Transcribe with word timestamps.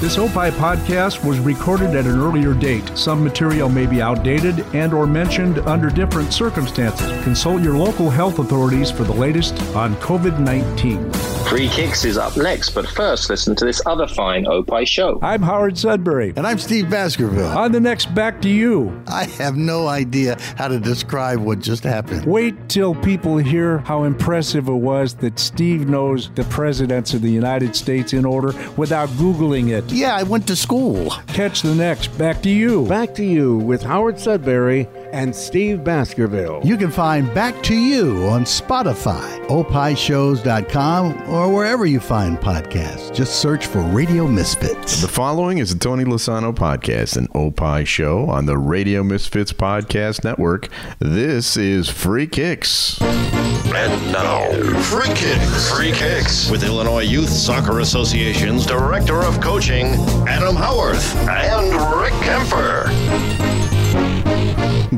This 0.00 0.16
OPI 0.16 0.52
podcast 0.52 1.24
was 1.24 1.40
recorded 1.40 1.96
at 1.96 2.06
an 2.06 2.20
earlier 2.20 2.54
date. 2.54 2.88
Some 2.96 3.24
material 3.24 3.68
may 3.68 3.84
be 3.84 4.00
outdated 4.00 4.60
and 4.72 4.94
or 4.94 5.08
mentioned 5.08 5.58
under 5.66 5.90
different 5.90 6.32
circumstances. 6.32 7.10
Consult 7.24 7.62
your 7.62 7.76
local 7.76 8.08
health 8.08 8.38
authorities 8.38 8.92
for 8.92 9.02
the 9.02 9.12
latest 9.12 9.60
on 9.74 9.96
COVID-19. 9.96 11.37
Free 11.48 11.68
Kicks 11.70 12.04
is 12.04 12.18
up 12.18 12.36
next, 12.36 12.70
but 12.74 12.86
first 12.86 13.30
listen 13.30 13.56
to 13.56 13.64
this 13.64 13.80
other 13.86 14.06
fine 14.06 14.46
Opie 14.46 14.84
show. 14.84 15.18
I'm 15.22 15.40
Howard 15.40 15.78
Sudbury. 15.78 16.34
And 16.36 16.46
I'm 16.46 16.58
Steve 16.58 16.90
Baskerville. 16.90 17.56
On 17.56 17.72
the 17.72 17.80
next 17.80 18.14
Back 18.14 18.42
to 18.42 18.50
You. 18.50 19.02
I 19.06 19.24
have 19.24 19.56
no 19.56 19.86
idea 19.86 20.36
how 20.58 20.68
to 20.68 20.78
describe 20.78 21.40
what 21.40 21.60
just 21.60 21.84
happened. 21.84 22.26
Wait 22.26 22.68
till 22.68 22.94
people 22.96 23.38
hear 23.38 23.78
how 23.78 24.04
impressive 24.04 24.68
it 24.68 24.72
was 24.72 25.14
that 25.14 25.38
Steve 25.38 25.88
knows 25.88 26.28
the 26.34 26.44
presidents 26.44 27.14
of 27.14 27.22
the 27.22 27.30
United 27.30 27.74
States 27.74 28.12
in 28.12 28.26
order 28.26 28.52
without 28.76 29.08
Googling 29.10 29.70
it. 29.70 29.90
Yeah, 29.90 30.14
I 30.14 30.24
went 30.24 30.46
to 30.48 30.56
school. 30.56 31.12
Catch 31.28 31.62
the 31.62 31.74
next 31.74 32.08
Back 32.18 32.42
to 32.42 32.50
You. 32.50 32.84
Back 32.86 33.14
to 33.14 33.24
You 33.24 33.56
with 33.56 33.82
Howard 33.82 34.20
Sudbury 34.20 34.86
and 35.12 35.34
Steve 35.34 35.84
Baskerville. 35.84 36.60
You 36.64 36.76
can 36.76 36.90
find 36.90 37.32
Back 37.34 37.62
to 37.64 37.74
You 37.74 38.26
on 38.28 38.44
Spotify, 38.44 39.46
opishows.com, 39.46 41.30
or 41.30 41.52
wherever 41.54 41.86
you 41.86 42.00
find 42.00 42.38
podcasts. 42.38 43.14
Just 43.14 43.40
search 43.40 43.66
for 43.66 43.80
Radio 43.80 44.26
Misfits. 44.26 45.00
The 45.00 45.08
following 45.08 45.58
is 45.58 45.72
a 45.72 45.78
Tony 45.78 46.04
Lasano 46.04 46.54
podcast, 46.54 47.16
an 47.16 47.28
Opie 47.34 47.84
show 47.84 48.28
on 48.28 48.46
the 48.46 48.58
Radio 48.58 49.02
Misfits 49.02 49.52
Podcast 49.52 50.24
Network. 50.24 50.68
This 50.98 51.56
is 51.56 51.88
Free 51.88 52.26
Kicks. 52.26 53.00
And 53.00 54.12
now, 54.12 54.50
Free 54.82 55.08
Kicks. 55.14 55.70
Free 55.70 55.92
Kicks 55.92 56.50
with 56.50 56.64
Illinois 56.64 57.02
Youth 57.02 57.28
Soccer 57.28 57.80
Association's 57.80 58.64
Director 58.66 59.22
of 59.22 59.40
Coaching, 59.40 59.86
Adam 60.26 60.56
Howarth, 60.56 61.14
and 61.28 62.00
Rick 62.00 62.14
Kemper. 62.22 63.47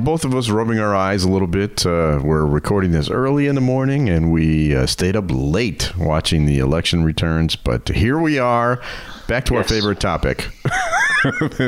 Both 0.00 0.24
of 0.24 0.34
us 0.34 0.48
rubbing 0.48 0.78
our 0.78 0.94
eyes 0.94 1.24
a 1.24 1.28
little 1.28 1.46
bit. 1.46 1.84
Uh, 1.84 2.20
we're 2.22 2.46
recording 2.46 2.90
this 2.90 3.10
early 3.10 3.46
in 3.46 3.54
the 3.54 3.60
morning 3.60 4.08
and 4.08 4.32
we 4.32 4.74
uh, 4.74 4.86
stayed 4.86 5.14
up 5.14 5.26
late 5.28 5.92
watching 5.98 6.46
the 6.46 6.58
election 6.58 7.04
returns, 7.04 7.54
but 7.54 7.86
here 7.88 8.18
we 8.18 8.38
are, 8.38 8.80
back 9.28 9.44
to 9.46 9.56
our 9.56 9.64
favorite 9.64 10.00
topic. 10.00 10.48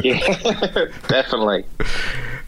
Yeah, 0.02 0.18
definitely. 1.08 1.66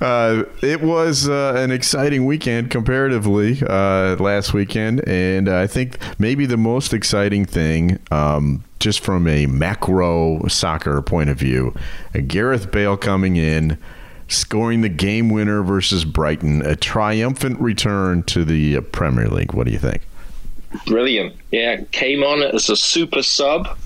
Uh, 0.01 0.45
it 0.63 0.81
was 0.81 1.29
uh, 1.29 1.53
an 1.55 1.71
exciting 1.71 2.25
weekend 2.25 2.71
comparatively 2.71 3.61
uh, 3.69 4.17
last 4.17 4.55
weekend, 4.55 5.07
and 5.07 5.51
I 5.51 5.67
think 5.67 5.99
maybe 6.19 6.47
the 6.47 6.57
most 6.57 6.95
exciting 6.95 7.45
thing, 7.45 7.99
um, 8.11 8.65
just 8.79 9.01
from 9.01 9.27
a 9.27 9.45
macro 9.45 10.47
soccer 10.49 11.03
point 11.03 11.29
of 11.29 11.39
view, 11.39 11.75
uh, 12.15 12.21
Gareth 12.27 12.73
Bale 12.73 12.97
coming 12.97 13.37
in, 13.37 13.77
scoring 14.35 14.81
the 14.83 14.89
game 14.89 15.31
winner 15.31 15.63
versus 15.63 16.05
Brighton, 16.05 16.63
a 16.65 16.77
triumphant 16.77 17.61
return 17.61 18.23
to 18.25 18.45
the 18.45 18.77
uh, 18.77 18.81
Premier 18.81 19.29
League. 19.29 19.53
What 19.53 19.67
do 19.67 19.73
you 19.73 19.79
think? 19.79 20.03
Brilliant. 20.87 21.35
Yeah, 21.53 21.83
came 21.93 22.23
on 22.23 22.43
as 22.43 22.69
a 22.69 22.77
super 22.77 23.23
sub. 23.23 23.79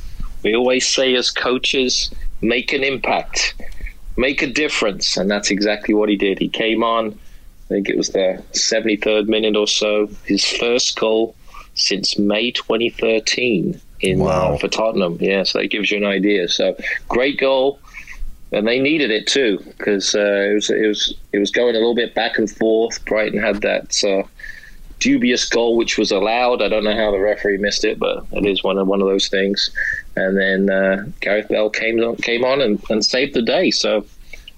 We 0.42 0.54
always 0.54 0.86
say 0.86 1.14
as 1.16 1.30
coaches, 1.30 2.10
make 2.40 2.72
an 2.72 2.82
impact, 2.82 3.54
make 4.16 4.42
a 4.42 4.46
difference. 4.46 5.16
And 5.16 5.30
that's 5.30 5.50
exactly 5.50 5.94
what 5.94 6.08
he 6.08 6.16
did. 6.16 6.38
He 6.38 6.48
came 6.48 6.82
on, 6.82 7.08
I 7.08 7.68
think 7.68 7.88
it 7.88 7.96
was 7.96 8.08
the 8.10 8.42
73rd 8.52 9.28
minute 9.28 9.56
or 9.56 9.66
so, 9.66 10.08
his 10.24 10.44
first 10.44 10.98
goal 10.98 11.34
since 11.74 12.18
May 12.18 12.50
2013 12.52 13.80
in 14.00 14.18
Wow. 14.20 14.54
uh, 14.54 14.58
for 14.58 14.68
Tottenham. 14.68 15.18
Yeah, 15.20 15.42
so 15.42 15.58
that 15.58 15.68
gives 15.68 15.90
you 15.90 15.98
an 15.98 16.04
idea. 16.04 16.48
So 16.48 16.76
great 17.08 17.38
goal. 17.38 17.78
And 18.50 18.66
they 18.66 18.78
needed 18.78 19.10
it 19.10 19.26
too 19.26 19.58
because 19.76 20.14
uh, 20.14 20.48
it 20.50 20.54
was 20.54 20.70
it 20.70 20.86
was 20.86 21.14
it 21.32 21.38
was 21.38 21.50
going 21.50 21.74
a 21.74 21.78
little 21.78 21.94
bit 21.94 22.14
back 22.14 22.38
and 22.38 22.50
forth. 22.50 23.04
Brighton 23.04 23.40
had 23.40 23.60
that 23.60 23.94
uh, 24.04 24.26
dubious 25.00 25.46
goal 25.48 25.76
which 25.76 25.98
was 25.98 26.10
allowed. 26.10 26.62
I 26.62 26.68
don't 26.68 26.84
know 26.84 26.96
how 26.96 27.10
the 27.10 27.20
referee 27.20 27.58
missed 27.58 27.84
it, 27.84 27.98
but 27.98 28.24
it 28.32 28.46
is 28.46 28.64
one 28.64 28.78
of 28.78 28.86
one 28.86 29.02
of 29.02 29.08
those 29.08 29.28
things. 29.28 29.70
And 30.16 30.36
then 30.38 30.70
uh, 30.70 31.04
Gareth 31.20 31.48
Bale 31.48 31.70
came 31.70 32.00
on, 32.00 32.16
came 32.16 32.44
on 32.44 32.60
and, 32.60 32.82
and 32.88 33.04
saved 33.04 33.34
the 33.34 33.42
day. 33.42 33.70
So 33.70 34.06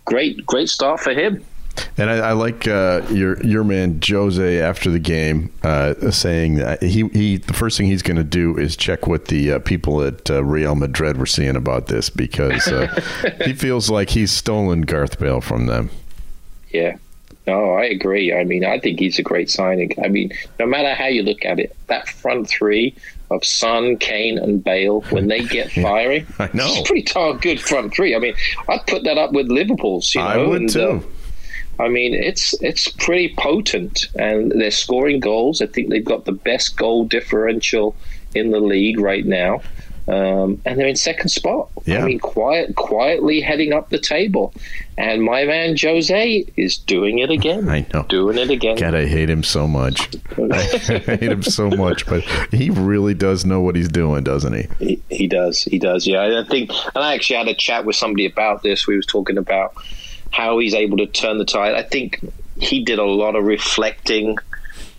great 0.05 0.47
great 0.47 0.69
start 0.69 1.01
for 1.01 1.13
him. 1.13 1.45
And 1.97 2.11
I, 2.11 2.17
I 2.17 2.33
like 2.33 2.67
uh, 2.67 3.03
your 3.11 3.43
your 3.43 3.65
man 3.65 4.01
Jose 4.07 4.61
after 4.61 4.91
the 4.91 4.99
game 4.99 5.53
uh, 5.63 6.11
saying 6.11 6.57
that 6.57 6.83
he, 6.83 7.09
he 7.09 7.37
the 7.37 7.53
first 7.53 7.77
thing 7.77 7.87
he's 7.87 8.03
going 8.03 8.17
to 8.17 8.25
do 8.25 8.57
is 8.57 8.77
check 8.77 9.07
what 9.07 9.27
the 9.27 9.53
uh, 9.53 9.59
people 9.61 10.03
at 10.03 10.31
uh, 10.31 10.43
Real 10.45 10.75
Madrid 10.75 11.17
were 11.17 11.27
saying 11.27 11.57
about 11.57 11.87
this 11.87 12.11
because 12.11 12.69
uh, 12.69 12.89
he 13.45 13.53
feels 13.53 13.91
like 13.91 14.11
he's 14.11 14.31
stolen 14.31 14.83
Gareth 14.83 15.19
Bale 15.19 15.41
from 15.41 15.67
them. 15.67 15.91
Yeah. 16.71 16.97
No, 17.47 17.73
I 17.73 17.85
agree. 17.85 18.35
I 18.35 18.45
mean, 18.45 18.65
I 18.65 18.79
think 18.79 19.01
he's 19.01 19.19
a 19.19 19.23
great 19.23 19.51
signing. 19.51 19.93
I 20.03 20.09
mean, 20.09 20.31
no 20.59 20.67
matter 20.67 20.95
how 20.95 21.07
you 21.07 21.23
look 21.23 21.45
at 21.45 21.59
it, 21.59 21.75
that 21.89 22.09
front 22.09 22.49
three 22.49 22.95
of 23.31 23.45
Son, 23.45 23.97
Kane, 23.97 24.39
and 24.39 24.63
Bale, 24.63 25.01
when 25.11 25.29
they 25.29 25.45
get 25.45 25.71
firing, 25.83 26.27
I 26.39 26.51
know. 26.53 26.67
it's 26.69 26.81
a 26.81 26.83
pretty 26.85 27.03
darn 27.03 27.39
good 27.39 27.61
front 27.61 27.95
three. 27.95 28.15
I 28.15 28.19
mean, 28.19 28.35
I'd 28.69 28.87
put 28.87 29.05
that 29.05 29.19
up 29.19 29.33
with 29.33 29.49
Liverpool's. 29.49 30.15
You 30.15 30.21
know, 30.21 30.27
I 30.27 30.37
would 30.37 30.61
and, 30.61 30.71
too. 30.71 31.05
I 31.81 31.89
mean, 31.89 32.15
it's 32.15 32.55
it's 32.61 32.89
pretty 32.89 33.35
potent, 33.37 34.09
and 34.15 34.53
they're 34.53 34.71
scoring 34.71 35.19
goals. 35.19 35.63
I 35.63 35.67
think 35.67 35.89
they've 35.89 36.05
got 36.05 36.27
the 36.27 36.33
best 36.33 36.77
goal 36.77 37.05
differential 37.07 37.97
in 38.35 38.51
the 38.51 38.61
league 38.61 39.01
right 39.01 39.25
now, 39.25 39.63
um, 40.07 40.61
and 40.67 40.79
they're 40.79 40.87
in 40.87 40.97
second 40.97 41.31
spot. 41.31 41.71
Yeah. 41.87 42.03
I 42.03 42.05
mean, 42.05 42.19
quiet, 42.19 42.77
quietly 42.77 43.41
heading 43.41 43.73
up 43.73 43.89
the 43.89 43.99
table, 43.99 44.53
and 44.99 45.23
my 45.23 45.45
man 45.45 45.75
Jose 45.81 46.45
is 46.57 46.77
doing 46.77 47.21
it 47.21 47.31
again. 47.31 47.69
I 47.71 47.87
know. 47.95 48.03
doing 48.11 48.37
it 48.37 48.51
again. 48.51 48.77
God, 48.77 48.95
I 48.95 49.07
hate 49.07 49.31
him 49.31 49.43
so 49.43 49.67
much. 49.67 50.17
I 50.39 50.63
hate 50.63 51.23
him 51.33 51.43
so 51.43 51.71
much, 51.71 52.05
but 52.07 52.23
he 52.53 52.69
really 52.69 53.15
does 53.15 53.47
know 53.47 53.61
what 53.63 53.75
he's 53.75 53.89
doing, 53.89 54.23
doesn't 54.23 54.53
he? 54.53 54.69
He, 54.79 55.03
he 55.09 55.27
does. 55.27 55.63
He 55.63 55.79
does. 55.79 56.07
Yeah, 56.07 56.43
I 56.45 56.49
think. 56.49 56.71
And 56.95 57.03
I 57.03 57.15
actually 57.15 57.37
had 57.37 57.49
a 57.49 57.55
chat 57.55 57.87
with 57.87 57.97
somebody 57.97 58.27
about 58.27 58.63
this. 58.63 58.87
We 58.87 58.97
was 58.97 59.07
talking 59.07 59.39
about 59.39 59.75
how 60.31 60.59
he's 60.59 60.75
able 60.75 60.97
to 60.99 61.07
turn 61.07 61.39
the 61.39 61.45
tide. 61.45 61.75
I 61.75 61.83
think 61.83 62.21
he 62.57 62.85
did 62.85 62.99
a 62.99 63.05
lot 63.05 63.37
of 63.37 63.45
reflecting 63.45 64.39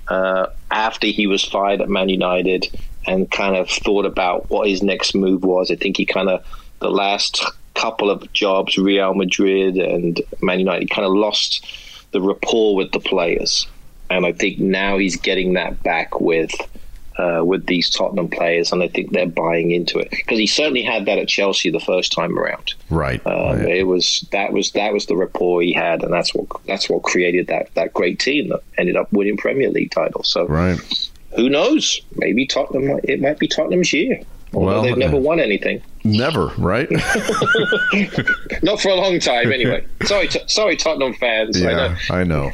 uh, 0.07 0.47
after 0.69 1.07
he 1.07 1.27
was 1.27 1.43
fired 1.43 1.81
at 1.81 1.89
Man 1.89 2.09
United 2.09 2.67
and 3.07 3.29
kind 3.31 3.55
of 3.55 3.69
thought 3.69 4.05
about 4.05 4.49
what 4.49 4.67
his 4.67 4.83
next 4.83 5.15
move 5.15 5.43
was. 5.43 5.71
I 5.71 5.75
think 5.75 5.97
he 5.97 6.05
kind 6.05 6.29
of 6.29 6.45
the 6.79 6.91
last 6.91 7.43
couple 7.75 8.09
of 8.09 8.31
jobs, 8.33 8.77
Real 8.77 9.13
Madrid 9.13 9.77
and 9.77 10.19
Man 10.41 10.59
United, 10.59 10.89
kind 10.89 11.05
of 11.05 11.13
lost 11.13 11.65
the 12.11 12.21
rapport 12.21 12.75
with 12.75 12.91
the 12.91 12.99
players, 12.99 13.67
and 14.09 14.25
I 14.25 14.33
think 14.33 14.59
now 14.59 14.97
he's 14.97 15.15
getting 15.15 15.53
that 15.53 15.81
back 15.81 16.19
with 16.19 16.51
uh, 17.21 17.43
with 17.43 17.65
these 17.67 17.89
Tottenham 17.89 18.27
players, 18.29 18.71
and 18.71 18.81
I 18.83 18.87
think 18.87 19.11
they're 19.11 19.27
buying 19.27 19.71
into 19.71 19.99
it 19.99 20.09
because 20.09 20.39
he 20.39 20.47
certainly 20.47 20.81
had 20.83 21.05
that 21.05 21.17
at 21.17 21.27
Chelsea 21.27 21.69
the 21.69 21.79
first 21.79 22.11
time 22.11 22.37
around. 22.39 22.73
Right. 22.89 23.21
Um, 23.25 23.33
right. 23.59 23.67
It 23.77 23.83
was 23.87 24.27
that 24.31 24.51
was 24.53 24.71
that 24.71 24.91
was 24.93 25.05
the 25.05 25.15
rapport 25.15 25.61
he 25.61 25.73
had, 25.73 26.03
and 26.03 26.11
that's 26.13 26.33
what 26.33 26.47
that's 26.65 26.89
what 26.89 27.03
created 27.03 27.47
that 27.47 27.73
that 27.75 27.93
great 27.93 28.19
team 28.19 28.49
that 28.49 28.61
ended 28.77 28.95
up 28.95 29.11
winning 29.13 29.37
Premier 29.37 29.69
League 29.69 29.91
titles. 29.91 30.29
So 30.31 30.45
Right. 30.47 30.79
who 31.35 31.49
knows? 31.49 32.01
Maybe 32.15 32.45
Tottenham. 32.47 32.87
might- 32.87 33.05
It 33.05 33.21
might 33.21 33.39
be 33.39 33.47
Tottenham's 33.47 33.93
year. 33.93 34.19
Although 34.53 34.65
Well, 34.67 34.81
they've 34.83 34.97
never 34.97 35.15
won 35.15 35.39
anything, 35.39 35.81
Never, 36.03 36.47
right? 36.57 36.89
not 38.63 38.81
for 38.81 38.89
a 38.89 38.95
long 38.95 39.19
time 39.19 39.51
anyway. 39.51 39.85
sorry, 40.03 40.27
Tot- 40.27 40.49
sorry, 40.49 40.75
Tottenham 40.75 41.13
fans. 41.13 41.61
I 41.61 41.71
know. 41.71 41.77
Yeah, 41.77 41.97
I 42.09 42.23
know. 42.23 42.51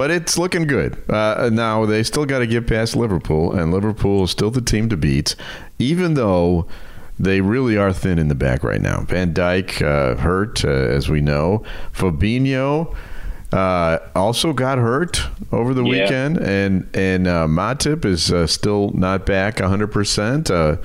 But 0.00 0.10
it's 0.10 0.38
looking 0.38 0.66
good. 0.66 0.96
Uh, 1.10 1.50
now 1.52 1.84
they 1.84 2.02
still 2.04 2.24
got 2.24 2.38
to 2.38 2.46
get 2.46 2.66
past 2.66 2.96
Liverpool, 2.96 3.52
and 3.52 3.70
Liverpool 3.70 4.24
is 4.24 4.30
still 4.30 4.50
the 4.50 4.62
team 4.62 4.88
to 4.88 4.96
beat, 4.96 5.36
even 5.78 6.14
though 6.14 6.66
they 7.18 7.42
really 7.42 7.76
are 7.76 7.92
thin 7.92 8.18
in 8.18 8.28
the 8.28 8.34
back 8.34 8.64
right 8.64 8.80
now. 8.80 9.02
Van 9.02 9.34
Dijk 9.34 9.82
uh, 9.82 10.16
hurt, 10.18 10.64
uh, 10.64 10.68
as 10.68 11.10
we 11.10 11.20
know. 11.20 11.62
Fabinho 11.92 12.96
uh, 13.52 13.98
also 14.16 14.54
got 14.54 14.78
hurt 14.78 15.20
over 15.52 15.74
the 15.74 15.84
Yeah. 15.84 16.04
weekend, 16.04 16.38
and 16.38 16.88
and 16.94 17.28
uh, 17.28 17.46
Matip 17.46 18.06
is 18.06 18.32
uh, 18.32 18.46
still 18.46 18.92
not 18.94 19.26
back 19.26 19.60
100. 19.60 19.88
percent 19.88 20.50
uh, 20.50 20.78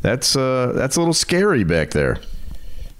That's 0.00 0.34
uh, 0.34 0.72
that's 0.74 0.96
a 0.96 0.98
little 0.98 1.14
scary 1.14 1.62
back 1.62 1.90
there. 1.90 2.18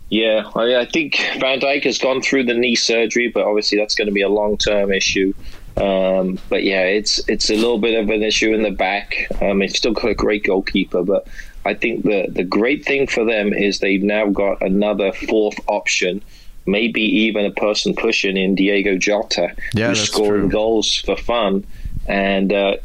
Yeah, 0.09 0.49
I, 0.55 0.77
I 0.77 0.85
think 0.87 1.17
Van 1.41 1.59
Dijk 1.59 1.83
has 1.83 1.99
gone 1.99 2.23
through 2.23 2.45
the 2.45 2.55
knee 2.55 2.77
surgery, 2.77 3.29
but 3.29 3.43
obviously 3.45 3.77
that's 3.77 3.97
going 3.97 4.07
to 4.07 4.12
be 4.15 4.23
a 4.23 4.29
long 4.29 4.57
term 4.57 4.93
issue. 4.93 5.35
Um, 5.76 6.38
but 6.49 6.62
yeah, 6.64 6.82
it's 6.84 7.19
it's 7.28 7.50
a 7.50 7.55
little 7.55 7.78
bit 7.78 7.99
of 8.02 8.08
an 8.08 8.23
issue 8.23 8.52
in 8.55 8.62
the 8.62 8.70
back. 8.70 9.28
Um, 9.43 9.58
they've 9.58 9.70
still 9.70 9.93
got 9.93 10.11
a 10.11 10.14
great 10.14 10.44
goalkeeper, 10.44 11.02
but 11.02 11.26
I 11.64 11.75
think 11.75 12.05
the 12.05 12.26
the 12.28 12.44
great 12.44 12.84
thing 12.84 13.06
for 13.06 13.25
them 13.25 13.52
is 13.52 13.81
they've 13.81 14.02
now 14.02 14.26
got 14.26 14.62
another 14.62 15.12
fourth 15.12 15.58
option, 15.69 16.23
maybe 16.64 17.02
even 17.02 17.44
a 17.44 17.50
person 17.50 17.94
pushing 17.94 18.37
in 18.37 18.55
Diogo 18.55 18.96
Jota, 18.96 19.55
Yeah, 19.75 19.88
who's 19.88 20.02
scoring 20.02 20.43
true. 20.43 20.50
goals 20.50 20.96
for 20.96 21.17
fun, 21.17 21.67
and 22.06 22.52
uh, 22.52 22.76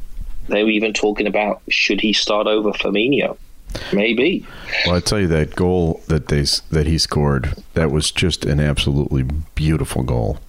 they 0.48 0.64
were 0.64 0.70
even 0.70 0.94
talking 0.94 1.28
about 1.28 1.62
should 1.70 2.02
he 2.02 2.12
start 2.12 2.48
over 2.48 2.72
Firmino. 2.72 3.38
Maybe. 3.94 4.46
Well, 4.86 4.96
I 4.96 5.00
tell 5.00 5.20
you 5.22 5.28
that 5.28 5.56
goal 5.56 6.02
that 6.08 6.28
they 6.28 6.44
that 6.72 6.88
he 6.88 6.98
scored 6.98 7.56
that 7.74 7.90
was 7.90 8.12
just 8.12 8.44
an 8.44 8.60
absolutely 8.60 9.24
beautiful 9.56 10.04
goal. 10.04 10.40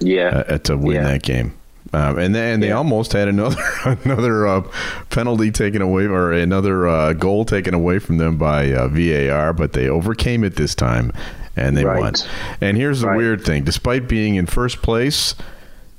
Yeah, 0.00 0.44
uh, 0.46 0.58
to 0.58 0.76
win 0.76 0.96
yeah. 0.96 1.04
that 1.04 1.22
game. 1.22 1.54
Um, 1.96 2.18
and 2.18 2.34
then 2.34 2.60
they 2.60 2.68
Yeah. 2.68 2.76
almost 2.78 3.12
had 3.14 3.26
another 3.28 3.56
another 4.04 4.46
uh, 4.46 4.62
penalty 5.10 5.50
taken 5.50 5.80
away 5.80 6.04
or 6.04 6.32
another 6.32 6.86
uh, 6.86 7.12
goal 7.14 7.44
taken 7.46 7.72
away 7.74 7.98
from 8.00 8.18
them 8.18 8.36
by 8.36 8.70
uh, 8.72 8.88
VAR, 8.88 9.52
but 9.54 9.72
they 9.72 9.88
overcame 9.88 10.44
it 10.44 10.56
this 10.56 10.74
time 10.74 11.12
and 11.56 11.74
they 11.76 11.84
Right. 11.84 12.00
won. 12.00 12.12
And 12.60 12.76
here's 12.76 13.00
the 13.00 13.06
Right. 13.08 13.16
weird 13.16 13.44
thing: 13.44 13.64
despite 13.64 14.08
being 14.08 14.34
in 14.34 14.44
first 14.46 14.82
place, 14.82 15.34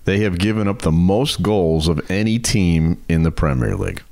they 0.06 0.20
have 0.20 0.38
given 0.38 0.68
up 0.68 0.84
the 0.84 0.92
most 0.92 1.42
goals 1.42 1.88
of 1.88 2.00
any 2.12 2.38
team 2.38 2.98
in 3.10 3.24
the 3.24 3.32
Premier 3.32 3.76
League. 3.76 4.04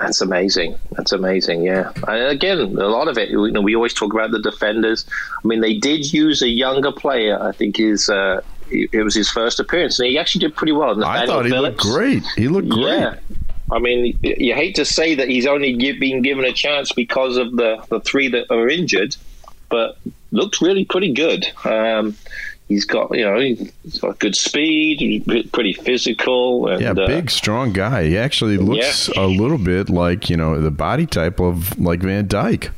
That's 0.00 0.20
amazing. 0.20 0.76
That's 0.92 1.12
amazing. 1.12 1.62
Yeah. 1.62 1.90
And 2.08 2.28
again, 2.30 2.58
a 2.58 2.64
lot 2.64 3.08
of 3.08 3.16
it. 3.16 3.30
You 3.30 3.50
know, 3.50 3.60
we 3.60 3.74
always 3.74 3.94
talk 3.94 4.12
about 4.12 4.30
the 4.32 4.40
defenders. 4.42 5.04
I 5.42 5.48
mean, 5.48 5.60
they 5.62 5.74
did 5.74 6.12
use 6.12 6.42
a 6.42 6.48
younger 6.48 6.92
player. 6.92 7.38
I 7.40 7.52
think 7.52 7.80
is 7.80 8.08
uh, 8.08 8.40
it 8.74 8.90
it 8.92 9.02
was 9.02 9.14
his 9.14 9.30
first 9.30 9.60
appearance, 9.60 9.98
and 9.98 10.08
he 10.08 10.18
actually 10.18 10.40
did 10.40 10.56
pretty 10.56 10.72
well. 10.72 11.02
I 11.04 11.26
thought 11.26 11.44
he 11.44 11.50
Phillips. 11.50 11.84
looked 11.84 11.94
great. 11.94 12.22
He 12.36 12.48
looked 12.48 12.68
great. 12.68 12.98
Yeah. 12.98 13.16
I 13.72 13.78
mean, 13.78 14.18
you 14.22 14.54
hate 14.54 14.74
to 14.76 14.84
say 14.84 15.14
that 15.14 15.28
he's 15.28 15.46
only 15.46 15.74
been 15.74 16.20
given 16.22 16.44
a 16.44 16.52
chance 16.52 16.92
because 16.92 17.38
of 17.38 17.56
the, 17.56 17.82
the 17.88 18.00
three 18.00 18.28
that 18.28 18.50
are 18.50 18.68
injured, 18.68 19.16
but 19.70 19.96
looked 20.32 20.60
really 20.60 20.84
pretty 20.84 21.14
good. 21.14 21.46
Um, 21.64 22.14
he's 22.68 22.84
got, 22.84 23.16
you 23.16 23.24
know, 23.24 23.40
he's 23.40 23.98
got 24.00 24.18
good 24.18 24.36
speed, 24.36 25.00
he's 25.00 25.48
pretty 25.48 25.72
physical. 25.72 26.68
And, 26.68 26.82
Yeah, 26.82 26.90
uh, 26.90 27.06
big, 27.06 27.30
strong 27.30 27.72
guy. 27.72 28.04
He 28.04 28.18
actually 28.18 28.58
looks 28.58 29.08
a 29.08 29.26
little 29.26 29.58
bit 29.58 29.88
like 29.88 30.28
you 30.28 30.36
know 30.36 30.60
the 30.60 30.70
body 30.70 31.06
type 31.06 31.40
of 31.40 31.78
like 31.78 32.00
Van 32.00 32.28
Dijk. 32.28 32.68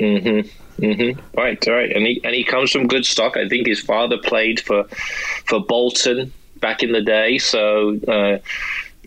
Mm-hmm. 0.00 0.48
Mm-hmm. 0.78 1.20
Right, 1.38 1.64
right. 1.66 1.92
And 1.94 2.06
he 2.06 2.20
and 2.24 2.34
he 2.34 2.44
comes 2.44 2.70
from 2.72 2.88
good 2.88 3.04
stock. 3.04 3.36
I 3.36 3.48
think 3.48 3.66
his 3.66 3.80
father 3.80 4.18
played 4.18 4.60
for 4.60 4.84
for 5.46 5.60
Bolton 5.60 6.32
back 6.56 6.82
in 6.82 6.92
the 6.92 7.02
day. 7.02 7.38
So 7.38 7.98
uh, 8.08 8.38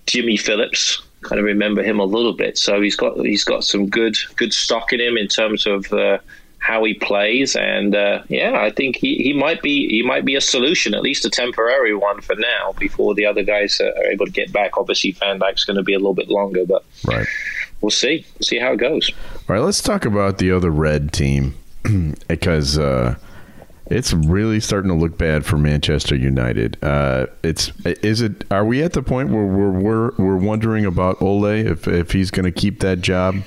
Jimmy 0.06 0.38
Phillips, 0.38 1.02
kind 1.22 1.40
of 1.40 1.46
remember 1.46 1.82
him 1.84 2.00
a 2.00 2.06
little 2.06 2.34
bit. 2.34 2.58
So 2.58 2.82
he's 2.82 2.96
got 2.96 3.18
he's 3.20 3.44
got 3.44 3.64
some 3.64 3.88
good 3.90 4.16
good 4.38 4.54
stock 4.54 4.94
in 4.94 5.02
him 5.02 5.18
in 5.18 5.28
terms 5.28 5.66
of 5.66 5.92
uh, 5.92 6.20
how 6.60 6.84
he 6.84 6.94
plays. 6.94 7.56
And 7.56 7.96
uh, 7.96 8.24
yeah, 8.30 8.54
I 8.60 8.70
think 8.72 8.96
he, 8.96 9.18
he 9.18 9.34
might 9.34 9.62
be 9.62 9.88
he 9.90 10.02
might 10.04 10.24
be 10.26 10.36
a 10.36 10.42
solution, 10.42 10.94
at 10.94 11.02
least 11.02 11.26
a 11.26 11.30
temporary 11.30 11.94
one 11.96 12.22
for 12.22 12.36
now, 12.36 12.74
before 12.80 13.16
the 13.16 13.26
other 13.26 13.44
guys 13.44 13.82
are 13.82 14.04
able 14.06 14.26
to 14.28 14.32
get 14.32 14.52
back. 14.54 14.78
Obviously, 14.78 15.12
Van 15.12 15.40
Dijk's 15.40 15.66
going 15.66 15.78
to 15.78 15.84
be 15.84 15.94
a 15.94 16.00
little 16.00 16.14
bit 16.14 16.30
longer, 16.30 16.66
but 16.66 16.84
Right. 17.06 17.28
we'll 17.82 17.90
see 17.92 18.26
see 18.42 18.60
how 18.60 18.74
it 18.74 18.78
goes. 18.78 19.12
All 19.48 19.56
right, 19.56 19.64
let's 19.64 19.82
talk 19.82 20.06
about 20.06 20.40
the 20.40 20.52
other 20.52 20.72
red 20.72 21.14
team 21.14 21.54
because 22.28 22.80
uh, 22.80 23.14
it's 23.86 24.12
really 24.12 24.60
starting 24.60 24.90
to 24.90 24.96
look 24.96 25.20
bad 25.20 25.46
for 25.46 25.60
Manchester 25.60 26.16
United. 26.16 26.84
Uh, 26.84 27.28
it's 27.44 27.72
is 27.86 28.22
it? 28.22 28.44
Are 28.50 28.66
we 28.66 28.82
at 28.82 28.94
the 28.94 29.04
point 29.04 29.30
where 29.30 29.46
we're 29.46 29.70
we're, 29.70 30.12
we're 30.18 30.38
wondering 30.38 30.84
about 30.84 31.22
Ole 31.22 31.46
if 31.46 31.88
if 31.88 32.12
he's 32.12 32.32
going 32.32 32.46
to 32.46 32.52
keep 32.52 32.80
that 32.80 33.02
job? 33.02 33.44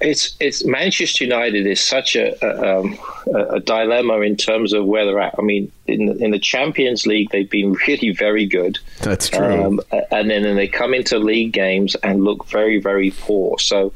it's 0.00 0.36
it's 0.40 0.64
Manchester 0.64 1.24
United 1.24 1.66
is 1.66 1.80
such 1.80 2.14
a 2.14 2.36
a, 2.44 2.80
um, 2.80 2.98
a 3.34 3.60
dilemma 3.60 4.20
in 4.20 4.36
terms 4.36 4.72
of 4.72 4.84
where 4.84 5.04
they're 5.04 5.20
at. 5.20 5.34
I 5.38 5.42
mean, 5.42 5.70
in 5.86 6.06
the, 6.06 6.24
in 6.24 6.30
the 6.30 6.38
Champions 6.38 7.06
League, 7.06 7.30
they've 7.30 7.48
been 7.48 7.72
really 7.86 8.12
very 8.12 8.46
good, 8.46 8.78
That's 9.00 9.28
true. 9.28 9.64
um, 9.64 9.80
and 10.10 10.30
then 10.30 10.56
they 10.56 10.68
come 10.68 10.94
into 10.94 11.18
league 11.18 11.52
games 11.52 11.94
and 11.96 12.24
look 12.24 12.46
very 12.46 12.78
very 12.80 13.10
poor. 13.10 13.58
So, 13.58 13.92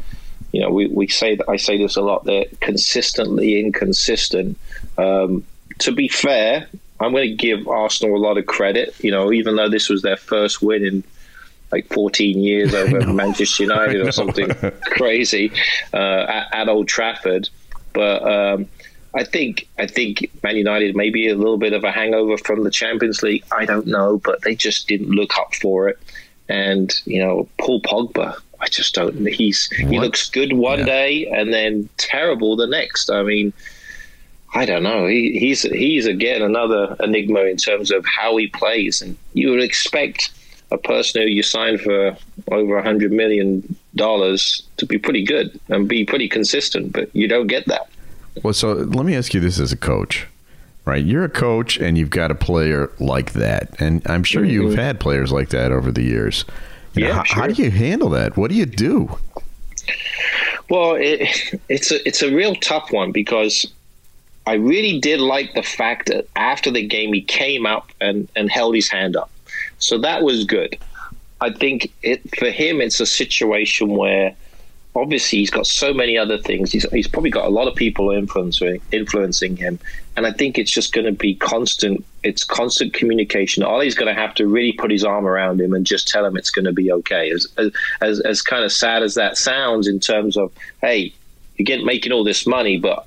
you 0.53 0.61
know, 0.61 0.71
we, 0.71 0.87
we 0.87 1.09
say 1.09 1.35
that 1.37 1.49
I 1.49 1.57
say 1.57 1.79
this 1.79 1.97
a 1.97 2.03
lot. 2.03 2.25
They're 2.25 2.45
consistently 2.61 3.59
inconsistent. 3.59 4.59
Um, 4.99 5.45
to 5.81 5.93
be 5.93 6.09
fair, 6.09 6.69
I'm 7.01 7.13
going 7.13 7.29
to 7.29 7.35
give 7.35 7.67
Arsenal 7.67 8.17
a 8.17 8.19
lot 8.19 8.39
of 8.39 8.47
credit. 8.47 8.95
You 9.03 9.11
know, 9.11 9.33
even 9.33 9.57
though 9.57 9.69
this 9.69 9.89
was 9.89 10.03
their 10.03 10.19
first 10.19 10.63
win 10.63 10.85
in 10.85 11.05
like 11.73 11.89
14 11.89 12.39
years 12.39 12.75
over 12.75 13.13
Manchester 13.13 13.63
United 13.65 14.07
or 14.07 14.13
something 14.13 14.49
crazy 14.83 15.51
uh, 15.93 16.27
at, 16.29 16.55
at 16.55 16.69
Old 16.69 16.87
Trafford. 16.87 17.49
But 17.95 18.23
um, 18.23 18.69
I 19.15 19.25
think 19.25 19.69
I 19.79 19.87
think 19.87 20.31
Man 20.43 20.57
United 20.57 20.97
may 20.97 21.11
be 21.11 21.29
a 21.29 21.35
little 21.35 21.59
bit 21.59 21.73
of 21.73 21.85
a 21.85 21.91
hangover 21.91 22.39
from 22.39 22.63
the 22.63 22.71
Champions 22.71 23.23
League. 23.23 23.45
I 23.53 23.65
don't 23.65 23.87
know, 23.87 24.19
but 24.19 24.43
they 24.43 24.55
just 24.55 24.89
didn't 24.89 25.11
look 25.11 25.37
up 25.39 25.55
for 25.55 25.89
it. 25.89 25.99
And 26.49 26.93
you 27.05 27.23
know, 27.23 27.49
Paul 27.59 27.81
Pogba, 27.83 28.37
I 28.63 28.69
just 28.69 28.95
don't. 28.95 29.27
He's 29.27 29.69
he 29.73 29.99
looks 29.99 30.31
good 30.31 30.55
one 30.55 30.81
Yeah. 30.81 30.85
day 30.87 31.27
and 31.27 31.53
then 31.53 31.89
terrible 31.99 32.57
the 32.57 32.67
next. 32.67 33.11
I 33.11 33.23
mean. 33.23 33.53
I 34.55 34.67
don't 34.67 34.83
know. 34.83 35.07
He, 35.07 35.39
he's 35.39 35.63
he's 35.63 36.05
again 36.05 36.43
another 36.43 36.95
enigma 37.01 37.41
in 37.45 37.57
terms 37.57 37.91
of 37.91 38.05
how 38.05 38.37
he 38.37 38.49
plays, 38.49 39.01
and 39.01 39.17
you 39.33 39.49
would 39.49 39.63
expect 39.63 40.31
a 40.71 40.79
person 40.79 41.23
who 41.23 41.29
you 41.29 41.43
signed 41.43 41.81
for 41.81 42.17
over 42.51 42.77
a 42.77 42.83
hundred 42.83 43.13
million 43.13 43.77
dollars 43.95 44.63
to 44.79 44.87
be 44.87 44.99
pretty 44.99 45.25
good 45.25 45.59
and 45.69 45.89
be 45.89 46.05
pretty 46.05 46.29
consistent, 46.29 46.93
but 46.93 47.15
you 47.15 47.29
don't 47.29 47.47
get 47.47 47.67
that. 47.67 47.89
Well, 48.43 48.55
so 48.55 48.73
let 48.73 49.05
me 49.07 49.15
ask 49.15 49.35
you 49.35 49.41
this 49.41 49.61
as 49.61 49.73
a 49.73 49.77
coach, 49.77 50.27
right? 50.85 51.05
You're 51.05 51.25
a 51.25 51.31
coach 51.31 51.79
and 51.79 51.99
you've 51.99 52.11
got 52.11 52.31
a 52.31 52.35
player 52.35 52.91
like 52.99 53.33
that, 53.33 53.81
and 53.81 54.03
I'm 54.07 54.25
sure 54.25 54.45
you've 54.45 54.73
mm-hmm. 54.73 54.81
had 54.81 55.01
players 55.01 55.33
like 55.33 55.51
that 55.51 55.73
over 55.73 55.93
the 55.93 56.03
years. 56.03 56.45
You 56.95 57.05
know, 57.05 57.09
Yeah, 57.09 57.25
how, 57.27 57.43
how 57.43 57.47
do 57.47 57.63
you 57.63 57.71
handle 57.71 58.11
that? 58.11 58.37
What 58.37 58.51
do 58.51 58.57
you 58.57 58.67
do? 58.67 59.19
Well, 60.69 60.95
it, 60.95 61.61
it's 61.69 61.91
a 61.91 62.07
it's 62.07 62.23
a 62.23 62.35
real 62.35 62.55
tough 62.57 62.93
one 62.93 63.13
because 63.13 63.67
I 64.47 64.55
really 64.55 65.01
did 65.01 65.21
like 65.21 65.55
the 65.55 65.63
fact 65.63 66.09
that 66.09 66.27
after 66.37 66.71
the 66.71 66.87
game 66.87 67.13
he 67.13 67.23
came 67.23 67.67
up 67.67 67.91
and, 68.01 68.29
and 68.37 68.51
held 68.51 68.75
his 68.75 68.89
hand 68.89 69.17
up, 69.17 69.31
so 69.79 69.99
that 69.99 70.23
was 70.23 70.45
good. 70.45 70.79
I 71.41 71.53
think 71.53 71.93
it 72.03 72.23
for 72.39 72.51
him 72.51 72.81
it's 72.81 73.01
a 73.01 73.07
situation 73.07 73.89
where 73.97 74.35
obviously 74.95 75.41
he's 75.41 75.51
got 75.51 75.67
so 75.67 75.93
many 75.93 76.17
other 76.17 76.39
things. 76.39 76.73
He's, 76.73 76.89
he's 76.91 77.09
probably 77.09 77.31
got 77.31 77.47
a 77.47 77.51
lot 77.51 77.69
of 77.69 77.75
people 77.75 78.11
influencing 78.11 78.81
influencing 78.93 79.57
him, 79.57 79.79
and 80.17 80.27
I 80.27 80.33
think 80.33 80.59
it's 80.59 80.71
just 80.71 80.93
going 80.93 81.07
to 81.07 81.13
be 81.13 81.35
constant. 81.35 82.05
It's 82.23 82.45
constant 82.45 82.93
communication. 82.95 83.63
Ollie's 83.63 83.95
going 83.95 84.15
to 84.15 84.21
have 84.21 84.35
to 84.37 84.47
really 84.47 84.73
put 84.73 84.91
his 84.91 85.05
arm 85.05 85.27
around 85.27 85.61
him 85.61 85.73
and 85.75 85.85
just 85.85 86.07
tell 86.09 86.25
him 86.25 86.37
it's 86.37 86.51
going 86.51 86.65
to 86.67 86.73
be 86.73 86.93
okay. 86.93 87.31
As 87.31 87.47
as 87.59 87.73
as, 88.01 88.21
as 88.21 88.43
kind 88.43 88.65
of 88.65 88.71
sad 88.73 89.03
as 89.03 89.15
that 89.15 89.37
sounds, 89.37 89.89
in 89.89 89.99
terms 90.01 90.37
of 90.37 90.53
hey, 90.81 91.13
you 91.57 91.65
get 91.65 91.85
making 91.85 92.13
all 92.13 92.25
this 92.25 92.47
money, 92.47 92.79
but 92.79 93.07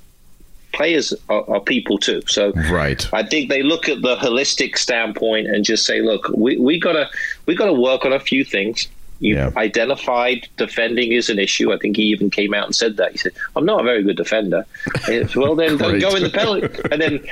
players 0.73 1.13
are, 1.29 1.49
are 1.49 1.59
people 1.61 1.97
too. 1.97 2.21
So 2.27 2.51
Right. 2.69 3.07
I 3.13 3.23
think 3.23 3.49
they 3.49 3.63
look 3.63 3.87
at 3.87 4.01
the 4.01 4.17
holistic 4.17 4.77
standpoint 4.77 5.47
and 5.47 5.63
just 5.63 5.85
say, 5.85 6.01
look, 6.01 6.27
we, 6.35 6.57
we 6.57 6.79
gotta 6.79 7.09
we 7.45 7.55
gotta 7.55 7.73
work 7.73 8.03
on 8.05 8.11
a 8.11 8.19
few 8.19 8.43
things. 8.43 8.87
You've 9.21 9.37
Yeah. 9.37 9.51
identified 9.55 10.49
defending 10.57 11.13
is 11.13 11.29
an 11.29 11.39
issue. 11.39 11.71
I 11.71 11.77
think 11.77 11.95
he 11.95 12.03
even 12.03 12.29
came 12.29 12.53
out 12.53 12.65
and 12.65 12.75
said 12.75 12.97
that. 12.97 13.13
He 13.13 13.17
said, 13.17 13.31
I'm 13.55 13.63
not 13.65 13.79
a 13.79 13.83
very 13.83 14.03
good 14.03 14.17
defender. 14.17 14.65
It's, 15.07 15.33
well, 15.37 15.55
then 15.55 15.77
Right. 15.77 16.01
go 16.01 16.13
in 16.15 16.23
the 16.23 16.29
penalty. 16.29 16.67
And 16.91 16.99
then 17.01 17.25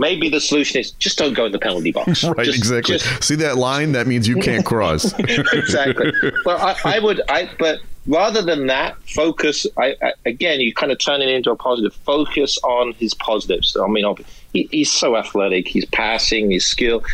maybe 0.00 0.30
the 0.30 0.40
solution 0.40 0.80
is 0.80 0.92
just 0.92 1.18
don't 1.18 1.34
go 1.34 1.44
in 1.44 1.52
the 1.52 1.58
penalty 1.58 1.92
box. 1.92 2.24
Right, 2.30 2.46
Just- 2.46 2.58
exactly. 2.58 2.98
just- 2.98 3.22
See 3.22 3.34
that 3.36 3.56
line? 3.58 3.92
That 3.92 4.06
means 4.06 4.26
you 4.26 4.36
can't 4.36 4.64
cross. 4.64 5.12
exactly. 5.18 6.12
But 6.44 6.60
I, 6.60 6.96
I 6.96 6.98
would, 6.98 7.20
I 7.28 7.50
but 7.58 7.80
rather 8.06 8.40
than 8.42 8.66
that, 8.68 8.96
focus. 9.08 9.66
I, 9.76 9.94
I 10.02 10.12
again, 10.24 10.60
you 10.60 10.72
kind 10.72 10.90
of 10.90 10.98
turn 10.98 11.20
it 11.20 11.28
into 11.28 11.50
a 11.50 11.56
positive. 11.56 11.94
Focus 11.94 12.58
on 12.64 12.92
his 12.94 13.14
positives. 13.14 13.76
I 13.76 13.86
mean, 13.88 14.06
he, 14.54 14.68
he's 14.72 14.90
so 14.90 15.16
athletic. 15.16 15.68
He's 15.68 15.84
passing, 15.84 16.50
his 16.50 16.66
skill. 16.66 17.04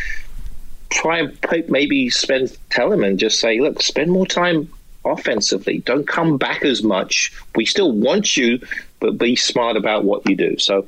Try 0.89 1.19
and 1.19 1.69
maybe 1.69 2.09
spend 2.09 2.57
tell 2.69 2.91
him 2.91 3.03
and 3.03 3.19
just 3.19 3.39
say, 3.41 3.59
look, 3.59 3.81
spend 3.81 4.11
more 4.11 4.25
time 4.25 4.69
offensively. 5.03 5.79
Don't 5.79 6.07
come 6.07 6.37
back 6.37 6.63
as 6.63 6.81
much. 6.83 7.33
We 7.55 7.65
still 7.65 7.91
want 7.91 8.37
you, 8.37 8.59
but 9.01 9.17
be 9.17 9.35
smart 9.35 9.75
about 9.75 10.05
what 10.05 10.27
you 10.29 10.35
do. 10.37 10.57
So, 10.57 10.85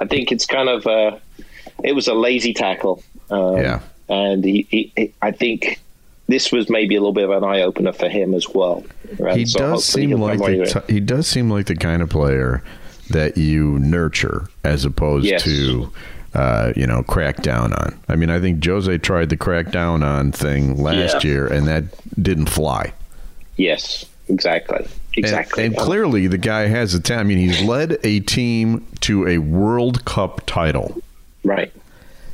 I 0.00 0.06
think 0.06 0.32
it's 0.32 0.46
kind 0.46 0.68
of 0.68 0.86
uh, 0.86 1.18
it 1.84 1.94
was 1.94 2.08
a 2.08 2.14
lazy 2.14 2.52
tackle. 2.54 3.02
Um, 3.30 3.56
Yeah. 3.56 3.80
and 4.08 4.44
he, 4.44 4.66
he, 4.70 4.92
he- 4.96 5.14
I 5.22 5.30
think 5.30 5.80
this 6.28 6.52
was 6.52 6.70
maybe 6.70 6.94
a 6.96 7.00
little 7.00 7.12
bit 7.12 7.24
of 7.24 7.30
an 7.30 7.44
eye 7.44 7.62
opener 7.62 7.92
for 7.92 8.08
him 8.08 8.32
as 8.34 8.48
well. 8.48 8.84
And 9.18 9.36
he 9.38 9.44
so 9.46 9.58
does 9.58 9.84
seem 9.84 10.10
like 10.12 10.38
the 10.38 10.82
t- 10.86 10.92
he 10.94 11.00
does 11.00 11.26
seem 11.26 11.50
like 11.50 11.66
the 11.66 11.76
kind 11.76 12.00
of 12.02 12.08
player 12.10 12.62
that 13.10 13.36
you 13.36 13.78
nurture 13.80 14.48
as 14.64 14.84
opposed 14.84 15.26
Yes. 15.26 15.42
to 15.44 15.92
uh, 16.34 16.72
you 16.76 16.86
know 16.86 17.02
crack 17.02 17.42
down 17.42 17.74
on. 17.74 17.98
I 18.08 18.16
mean, 18.16 18.30
I 18.30 18.40
think 18.40 18.64
Jose 18.64 18.96
tried 18.98 19.28
the 19.28 19.36
crack 19.36 19.70
down 19.70 20.02
on 20.02 20.32
thing 20.32 20.82
last 20.82 21.22
Yeah. 21.24 21.30
year, 21.30 21.46
and 21.46 21.66
that 21.68 21.84
didn't 22.22 22.46
fly. 22.48 22.92
yes, 23.56 24.06
exactly, 24.28 24.78
And- 24.78 24.88
exactly. 25.16 25.66
And, 25.66 25.76
clearly, 25.76 26.26
the 26.28 26.38
guy 26.38 26.68
has 26.68 26.94
a 26.94 27.00
talent. 27.00 27.26
I 27.26 27.28
mean, 27.28 27.38
he's 27.38 27.60
led 27.62 27.98
a 28.02 28.20
team 28.20 28.86
to 29.00 29.26
a 29.28 29.38
World 29.38 30.04
Cup 30.06 30.40
title. 30.46 31.02
Right. 31.44 31.72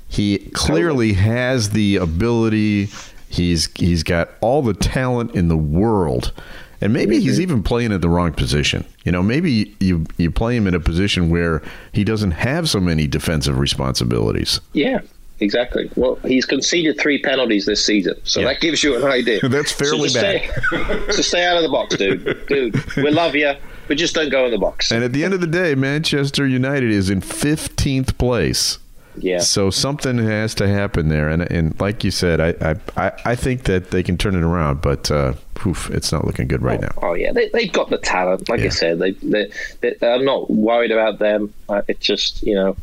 He 0.08 0.38
clearly 0.54 1.12
has 1.14 1.70
the 1.70 1.96
ability. 1.96 2.88
He's 3.28 3.68
he's 3.74 4.02
got 4.02 4.30
all 4.40 4.62
the 4.62 4.72
talent 4.74 5.34
in 5.34 5.48
the 5.48 5.56
world, 5.56 6.32
And 6.80 6.92
maybe 6.94 7.16
mm-hmm. 7.16 7.22
he's 7.24 7.40
even 7.40 7.62
playing 7.62 7.92
at 7.92 8.00
the 8.00 8.08
wrong 8.08 8.32
position. 8.32 8.86
You 9.04 9.12
know, 9.12 9.22
maybe 9.22 9.74
you 9.80 10.06
you 10.16 10.30
play 10.30 10.56
him 10.56 10.66
in 10.66 10.74
a 10.74 10.80
position 10.80 11.28
where 11.28 11.60
he 11.92 12.04
doesn't 12.04 12.30
have 12.32 12.70
so 12.70 12.80
many 12.80 13.06
defensive 13.06 13.58
responsibilities. 13.58 14.60
Yeah, 14.72 15.00
exactly. 15.40 15.90
Well, 15.94 16.14
he's 16.24 16.46
conceded 16.46 16.98
three 16.98 17.20
penalties 17.20 17.66
this 17.66 17.84
season, 17.84 18.14
so 18.24 18.40
Yeah. 18.40 18.46
that 18.46 18.60
gives 18.62 18.82
you 18.82 18.96
an 18.96 19.04
idea. 19.04 19.40
That's 19.42 19.72
fairly 19.72 20.08
so 20.08 20.20
just 20.22 20.44
Stay, 20.66 21.10
so 21.12 21.20
stay 21.22 21.44
out 21.44 21.58
of 21.58 21.64
the 21.64 21.68
box, 21.68 21.96
dude. 21.96 22.46
Dude, 22.46 22.96
we 22.96 23.10
love 23.10 23.34
you, 23.34 23.52
but 23.88 23.98
just 23.98 24.14
don't 24.14 24.30
go 24.30 24.46
in 24.46 24.52
the 24.52 24.58
box. 24.58 24.90
And 24.90 25.04
at 25.04 25.12
the 25.12 25.22
end 25.22 25.34
of 25.34 25.40
the 25.42 25.46
day, 25.46 25.74
Manchester 25.74 26.46
United 26.46 26.90
is 26.90 27.10
in 27.10 27.20
15th 27.20 28.16
place. 28.16 28.78
Yeah. 29.20 29.38
So 29.40 29.70
something 29.70 30.18
has 30.18 30.54
to 30.56 30.68
happen 30.68 31.08
there, 31.08 31.28
and 31.28 31.42
and 31.42 31.78
like 31.80 32.04
you 32.04 32.10
said, 32.10 32.40
I 32.40 32.76
I, 32.96 33.12
I- 33.25 33.37
think 33.37 33.64
that 33.64 33.90
they 33.90 34.02
can 34.02 34.16
turn 34.18 34.34
it 34.34 34.42
around, 34.42 34.80
but 34.82 35.10
uh, 35.10 35.34
poof, 35.54 35.90
it's 35.90 36.10
not 36.12 36.25
looking 36.25 36.48
good 36.48 36.62
right 36.62 36.80
now. 36.80 36.92
Oh 37.02 37.14
yeah, 37.14 37.32
they, 37.32 37.48
they've 37.50 37.72
got 37.72 37.90
the 37.90 37.98
talent. 37.98 38.48
Like 38.48 38.60
Yeah. 38.60 38.66
I 38.66 38.70
said, 38.70 38.98
they, 38.98 39.12
they, 39.12 39.50
they, 39.80 39.94
I'm 40.02 40.25
not 40.25 40.50
worried 40.50 40.90
about 40.90 41.18
them. 41.18 41.52
It's 41.88 42.04
just 42.04 42.42
you 42.42 42.54
know, 42.54 42.76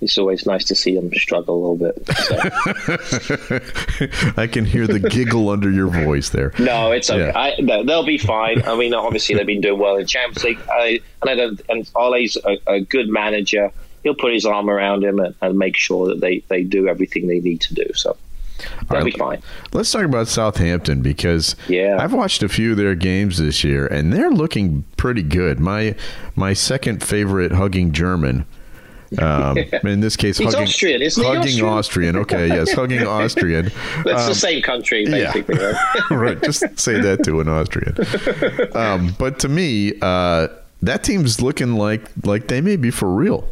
it's 0.00 0.16
always 0.18 0.46
nice 0.46 0.64
to 0.66 0.74
see 0.74 0.94
them 0.94 1.12
struggle 1.14 1.54
a 1.56 1.60
little 1.60 1.92
bit. 1.92 2.06
So. 2.16 3.60
I 4.36 4.46
can 4.46 4.64
hear 4.64 4.86
the 4.86 4.98
giggle 5.00 5.48
under 5.50 5.70
your 5.70 5.88
voice 5.88 6.30
there. 6.30 6.52
no, 6.58 6.90
it's 6.92 7.10
okay. 7.10 7.26
Yeah. 7.26 7.38
I, 7.38 7.56
no, 7.60 7.84
they'll 7.84 8.04
be 8.06 8.18
fine. 8.18 8.62
I 8.62 8.76
mean, 8.76 8.94
obviously 8.94 9.34
they've 9.34 9.46
been 9.46 9.60
doing 9.60 9.78
well 9.78 9.96
in 9.96 10.06
Champions 10.06 10.44
League, 10.44 10.58
I, 10.70 11.00
and 11.22 11.30
I 11.30 11.34
don't. 11.34 11.60
And 11.68 11.90
Ole's 11.94 12.36
a, 12.44 12.58
a 12.66 12.80
good 12.80 13.08
manager. 13.08 13.70
He'll 14.02 14.14
put 14.14 14.32
his 14.32 14.46
arm 14.46 14.70
around 14.70 15.04
him 15.04 15.18
and, 15.18 15.34
and 15.42 15.58
make 15.58 15.76
sure 15.76 16.08
that 16.08 16.20
they, 16.20 16.38
they 16.48 16.62
do 16.62 16.88
everything 16.88 17.26
they 17.28 17.40
need 17.40 17.60
to 17.62 17.74
do. 17.74 17.84
So 17.94 18.16
they'll 18.88 18.98
All 19.00 19.04
be 19.04 19.10
fine. 19.12 19.42
Let's 19.72 19.90
talk 19.92 20.04
about 20.04 20.28
Southampton 20.28 21.02
because 21.02 21.56
Yeah. 21.68 21.96
I've 22.00 22.12
watched 22.12 22.42
a 22.42 22.48
few 22.48 22.72
of 22.72 22.76
their 22.78 22.94
games 22.94 23.38
this 23.38 23.62
year, 23.64 23.86
and 23.86 24.12
they're 24.12 24.30
looking 24.30 24.84
pretty 24.96 25.22
good. 25.22 25.60
My 25.60 25.94
my 26.36 26.52
second 26.54 27.02
favorite 27.02 27.52
hugging 27.52 27.92
German. 27.92 28.46
Um, 29.18 29.58
in 29.84 29.98
this 30.00 30.16
case, 30.16 30.38
He's 30.38 30.52
hugging, 30.54 30.68
Austrian, 30.68 31.02
isn't 31.02 31.24
hugging 31.24 31.64
Austrian? 31.64 32.14
Austrian. 32.14 32.16
Okay, 32.16 32.46
yes, 32.46 32.72
hugging 32.74 33.04
Austrian. 33.06 33.66
It's 33.66 34.26
the 34.28 34.34
same 34.34 34.62
country, 34.62 35.04
Um, 35.06 35.14
yeah. 35.14 35.32
basically. 35.32 35.56
Right? 35.58 36.00
right. 36.10 36.42
Just 36.42 36.78
say 36.78 37.00
that 37.00 37.24
to 37.24 37.40
an 37.40 37.48
Austrian. 37.48 37.96
Um, 38.76 39.14
but 39.18 39.40
to 39.40 39.48
me, 39.48 39.94
uh, 40.00 40.46
that 40.82 41.02
team's 41.02 41.42
looking 41.42 41.74
like 41.74 42.02
like 42.24 42.46
they 42.48 42.60
may 42.60 42.76
be 42.76 42.90
for 42.90 43.10
real. 43.12 43.48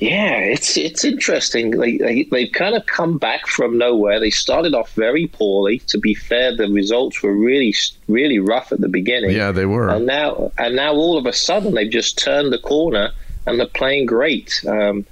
Yeah, 0.00 0.38
it's 0.38 0.78
it's 0.78 1.04
interesting. 1.04 1.72
They, 1.72 1.98
they 1.98 2.22
they've 2.24 2.52
kind 2.52 2.74
of 2.74 2.86
come 2.86 3.18
back 3.18 3.46
from 3.46 3.76
nowhere. 3.76 4.18
They 4.18 4.30
started 4.30 4.74
off 4.74 4.92
very 4.94 5.26
poorly. 5.26 5.80
To 5.88 5.98
be 5.98 6.14
fair, 6.14 6.56
the 6.56 6.68
results 6.68 7.22
were 7.22 7.34
really 7.34 7.74
really 8.08 8.38
rough 8.38 8.72
at 8.72 8.80
the 8.80 8.88
beginning. 8.88 9.32
Yeah, 9.32 9.52
they 9.52 9.66
were. 9.66 9.90
and 9.90 10.06
now 10.06 10.52
and 10.58 10.74
now 10.74 10.94
all 10.94 11.18
of 11.18 11.26
a 11.26 11.34
sudden 11.34 11.74
they've 11.74 11.90
just 11.90 12.18
turned 12.18 12.50
the 12.50 12.58
corner 12.58 13.12
and 13.46 13.58
they're 13.58 13.66
playing 13.66 14.06
great. 14.06 14.64
Um, 14.66 15.04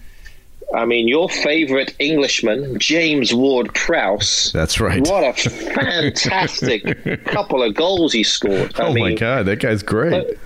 I 0.74 0.84
mean, 0.84 1.08
your 1.08 1.28
favorite 1.30 1.94
Englishman, 1.98 2.78
James 2.78 3.32
Ward 3.34 3.72
Prowse. 3.74 4.52
That's 4.52 4.80
right. 4.80 5.06
What 5.06 5.24
a 5.24 5.50
fantastic 5.50 7.24
couple 7.24 7.62
of 7.62 7.74
goals 7.74 8.12
he 8.12 8.22
scored. 8.22 8.78
I 8.78 8.84
oh 8.84 8.94
my 8.94 9.14
God, 9.14 9.46
that 9.46 9.60
guy's 9.60 9.82
great. 9.82 10.10
but 10.10 10.38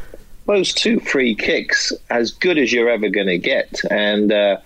those 0.47 0.73
two 0.75 1.01
free 1.01 1.35
kicks, 1.35 1.93
as 2.11 2.31
good 2.33 2.59
as 2.59 2.73
you're 2.73 2.89
ever 2.89 3.09
going 3.09 3.27
to 3.29 3.39
get. 3.39 3.81
And 3.91 4.33
uh, 4.33 4.59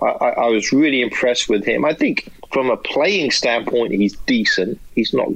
I, 0.00 0.06
I 0.06 0.46
was 0.48 0.72
really 0.72 1.02
impressed 1.02 1.48
with 1.48 1.64
him. 1.64 1.84
I 1.84 1.94
think 1.94 2.30
from 2.52 2.70
a 2.70 2.76
playing 2.76 3.30
standpoint, 3.32 3.92
he's 3.92 4.16
decent. 4.26 4.78
He's 4.94 5.12
not 5.12 5.28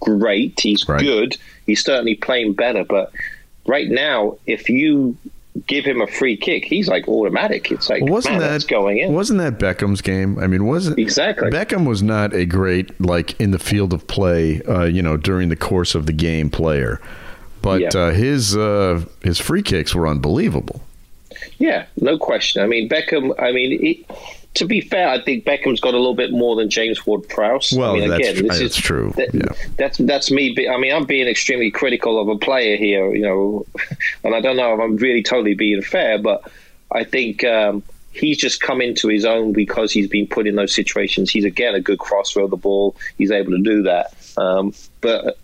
great. 0.00 0.58
He's 0.60 0.88
Right. 0.88 1.00
good. 1.00 1.36
He's 1.66 1.82
certainly 1.84 2.14
playing 2.14 2.54
better. 2.54 2.84
But 2.84 3.12
right 3.66 3.88
now, 3.88 4.38
if 4.46 4.68
you 4.68 5.16
give 5.66 5.84
him 5.84 6.00
a 6.00 6.06
free 6.06 6.36
kick, 6.36 6.64
he's 6.64 6.88
like 6.88 7.06
automatic. 7.08 7.70
It's 7.70 7.90
like, 7.90 8.02
wasn't 8.04 8.38
man, 8.38 8.50
that 8.50 8.66
going 8.68 8.98
in. 8.98 9.12
Wasn't 9.12 9.38
that 9.38 9.58
Beckham's 9.58 10.00
game? 10.00 10.38
I 10.38 10.46
mean, 10.46 10.64
wasn't 10.66 10.98
Exactly. 10.98 11.50
Beckham 11.50 11.86
was 11.86 12.02
not 12.02 12.32
a 12.34 12.44
great 12.46 12.98
like 13.00 13.38
in 13.40 13.50
the 13.50 13.58
field 13.58 13.92
of 13.92 14.06
play, 14.06 14.62
uh, 14.62 14.84
you 14.84 15.02
know, 15.02 15.16
during 15.16 15.50
the 15.50 15.56
course 15.56 15.94
of 15.94 16.06
the 16.06 16.12
game 16.12 16.48
player, 16.48 17.00
but 17.62 17.80
Yeah. 17.80 17.88
uh, 17.94 18.10
his 18.12 18.56
uh, 18.56 19.04
his 19.22 19.38
free 19.38 19.62
kicks 19.62 19.94
were 19.94 20.06
unbelievable. 20.06 20.82
Yeah, 21.58 21.86
no 22.00 22.18
question. 22.18 22.62
I 22.62 22.66
mean, 22.66 22.88
Beckham. 22.88 23.32
I 23.40 23.52
mean, 23.52 23.80
he, 23.80 24.06
to 24.54 24.66
be 24.66 24.80
fair, 24.80 25.08
I 25.08 25.20
think 25.22 25.44
Beckham's 25.44 25.80
got 25.80 25.94
a 25.94 25.96
little 25.96 26.14
bit 26.14 26.30
more 26.30 26.56
than 26.56 26.68
James 26.68 27.06
Ward-Prowse. 27.06 27.72
Well, 27.72 27.92
I 27.96 27.98
mean, 28.00 28.08
that's 28.10 28.28
again, 28.28 28.46
this 28.46 28.58
that's 28.58 28.76
is, 28.76 28.76
true. 28.76 29.12
that- 29.16 29.34
Yeah. 29.34 29.46
That's 29.78 29.98
that's 29.98 30.30
me. 30.30 30.52
Be, 30.54 30.68
I 30.68 30.76
mean, 30.76 30.92
I'm 30.92 31.04
being 31.06 31.26
extremely 31.28 31.70
critical 31.70 32.20
of 32.20 32.28
a 32.28 32.36
player 32.36 32.76
here, 32.76 33.14
you 33.14 33.22
know, 33.22 33.64
and 34.24 34.34
I 34.34 34.40
don't 34.40 34.56
know 34.56 34.74
if 34.74 34.80
I'm 34.80 34.96
really 34.96 35.22
totally 35.22 35.54
being 35.54 35.82
fair, 35.82 36.18
but 36.18 36.42
I 36.90 37.04
think 37.04 37.44
um, 37.44 37.82
he's 38.12 38.36
just 38.36 38.60
come 38.60 38.80
into 38.82 39.08
his 39.08 39.24
own 39.24 39.52
because 39.52 39.90
he's 39.92 40.08
been 40.08 40.26
put 40.26 40.46
in 40.46 40.56
those 40.56 40.74
situations. 40.74 41.30
He's 41.30 41.44
again 41.46 41.74
a 41.74 41.80
good 41.80 41.98
crosser 41.98 42.40
of 42.40 42.50
the 42.50 42.56
ball. 42.56 42.94
He's 43.18 43.30
able 43.30 43.52
to 43.52 43.62
do 43.62 43.82
that, 43.84 44.12
um, 44.36 44.74
but 45.00 45.38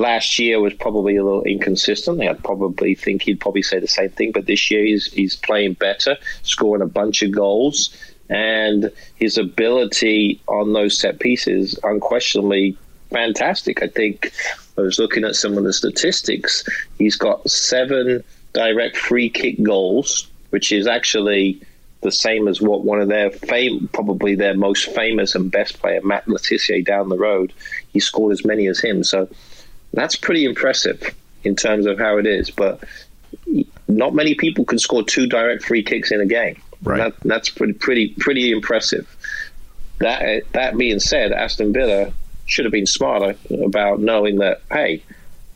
last 0.00 0.38
year 0.38 0.60
was 0.60 0.74
probably 0.74 1.16
a 1.16 1.24
little 1.24 1.42
inconsistent. 1.42 2.20
I'd 2.22 2.42
probably 2.42 2.94
think 2.94 3.22
he'd 3.22 3.40
probably 3.40 3.62
say 3.62 3.78
the 3.78 3.86
same 3.86 4.08
thing, 4.10 4.32
but 4.32 4.46
this 4.46 4.70
year 4.70 4.84
he's 4.84 5.12
he's 5.12 5.36
playing 5.36 5.74
better, 5.74 6.16
scoring 6.42 6.82
a 6.82 6.86
bunch 6.86 7.22
of 7.22 7.30
goals, 7.30 7.94
and 8.28 8.90
his 9.16 9.36
ability 9.36 10.40
on 10.48 10.72
those 10.72 10.98
set 10.98 11.20
pieces 11.20 11.78
unquestionably 11.84 12.76
fantastic. 13.10 13.82
I 13.82 13.88
think 13.88 14.32
I 14.78 14.80
was 14.80 14.98
looking 14.98 15.24
at 15.24 15.36
some 15.36 15.58
of 15.58 15.64
the 15.64 15.72
statistics. 15.72 16.64
He's 16.98 17.16
got 17.16 17.48
seven 17.48 18.24
direct 18.54 18.96
free 18.96 19.28
kick 19.28 19.62
goals, 19.62 20.28
which 20.50 20.72
is 20.72 20.86
actually 20.86 21.60
the 22.02 22.10
same 22.10 22.48
as 22.48 22.62
what 22.62 22.82
one 22.82 23.00
of 23.00 23.08
their 23.08 23.30
fame, 23.30 23.88
probably 23.92 24.34
their 24.34 24.54
most 24.54 24.86
famous 24.94 25.34
and 25.34 25.50
best 25.50 25.78
player, 25.80 26.00
Matt 26.02 26.26
Le 26.26 26.38
Tissier, 26.38 26.82
down 26.82 27.10
the 27.10 27.18
road. 27.18 27.52
He 27.92 28.00
scored 28.00 28.32
as 28.32 28.42
many 28.42 28.66
as 28.68 28.80
him. 28.80 29.04
So 29.04 29.28
that's 29.92 30.16
pretty 30.16 30.44
impressive 30.44 31.14
in 31.44 31.56
terms 31.56 31.86
of 31.86 31.98
how 31.98 32.18
it 32.18 32.26
is. 32.26 32.50
But 32.50 32.82
not 33.88 34.14
many 34.14 34.34
people 34.34 34.64
can 34.64 34.78
score 34.78 35.02
two 35.02 35.26
direct 35.26 35.64
free 35.64 35.82
kicks 35.82 36.10
in 36.10 36.20
a 36.20 36.26
game. 36.26 36.60
Right. 36.82 36.98
That, 36.98 37.14
that's 37.24 37.50
pretty 37.50 37.74
pretty 37.74 38.14
pretty 38.18 38.52
impressive. 38.52 39.16
That 39.98 40.44
that 40.52 40.76
being 40.76 41.00
said, 41.00 41.32
Aston 41.32 41.72
Villa 41.72 42.12
should 42.46 42.64
have 42.64 42.72
been 42.72 42.86
smarter 42.86 43.36
about 43.62 44.00
knowing 44.00 44.38
that 44.38 44.62
hey, 44.70 45.02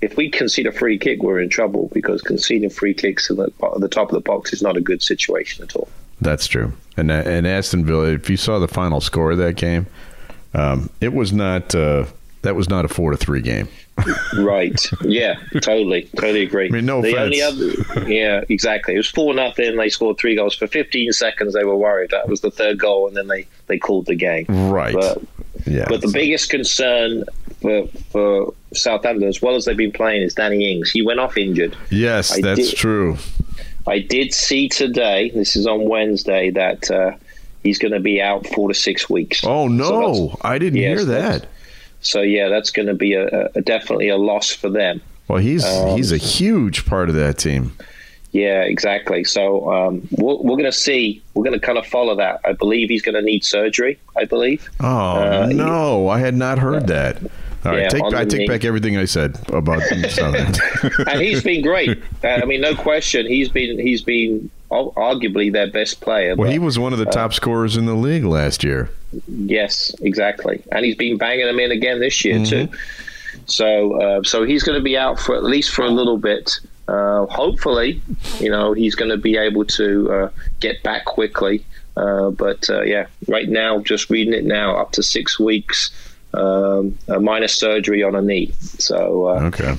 if 0.01 0.17
we 0.17 0.29
concede 0.31 0.67
a 0.67 0.73
free 0.73 0.99
kick, 0.99 1.23
we're 1.23 1.41
in 1.41 1.49
trouble 1.49 1.91
because 1.95 2.21
conceding 2.21 2.71
free 2.71 2.95
kicks 2.95 3.31
at 3.31 3.37
the, 3.39 3.45
at 3.45 3.81
the 3.81 3.89
top 3.89 4.11
of 4.11 4.15
the 4.15 4.21
box 4.21 4.53
is 4.53 4.63
not 4.63 4.77
a 4.77 4.81
good 4.81 5.03
situation 5.03 5.65
at 5.65 5.75
all. 5.75 5.89
That's 6.21 6.47
true. 6.47 6.73
And 6.97 7.11
uh, 7.11 7.23
and 7.27 7.47
Aston 7.47 7.85
Villa, 7.85 8.13
if 8.13 8.29
you 8.29 8.37
saw 8.37 8.59
the 8.59 8.69
final 8.69 9.01
score 9.01 9.33
of 9.33 9.39
that 9.39 9.57
game, 9.57 9.87
um, 10.53 10.91
it 11.01 11.13
was 11.13 11.33
not 11.33 11.75
uh, 11.75 12.05
that 12.43 12.55
was 12.55 12.69
not 12.69 12.85
a 12.85 12.89
four 12.89 13.11
to 13.11 13.17
three 13.17 13.41
game. 13.41 13.69
Right. 14.37 14.91
Yeah. 15.03 15.35
Totally. 15.61 16.09
Totally 16.17 16.43
agree. 16.43 16.67
I 16.67 16.71
mean, 16.71 16.87
no 16.87 17.01
the 17.01 17.17
only 17.17 17.41
offense. 17.41 17.89
other, 17.97 18.11
yeah, 18.13 18.43
exactly. 18.49 18.95
It 18.95 18.99
was 18.99 19.09
four 19.09 19.33
nothing. 19.35 19.77
They 19.77 19.89
scored 19.89 20.19
three 20.19 20.35
goals 20.37 20.55
for 20.55 20.67
15 20.67 21.13
seconds. 21.13 21.55
They 21.55 21.65
were 21.65 21.77
worried 21.77 22.11
that 22.11 22.29
was 22.29 22.41
the 22.41 22.51
third 22.51 22.79
goal, 22.79 23.07
and 23.09 23.17
then 23.17 23.29
they 23.29 23.47
they 23.67 23.79
called 23.79 24.07
the 24.07 24.15
game. 24.15 24.47
Right. 24.49 24.95
But 24.95 25.23
yeah. 25.67 25.87
but 25.89 26.01
the 26.01 26.11
biggest 26.13 26.51
concern 26.51 27.25
for 27.61 27.87
for 28.11 28.53
Southampton, 28.75 29.29
as 29.29 29.41
well 29.41 29.55
as 29.55 29.65
they've 29.65 29.77
been 29.77 29.93
playing, 29.93 30.23
is 30.23 30.35
Danny 30.35 30.73
Ings. 30.73 30.91
He 30.91 31.03
went 31.03 31.21
off 31.21 31.37
injured. 31.37 31.77
yes, 31.91 32.37
I 32.37 32.41
that's 32.41 32.71
did- 32.71 32.77
true. 32.77 33.17
I 33.87 33.99
did 33.99 34.33
see 34.33 34.69
today. 34.71 35.31
This 35.35 35.57
is 35.57 35.67
on 35.67 35.87
Wednesday 35.89 36.49
that 36.51 36.91
uh, 36.91 37.13
he's 37.63 37.79
going 37.79 37.93
to 37.93 38.01
be 38.01 38.21
out 38.21 38.47
four 38.47 38.69
to 38.69 38.75
six 38.75 39.09
weeks. 39.11 39.45
Oh 39.45 39.69
no, 39.69 40.13
that's- 40.25 40.37
I 40.43 40.59
didn't 40.59 40.79
yes, 40.81 41.01
hear 41.01 41.05
that. 41.07 41.47
So 42.05 42.21
yeah, 42.23 42.49
that's 42.49 42.71
going 42.71 42.87
to 42.89 42.95
be 42.95 43.15
a, 43.15 43.49
a 43.55 43.61
definitely 43.63 44.09
a 44.09 44.17
loss 44.17 44.51
for 44.53 44.69
them. 44.71 45.01
Well, 45.29 45.39
he's 45.39 45.65
Um, 45.65 45.97
he's 45.97 46.13
a 46.13 46.17
huge 46.19 46.87
part 46.87 47.09
of 47.09 47.15
that 47.17 47.39
team. 47.39 47.73
Yeah, 48.33 48.63
exactly. 48.63 49.23
So 49.25 49.73
um, 49.73 50.09
we're, 50.11 50.35
we're 50.37 50.57
going 50.57 50.65
to 50.65 50.73
see. 50.73 51.23
We're 51.35 51.45
going 51.45 51.59
to 51.59 51.65
kind 51.65 51.79
of 51.79 51.87
follow 51.87 52.17
that. 52.17 52.41
I 52.45 52.53
believe 52.53 52.89
he's 52.89 53.01
going 53.03 53.15
to 53.15 53.23
need 53.23 53.45
surgery. 53.45 53.99
I 54.17 54.25
believe. 54.25 54.69
Oh 54.81 54.87
Uh, 54.87 55.47
no, 55.53 56.09
I 56.09 56.19
had 56.19 56.35
not 56.35 56.59
heard 56.59 56.89
that. 56.89 57.23
All 57.65 57.73
right, 57.73 57.83
Yeah, 57.83 57.89
take, 57.89 58.03
I 58.13 58.25
take 58.27 58.41
knee. 58.41 58.47
back 58.49 58.65
everything 58.65 58.99
I 58.99 59.07
said 59.07 59.39
about 59.51 59.83
Southampton. 60.11 60.91
and 61.09 61.21
he's 61.23 61.43
been 61.43 61.63
great. 61.63 61.99
Uh, 62.25 62.41
I 62.43 62.45
mean, 62.47 62.61
no 62.63 62.75
question. 62.75 63.27
He's 63.27 63.49
been 63.51 63.79
he's 63.79 64.01
been 64.03 64.51
arguably 64.71 65.53
their 65.53 65.71
best 65.71 66.01
player. 66.01 66.35
well, 66.37 66.47
but 66.47 66.53
he 66.53 66.59
was 66.59 66.79
one 66.79 66.93
of 66.93 66.99
the 66.99 67.05
top 67.07 67.33
scorers 67.35 67.77
in 67.77 67.85
the 67.87 67.95
league 67.95 68.25
last 68.25 68.65
year. 68.65 68.91
Yes, 69.29 69.95
exactly. 70.01 70.63
And 70.73 70.85
he's 70.85 70.97
been 70.97 71.17
banging 71.19 71.47
them 71.47 71.59
in 71.61 71.71
again 71.71 72.01
this 72.01 72.25
year 72.25 72.39
Mm-hmm. 72.39 72.73
too. 72.73 72.79
So 73.47 74.01
uh, 74.01 74.23
so 74.23 74.45
he's 74.45 74.63
going 74.63 74.79
to 74.79 74.83
be 74.85 74.97
out 74.97 75.19
for 75.19 75.35
at 75.37 75.43
least 75.45 75.73
for 75.73 75.83
a 75.85 75.91
little 75.91 76.17
bit. 76.19 76.51
Uh, 76.87 77.27
hopefully, 77.27 78.01
you 78.41 78.51
know, 78.51 78.73
he's 78.75 78.95
going 78.95 79.11
to 79.11 79.17
be 79.17 79.37
able 79.37 79.65
to 79.65 80.13
uh, 80.13 80.31
get 80.61 80.83
back 80.83 81.05
quickly. 81.07 81.65
Uh, 81.97 82.31
but 82.31 82.69
uh, 82.71 82.83
yeah, 82.83 83.07
right 83.29 83.49
now, 83.49 83.79
just 83.81 84.11
reading 84.11 84.35
it 84.35 84.45
now, 84.45 84.77
up 84.77 84.93
to 84.93 85.03
six 85.03 85.39
weeks, 85.39 85.91
um, 86.35 86.97
a 87.09 87.19
minor 87.21 87.49
surgery 87.49 88.03
on 88.03 88.15
a 88.15 88.21
knee. 88.23 88.53
So 88.61 89.29
uh, 89.29 89.41
Okay. 89.47 89.77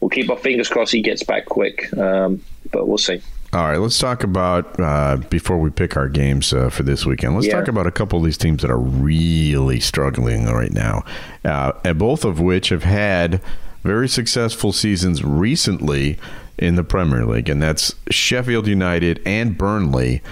we'll 0.00 0.08
keep 0.10 0.30
our 0.30 0.36
fingers 0.38 0.68
crossed 0.68 0.92
he 0.92 1.00
gets 1.02 1.22
back 1.22 1.46
quick. 1.46 1.92
Um, 1.96 2.42
but 2.72 2.86
we'll 2.88 2.98
see. 2.98 3.20
All 3.52 3.66
right, 3.66 3.78
let's 3.78 3.98
talk 3.98 4.22
about 4.22 4.78
uh, 4.78 5.16
before 5.28 5.58
we 5.58 5.70
pick 5.70 5.96
our 5.96 6.08
games 6.08 6.52
uh, 6.52 6.70
for 6.70 6.84
this 6.84 7.04
weekend. 7.04 7.34
Let's 7.34 7.48
Yeah. 7.48 7.58
talk 7.58 7.66
about 7.66 7.86
a 7.86 7.90
couple 7.90 8.16
of 8.20 8.24
these 8.24 8.38
teams 8.38 8.62
that 8.62 8.70
are 8.70 8.78
really 8.78 9.80
struggling 9.80 10.46
right 10.46 10.72
now, 10.72 11.04
uh, 11.44 11.72
and 11.84 11.98
both 11.98 12.24
of 12.24 12.38
which 12.38 12.68
have 12.68 12.84
had 12.84 13.40
very 13.82 14.08
successful 14.08 14.70
seasons 14.72 15.24
recently 15.24 16.16
in 16.58 16.76
the 16.76 16.84
Premier 16.84 17.26
League, 17.26 17.48
and 17.48 17.60
that's 17.60 17.92
Sheffield 18.08 18.68
United 18.68 19.20
and 19.26 19.58
Burnley. 19.58 20.22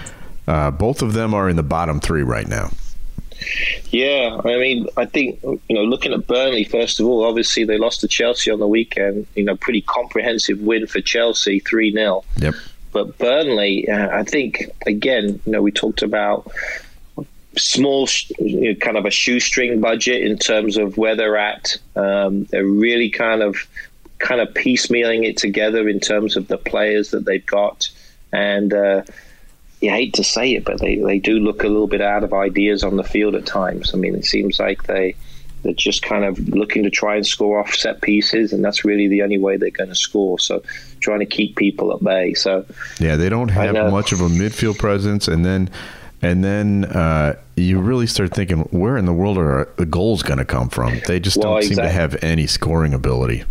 Uh, 0.47 0.71
both 0.71 1.01
of 1.01 1.11
them 1.11 1.33
are 1.33 1.49
in 1.49 1.57
the 1.57 1.63
bottom 1.63 1.99
three 1.99 2.23
right 2.23 2.47
now. 2.47 2.71
Yeah, 3.91 4.39
I 4.45 4.57
mean, 4.57 4.87
I 4.95 5.05
think 5.05 5.39
you 5.43 5.59
know, 5.75 5.81
looking 5.83 6.13
at 6.13 6.25
Burnley 6.27 6.63
first 6.63 6.99
of 7.01 7.05
all, 7.05 7.25
obviously 7.25 7.63
they 7.65 7.77
lost 7.77 7.99
to 8.01 8.07
Chelsea 8.07 8.49
on 8.51 8.59
the 8.59 8.67
weekend. 8.67 9.27
You 9.35 9.43
know, 9.43 9.55
pretty 9.57 9.81
comprehensive 9.81 10.59
win 10.59 10.87
for 10.87 11.01
Chelsea, 11.01 11.59
three 11.59 11.91
0 11.91 12.23
Yep. 12.37 12.53
But 12.91 13.17
Burnley, 13.17 13.87
uh, 13.87 14.09
I 14.09 14.23
think 14.23 14.71
again, 14.85 15.39
you 15.45 15.51
know, 15.51 15.61
we 15.61 15.71
talked 15.71 16.01
about 16.01 16.51
small, 17.57 18.07
you 18.39 18.73
know, 18.73 18.75
kind 18.75 18.97
of 18.97 19.05
a 19.05 19.11
shoestring 19.11 19.81
budget 19.81 20.23
in 20.23 20.37
terms 20.37 20.77
of 20.77 20.97
where 20.97 21.15
they're 21.15 21.37
at. 21.37 21.77
Um, 21.95 22.45
they're 22.45 22.65
really 22.65 23.09
kind 23.09 23.41
of 23.41 23.57
kind 24.17 24.41
of 24.41 24.49
piecemealing 24.49 25.25
it 25.25 25.37
together 25.37 25.87
in 25.87 25.99
terms 25.99 26.35
of 26.35 26.47
the 26.47 26.57
players 26.57 27.11
that 27.11 27.25
they've 27.25 27.45
got, 27.45 27.89
and 28.33 28.73
uh, 28.73 29.03
you 29.81 29.89
hate 29.89 30.13
to 30.15 30.23
say 30.23 30.53
it, 30.53 30.65
but 30.65 30.79
they, 30.79 30.97
they 30.97 31.19
do 31.19 31.39
look 31.39 31.63
a 31.63 31.67
little 31.67 31.87
bit 31.87 32.01
out 32.01 32.23
of 32.23 32.33
ideas 32.33 32.83
on 32.83 32.97
the 32.97 33.03
field 33.03 33.35
at 33.35 33.45
times. 33.45 33.93
I 33.93 33.97
mean, 33.97 34.15
it 34.15 34.25
seems 34.25 34.59
like 34.59 34.83
they 34.83 35.15
they're 35.63 35.73
just 35.73 36.01
kind 36.01 36.23
of 36.23 36.39
looking 36.49 36.83
to 36.83 36.89
try 36.89 37.15
and 37.15 37.25
score 37.25 37.59
off 37.59 37.73
set 37.73 38.01
pieces, 38.01 38.53
and 38.53 38.63
that's 38.63 38.85
really 38.85 39.07
the 39.07 39.21
only 39.21 39.37
way 39.37 39.57
they're 39.57 39.69
going 39.69 39.89
to 39.89 39.95
score. 39.95 40.39
So, 40.39 40.63
trying 40.99 41.19
to 41.19 41.25
keep 41.25 41.55
people 41.55 41.93
at 41.93 42.03
bay. 42.03 42.33
So, 42.33 42.65
Yeah, 42.99 43.15
they 43.15 43.29
don't 43.29 43.49
have 43.49 43.73
much 43.91 44.11
of 44.11 44.21
a 44.21 44.27
midfield 44.27 44.77
presence, 44.77 45.27
and 45.27 45.45
then 45.45 45.69
and 46.21 46.43
then 46.43 46.85
uh, 46.85 47.35
you 47.55 47.79
really 47.79 48.07
start 48.07 48.33
thinking, 48.33 48.59
where 48.71 48.97
in 48.97 49.05
the 49.05 49.13
world 49.13 49.37
are 49.37 49.69
the 49.77 49.85
goals 49.85 50.21
going 50.21 50.39
to 50.39 50.45
come 50.45 50.69
from? 50.69 50.99
They 51.07 51.19
just 51.19 51.37
Well, 51.37 51.53
don't 51.53 51.63
seem 51.63 51.77
to 51.77 51.89
have 51.89 52.21
any 52.21 52.45
scoring 52.45 52.93
ability. 52.93 53.43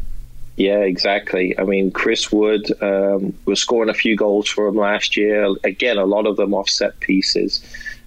Yeah, 0.57 0.81
exactly. 0.81 1.59
I 1.59 1.63
mean, 1.63 1.93
Chris 1.93 2.33
Wood 2.33 2.71
um, 2.83 3.33
was 3.45 3.61
scoring 3.61 3.89
a 3.89 3.95
few 3.95 4.17
goals 4.17 4.49
for 4.49 4.67
him 4.67 4.75
last 4.75 5.17
year. 5.17 5.47
Again, 5.63 5.99
a 5.99 6.05
lot 6.05 6.27
of 6.27 6.37
them 6.37 6.53
off 6.53 6.69
set 6.69 6.99
pieces. 6.99 7.63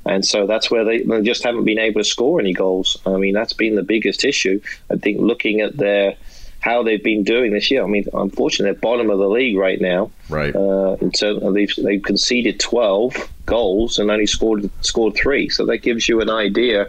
And 0.05 0.25
so 0.25 0.48
that's 0.48 0.72
where 0.72 0.84
they, 0.84 1.03
they 1.03 1.22
just 1.22 1.43
haven't 1.43 1.63
been 1.63 1.79
able 1.79 2.01
to 2.01 2.05
score 2.05 2.39
any 2.39 2.53
goals. 2.53 2.98
I 3.05 3.17
mean, 3.17 3.34
that's 3.34 3.53
been 3.53 3.75
the 3.75 3.84
biggest 3.84 4.25
issue. 4.25 4.62
I 4.89 4.96
think 4.96 5.20
looking 5.20 5.62
at 5.62 5.77
their 5.77 6.15
how 6.62 6.84
they've 6.84 7.03
been 7.03 7.24
doing 7.24 7.51
this 7.51 7.70
year. 7.72 7.84
I 7.84 7.88
mean, 7.88 8.05
unfortunately, 8.13 8.72
they're 8.72 8.79
bottom 8.79 9.10
of 9.10 9.17
the 9.17 9.27
league 9.27 9.58
right 9.58 9.81
now. 9.81 10.12
Right. 10.29 10.55
Uh, 10.55 10.96
terms 11.13 11.43
of 11.43 11.53
they've, 11.53 11.74
they've 11.75 12.01
conceded 12.01 12.60
12 12.60 13.15
goals 13.48 13.98
and 14.00 14.10
only 14.10 14.27
scored 14.27 14.70
scored 14.81 15.15
three. 15.15 15.50
So 15.50 15.65
that 15.65 15.79
gives 15.79 16.08
you 16.08 16.22
an 16.22 16.29
idea 16.29 16.88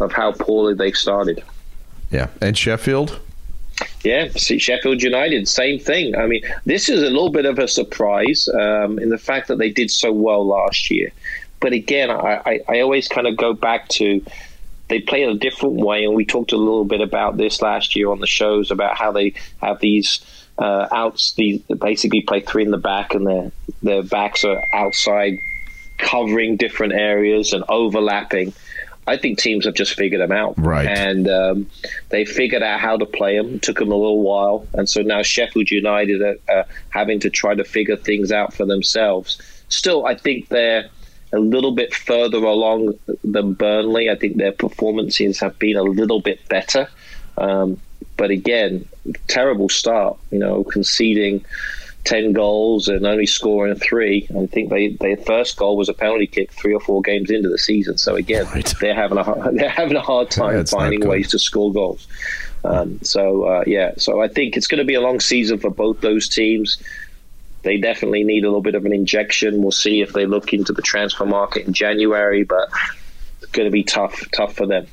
of 0.00 0.12
how 0.12 0.32
poorly 0.32 0.74
they've 0.74 0.96
started. 0.96 1.42
Yeah, 2.10 2.28
and 2.40 2.56
Sheffield. 2.56 3.18
Yeah, 4.04 4.28
see, 4.36 4.58
Sheffield 4.58 5.02
United, 5.02 5.48
same 5.48 5.78
thing. 5.78 6.14
I 6.14 6.26
mean, 6.26 6.42
this 6.64 6.88
is 6.88 7.02
a 7.02 7.06
little 7.06 7.30
bit 7.30 7.44
of 7.44 7.58
a 7.58 7.68
surprise 7.68 8.48
um, 8.48 8.98
in 8.98 9.08
the 9.08 9.18
fact 9.18 9.48
that 9.48 9.58
they 9.58 9.70
did 9.70 9.90
so 9.90 10.12
well 10.12 10.46
last 10.46 10.90
year. 10.90 11.12
But 11.60 11.72
again, 11.72 12.10
I, 12.10 12.42
I, 12.44 12.60
I 12.68 12.80
always 12.80 13.08
kind 13.08 13.26
of 13.26 13.36
go 13.36 13.54
back 13.54 13.88
to 13.88 14.22
they 14.88 15.00
play 15.00 15.22
in 15.22 15.30
a 15.30 15.34
different 15.34 15.76
way, 15.76 16.04
and 16.04 16.14
we 16.14 16.24
talked 16.24 16.52
a 16.52 16.56
little 16.56 16.84
bit 16.84 17.00
about 17.00 17.36
this 17.36 17.60
last 17.60 17.96
year 17.96 18.10
on 18.10 18.20
the 18.20 18.26
shows 18.26 18.70
about 18.70 18.96
how 18.96 19.12
they 19.12 19.34
have 19.60 19.80
these 19.80 20.20
uh, 20.58 20.86
outs. 20.92 21.32
These 21.32 21.62
basically 21.62 22.22
play 22.22 22.40
three 22.40 22.62
in 22.62 22.70
the 22.70 22.78
back, 22.78 23.14
and 23.14 23.26
their 23.26 23.52
their 23.82 24.02
backs 24.02 24.44
are 24.44 24.62
outside, 24.72 25.38
covering 25.98 26.56
different 26.56 26.92
areas 26.92 27.52
and 27.52 27.64
overlapping. 27.68 28.52
I 29.08 29.16
think 29.16 29.38
teams 29.38 29.66
have 29.66 29.74
just 29.74 29.94
figured 29.94 30.20
them 30.20 30.32
out, 30.32 30.54
Right. 30.58 30.88
And 30.88 31.28
um, 31.28 31.70
they 32.08 32.24
figured 32.24 32.64
out 32.64 32.80
how 32.80 32.96
to 32.96 33.06
play 33.06 33.36
them. 33.36 33.54
It 33.54 33.62
took 33.62 33.78
them 33.78 33.92
a 33.92 33.96
little 33.96 34.22
while, 34.22 34.66
and 34.72 34.88
so 34.88 35.02
now 35.02 35.22
Sheffield 35.22 35.70
United 35.70 36.22
are 36.22 36.36
uh, 36.48 36.64
having 36.90 37.20
to 37.20 37.30
try 37.30 37.54
to 37.54 37.64
figure 37.64 37.96
things 37.96 38.30
out 38.30 38.52
for 38.54 38.66
themselves. 38.66 39.40
Still, 39.68 40.06
I 40.06 40.14
think 40.14 40.48
they're 40.48 40.90
a 41.32 41.38
little 41.38 41.72
bit 41.72 41.94
further 41.94 42.38
along 42.38 42.98
than 43.24 43.54
Burnley. 43.54 44.10
I 44.10 44.14
think 44.16 44.36
their 44.36 44.52
performances 44.52 45.40
have 45.40 45.58
been 45.58 45.76
a 45.76 45.82
little 45.82 46.20
bit 46.20 46.46
better, 46.48 46.88
um, 47.36 47.80
but 48.16 48.30
again, 48.30 48.86
terrible 49.28 49.68
start. 49.68 50.16
You 50.30 50.38
know, 50.38 50.64
conceding. 50.64 51.44
10 52.04 52.34
goals 52.34 52.86
and 52.86 53.04
only 53.04 53.26
scoring 53.26 53.74
three. 53.74 54.28
I 54.38 54.46
think 54.46 54.70
they, 54.70 54.90
their 54.90 55.16
first 55.16 55.56
goal 55.56 55.76
was 55.76 55.88
a 55.88 55.92
penalty 55.92 56.28
kick 56.28 56.52
three 56.52 56.72
or 56.72 56.78
four 56.78 57.02
games 57.02 57.32
into 57.32 57.48
the 57.48 57.58
season. 57.58 57.98
So 57.98 58.14
again, 58.14 58.44
Right. 58.54 58.72
they're 58.80 58.94
having 58.94 59.18
a 59.18 59.24
hard, 59.24 59.56
they're 59.58 59.68
having 59.68 59.96
a 59.96 60.00
hard 60.00 60.30
time 60.30 60.54
not 60.54 60.68
finding 60.68 61.04
ways 61.04 61.30
to 61.32 61.40
score 61.40 61.72
goals. 61.72 62.06
Um, 62.64 63.00
so 63.02 63.42
uh, 63.42 63.64
yeah, 63.66 63.90
so 63.96 64.20
I 64.22 64.28
think 64.28 64.56
it's 64.56 64.68
going 64.68 64.78
to 64.78 64.84
be 64.84 64.94
a 64.94 65.00
long 65.00 65.18
season 65.18 65.58
for 65.58 65.68
both 65.68 66.00
those 66.00 66.28
teams. 66.28 66.80
They 67.66 67.78
definitely 67.78 68.22
need 68.22 68.44
a 68.44 68.46
little 68.46 68.62
bit 68.62 68.76
of 68.76 68.84
an 68.84 68.92
injection. 68.92 69.60
We'll 69.60 69.72
see 69.72 70.00
if 70.00 70.12
they 70.12 70.24
look 70.24 70.52
into 70.52 70.72
the 70.72 70.82
transfer 70.82 71.26
market 71.26 71.66
in 71.66 71.72
January, 71.72 72.44
but 72.44 72.68
it's 73.42 73.50
going 73.50 73.66
to 73.66 73.72
be 73.72 73.82
tough, 73.82 74.24
tough 74.30 74.54
for 74.54 74.66
them. 74.66 74.86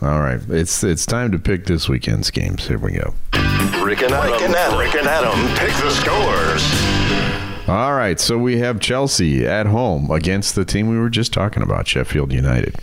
All 0.00 0.20
right, 0.20 0.40
it's 0.48 0.84
it's 0.84 1.04
time 1.04 1.32
to 1.32 1.38
pick 1.40 1.66
this 1.66 1.88
weekend's 1.88 2.30
games. 2.30 2.68
Here 2.68 2.78
we 2.78 2.92
go. 2.92 3.12
Rick 3.82 4.02
and 4.02 4.12
Adam. 4.12 4.78
Rick 4.78 4.94
and 4.94 5.08
Adam 5.08 5.56
pick 5.56 5.74
the 5.82 5.90
scores. 5.90 7.68
All 7.68 7.94
right, 7.94 8.20
so 8.20 8.38
we 8.38 8.58
have 8.58 8.78
Chelsea 8.78 9.44
at 9.44 9.66
home 9.66 10.08
against 10.12 10.54
the 10.54 10.64
team 10.64 10.88
we 10.88 10.98
were 10.98 11.10
just 11.10 11.32
talking 11.32 11.64
about, 11.64 11.88
Sheffield 11.88 12.32
United. 12.32 12.76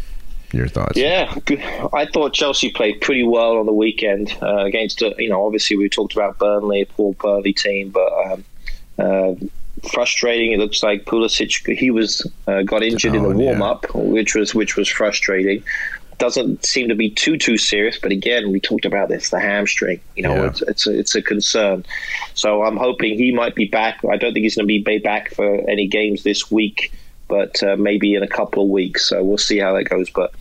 Your 0.52 0.68
thoughts? 0.68 0.98
Yeah. 0.98 1.34
I 1.94 2.08
thought 2.08 2.34
Chelsea 2.34 2.72
played 2.72 3.00
pretty 3.00 3.24
well 3.24 3.58
on 3.58 3.68
the 3.68 3.74
weekend 3.74 4.36
uh, 4.42 4.66
against, 4.66 5.02
uh, 5.02 5.12
you 5.18 5.30
know, 5.30 5.46
obviously 5.46 5.78
we 5.78 5.88
talked 5.90 6.14
about 6.14 6.40
Burnley, 6.40 6.82
a 6.82 6.86
poor 6.88 7.14
Burnley 7.14 7.54
team, 7.54 7.90
but 7.90 8.12
um, 8.26 8.44
uh, 9.00 9.34
frustrating. 9.92 10.52
It 10.52 10.60
looks 10.60 10.84
like 10.84 11.06
Pulisic 11.06 11.78
he 11.78 11.92
was 11.92 12.26
uh, 12.48 12.64
got 12.64 12.84
injured 12.84 13.16
in 13.16 13.26
Oh, 13.26 13.30
the 13.30 13.36
warm 13.36 13.62
up, 13.62 13.86
which 13.96 14.36
was 14.36 14.54
which 14.54 14.76
was 14.76 14.88
frustrating. 14.90 15.64
Doesn't 16.18 16.66
seem 16.66 16.90
to 16.90 16.96
be 16.96 17.10
too 17.12 17.38
too 17.38 17.58
serious, 17.58 17.98
but 17.98 18.12
again, 18.12 18.52
we 18.52 18.60
talked 18.60 18.84
about 18.86 19.08
this 19.08 19.30
the 19.30 19.40
hamstring. 19.40 20.02
You 20.18 20.24
know, 20.24 20.36
Yeah. 20.36 20.48
it's 20.48 20.62
it's 20.64 20.88
a, 20.88 21.00
it's 21.00 21.16
a 21.16 21.22
concern. 21.22 21.86
So 22.34 22.64
I'm 22.64 22.76
hoping 22.78 23.18
he 23.18 23.32
might 23.32 23.56
be 23.56 23.66
back. 23.66 24.00
I 24.04 24.18
don't 24.18 24.34
think 24.34 24.44
he's 24.44 24.56
going 24.56 24.68
to 24.68 24.82
be 24.82 25.00
back 25.00 25.34
for 25.34 25.56
any 25.70 25.88
games 25.88 26.24
this 26.24 26.52
week, 26.52 26.92
but 27.30 27.64
uh, 27.64 27.78
maybe 27.78 28.16
in 28.16 28.24
a 28.24 28.28
couple 28.28 28.64
of 28.64 28.70
weeks. 28.70 29.08
So 29.08 29.24
we'll 29.24 29.38
see 29.38 29.60
how 29.60 29.74
that 29.76 29.86
goes. 29.86 30.10
But 30.10 30.34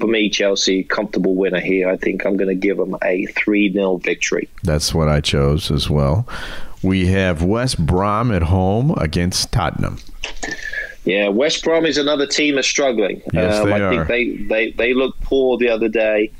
for 0.00 0.08
me, 0.08 0.28
Chelsea, 0.28 0.82
comfortable 0.82 1.36
winner 1.36 1.60
here. 1.60 1.88
I 1.88 1.96
think 1.96 2.26
I'm 2.26 2.36
going 2.36 2.48
to 2.48 2.54
give 2.56 2.76
them 2.76 2.96
a 3.04 3.26
3 3.26 3.72
0 3.72 3.98
victory. 3.98 4.48
That's 4.64 4.92
what 4.92 5.08
I 5.08 5.20
chose 5.20 5.70
as 5.70 5.88
well. 5.88 6.26
We 6.86 7.06
have 7.08 7.42
West 7.42 7.84
Brom 7.84 8.30
at 8.30 8.42
home 8.42 8.92
against 8.92 9.50
Tottenham. 9.50 9.98
Yeah, 11.04 11.26
West 11.26 11.64
Brom 11.64 11.84
is 11.84 11.98
another 11.98 12.28
team 12.28 12.54
that's 12.54 12.68
struggling. 12.68 13.22
Yes, 13.32 13.56
um, 13.56 13.68
they 13.68 13.74
I 13.74 13.80
are. 13.80 14.06
think 14.06 14.06
they, 14.06 14.36
they, 14.36 14.70
they 14.70 14.94
looked 14.94 15.20
poor 15.22 15.58
the 15.58 15.68
other 15.68 15.88
day. 15.88 16.30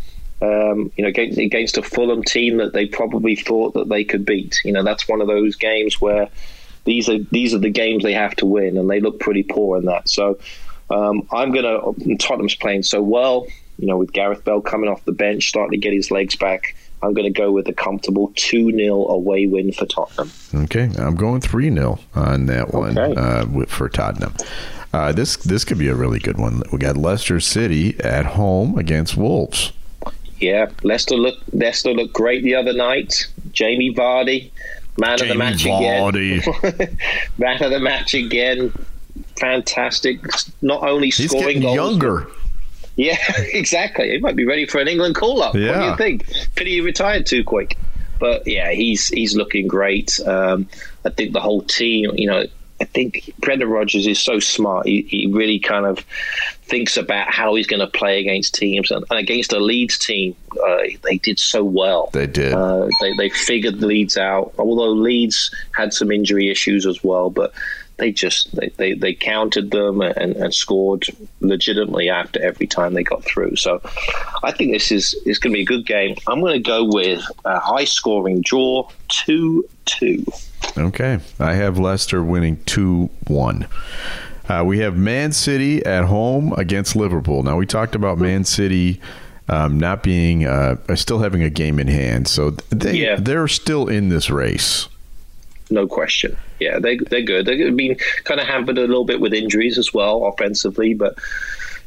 Um, 0.41 0.93
you 0.97 1.03
know, 1.03 1.09
against, 1.09 1.37
against 1.37 1.79
a 1.79 1.83
Fulham 1.83 2.23
team 2.23 2.59
that 2.59 2.75
they 2.75 2.87
probably 2.87 3.35
thought 3.35 3.75
that 3.75 3.89
they 3.89 4.05
could 4.05 4.25
beat. 4.25 4.61
You 4.65 4.71
know, 4.71 4.85
that's 4.85 5.09
one 5.09 5.21
of 5.21 5.27
those 5.27 5.57
games 5.57 6.01
where 6.01 6.29
these 6.85 7.09
are 7.09 7.19
these 7.33 7.53
are 7.53 7.59
the 7.59 7.69
games 7.69 8.05
they 8.05 8.13
have 8.13 8.37
to 8.37 8.47
win, 8.47 8.79
and 8.79 8.89
they 8.89 9.01
look 9.01 9.19
pretty 9.19 9.43
poor 9.43 9.79
in 9.79 9.87
that. 9.87 10.09
So 10.09 10.39
um, 10.91 11.27
I'm 11.33 11.51
gonna. 11.51 11.81
Tottenham's 12.21 12.55
playing 12.55 12.85
so 12.85 13.03
well. 13.03 13.49
You 13.79 13.87
know, 13.87 13.97
with 13.99 14.13
Gareth 14.13 14.45
Bale 14.45 14.61
coming 14.61 14.89
off 14.89 15.05
the 15.05 15.13
bench, 15.13 15.49
starting 15.49 15.73
to 15.73 15.77
get 15.79 15.93
his 15.93 16.11
legs 16.11 16.35
back. 16.37 16.75
I'm 17.03 17.13
going 17.13 17.31
to 17.31 17.39
go 17.39 17.53
with 17.53 17.69
a 17.69 17.75
comfortable 17.75 18.33
2 18.37 18.73
0 18.73 19.07
away 19.09 19.47
win 19.47 19.71
for 19.73 19.85
Tottenham. 19.85 20.31
Okay, 20.55 20.91
I'm 20.99 21.15
going 21.15 21.43
three 21.43 21.71
0 21.71 21.99
on 22.15 22.47
that 22.47 22.73
one 22.73 22.99
Okay. 22.99 23.21
uh, 23.21 23.67
for 23.67 23.89
Tottenham. 23.91 24.33
Uh, 24.95 25.13
this 25.13 25.37
this 25.37 25.63
could 25.65 25.79
be 25.79 25.89
a 25.89 25.95
really 25.95 26.19
good 26.19 26.39
one. 26.39 26.63
We 26.73 26.79
got 26.79 26.97
Leicester 26.97 27.39
City 27.39 28.01
at 28.01 28.25
home 28.25 28.79
against 28.79 29.15
Wolves. 29.17 29.73
Yeah, 30.39 30.71
Leicester 30.83 31.17
look 31.17 31.35
Leicester 31.53 31.93
looked 31.93 32.15
great 32.15 32.43
the 32.45 32.55
other 32.55 32.73
night. 32.73 33.27
Jamie 33.53 33.95
Vardy, 33.95 34.51
man 34.99 35.15
of 35.15 35.19
the 35.21 35.27
Jamie 35.27 35.39
match 35.39 35.65
again. 35.67 36.03
Vardy 36.03 36.99
man 37.39 37.63
of 37.63 37.71
the 37.71 37.81
match 37.81 38.15
again. 38.15 38.73
Fantastic. 39.39 40.19
Not 40.63 40.83
only 40.83 41.11
He's 41.11 41.29
scoring 41.31 41.61
getting 41.61 41.63
goals. 41.63 41.77
younger. 41.77 42.27
Yeah, 42.97 43.19
exactly. 43.39 44.11
He 44.11 44.19
might 44.19 44.37
be 44.37 44.45
ready 44.47 44.67
for 44.67 44.79
an 44.81 44.89
England 44.89 45.15
call 45.15 45.43
up. 45.43 45.55
What 45.55 45.61
do 45.61 45.65
Yeah. 45.67 45.91
you 45.91 45.97
think? 45.97 46.27
Pity 46.55 46.71
he 46.73 46.81
retired 46.81 47.27
too 47.27 47.45
quick. 47.45 47.77
But 48.19 48.47
yeah, 48.47 48.71
he's 48.73 49.09
he's 49.09 49.37
looking 49.37 49.69
great. 49.69 50.19
Um, 50.27 50.69
I 51.05 51.11
think 51.11 51.33
the 51.35 51.41
whole 51.41 51.61
team, 51.63 52.13
you 52.15 52.29
know, 52.29 52.45
I 52.81 52.85
think 52.85 53.31
Brendan 53.39 53.69
Rodgers 53.69 54.07
is 54.07 54.19
so 54.19 54.39
smart. 54.41 54.87
He, 54.87 55.03
he 55.03 55.27
really 55.27 55.59
kind 55.59 55.85
of 55.85 55.99
thinks 56.63 56.97
about 56.97 57.31
how 57.31 57.55
he's 57.55 57.67
going 57.67 57.81
to 57.81 57.87
play 57.87 58.21
against 58.21 58.55
teams, 58.55 58.91
and, 58.91 59.05
and 59.11 59.19
against 59.19 59.53
a 59.53 59.59
Leeds 59.59 59.99
team, 59.99 60.35
uh, 60.67 60.79
they 61.03 61.19
did 61.19 61.39
so 61.39 61.63
well. 61.63 62.09
They 62.15 62.27
did. 62.27 62.55
Uh, 62.55 62.89
they, 63.03 63.13
they 63.19 63.29
figured 63.29 63.83
Leeds 63.83 64.17
out, 64.17 64.55
although 64.59 64.91
Leeds 64.93 65.55
had 65.73 65.93
some 65.93 66.11
injury 66.11 66.51
issues 66.51 66.87
as 66.87 67.05
well, 67.05 67.29
but 67.31 67.53
they 67.99 68.13
just 68.13 68.55
they, 68.55 68.69
they, 68.77 68.93
they 68.95 69.15
countered 69.15 69.71
them 69.71 70.01
and, 70.03 70.37
and 70.37 70.55
scored 70.55 71.07
legitimately 71.41 72.09
after 72.11 72.43
every 72.43 72.67
time 72.67 72.95
they 72.95 73.03
got 73.03 73.25
through. 73.25 73.57
So 73.57 73.81
I 74.43 74.53
think 74.53 74.73
this 74.73 74.93
is 74.93 75.15
is 75.25 75.39
going 75.39 75.53
to 75.53 75.57
be 75.57 75.63
a 75.63 75.67
good 75.67 75.87
game. 75.87 76.17
I'm 76.27 76.41
going 76.41 76.55
to 76.55 76.59
go 76.71 76.85
with 76.85 77.23
a 77.45 77.59
high 77.59 77.85
scoring 77.85 78.43
draw, 78.43 78.89
two 79.09 79.67
two. 79.87 80.25
Okay. 80.77 81.21
I 81.39 81.55
have 81.55 81.79
Leicester 81.79 82.23
winning 82.23 82.63
2 82.67 83.09
1. 83.29 83.67
Uh, 84.49 84.63
we 84.67 84.81
have 84.81 84.95
Man 84.97 85.33
City 85.33 85.85
at 85.87 86.05
home 86.05 86.53
against 86.55 86.95
Liverpool. 86.97 87.43
Now, 87.43 87.57
we 87.57 87.65
talked 87.67 87.95
about 87.95 88.19
Man 88.19 88.45
City 88.45 89.01
um, 89.49 89.79
not 89.79 90.03
being, 90.03 90.45
uh, 90.45 90.77
still 90.97 91.21
having 91.21 91.43
a 91.43 91.51
game 91.51 91.79
in 91.79 91.87
hand. 91.87 92.29
So 92.29 92.51
they, 92.71 92.95
Yeah. 92.97 93.17
they're 93.19 93.49
still 93.49 93.89
in 93.89 94.09
this 94.11 94.29
race. 94.29 94.89
No 95.71 95.87
question. 95.87 96.37
Yeah, 96.61 96.79
they 96.79 96.97
they're 96.97 97.23
good. 97.23 97.47
They've 97.47 97.75
been 97.77 97.97
kind 98.25 98.41
of 98.41 98.47
hampered 98.47 98.79
a 98.79 98.83
little 98.83 99.05
bit 99.05 99.21
with 99.21 99.35
injuries 99.35 99.79
as 99.79 99.93
well, 99.93 100.25
offensively, 100.27 100.95
but 100.95 101.19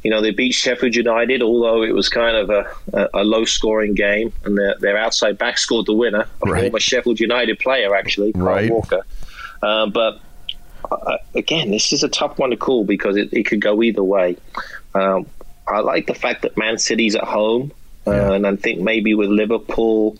you 0.04 0.10
know 0.10 0.20
they 0.20 0.30
beat 0.32 0.52
Sheffield 0.52 0.94
United, 0.94 1.40
although 1.42 1.82
it 1.82 1.94
was 1.94 2.08
kind 2.08 2.36
of 2.36 2.50
a, 2.50 2.70
a, 2.92 3.08
a 3.22 3.24
low 3.24 3.44
scoring 3.46 3.94
game, 3.94 4.32
and 4.44 4.56
their, 4.58 4.74
their 4.80 4.96
outside 4.98 5.38
back 5.38 5.56
scored 5.58 5.86
the 5.86 5.94
winner, 5.94 6.26
a 6.44 6.50
Right. 6.50 6.62
former 6.64 6.78
Sheffield 6.80 7.20
United 7.20 7.58
player 7.58 7.94
actually, 7.94 8.32
Kyle 8.32 8.42
Right. 8.42 8.70
Walker. 8.70 9.02
Uh, 9.62 9.86
but 9.86 10.20
uh, 10.90 11.16
again, 11.34 11.70
this 11.70 11.92
is 11.92 12.02
a 12.02 12.08
tough 12.08 12.38
one 12.38 12.50
to 12.50 12.56
call 12.56 12.84
because 12.84 13.16
it, 13.16 13.32
it 13.32 13.44
could 13.44 13.60
go 13.60 13.82
either 13.82 14.02
way. 14.04 14.36
Um, 14.94 15.26
I 15.68 15.80
like 15.80 16.06
the 16.06 16.14
fact 16.14 16.42
that 16.42 16.56
Man 16.56 16.78
City's 16.78 17.14
at 17.14 17.24
home, 17.24 17.72
uh, 18.06 18.10
Yeah. 18.10 18.32
and 18.32 18.46
I 18.46 18.56
think 18.56 18.80
maybe 18.80 19.14
with 19.14 19.28
Liverpool 19.28 20.16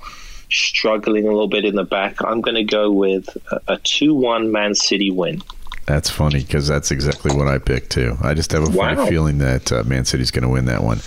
struggling 0.51 1.25
a 1.25 1.29
little 1.31 1.49
bit 1.49 1.65
in 1.65 1.75
the 1.77 1.85
back, 1.85 2.23
I'm 2.25 2.41
going 2.41 2.55
to 2.57 2.65
go 2.65 2.91
with 2.91 3.29
a, 3.53 3.75
a 3.75 3.79
2 3.79 4.15
1 4.15 4.51
Man 4.53 4.75
City 4.75 5.11
win. 5.11 5.43
That's 5.87 6.09
funny 6.11 6.41
because 6.41 6.69
that's 6.69 6.91
exactly 6.91 7.35
what 7.35 7.49
I 7.49 7.59
picked 7.59 7.91
too. 7.91 8.17
I 8.23 8.35
just 8.35 8.53
have 8.53 8.63
a 8.63 8.67
funny 8.73 8.97
Wow. 8.97 9.07
feeling 9.07 9.39
that 9.39 9.73
uh, 9.73 9.83
Man 9.85 10.05
City's 10.05 10.31
going 10.31 10.45
to 10.45 10.49
win 10.49 10.67
that 10.67 10.85
one. 10.85 11.01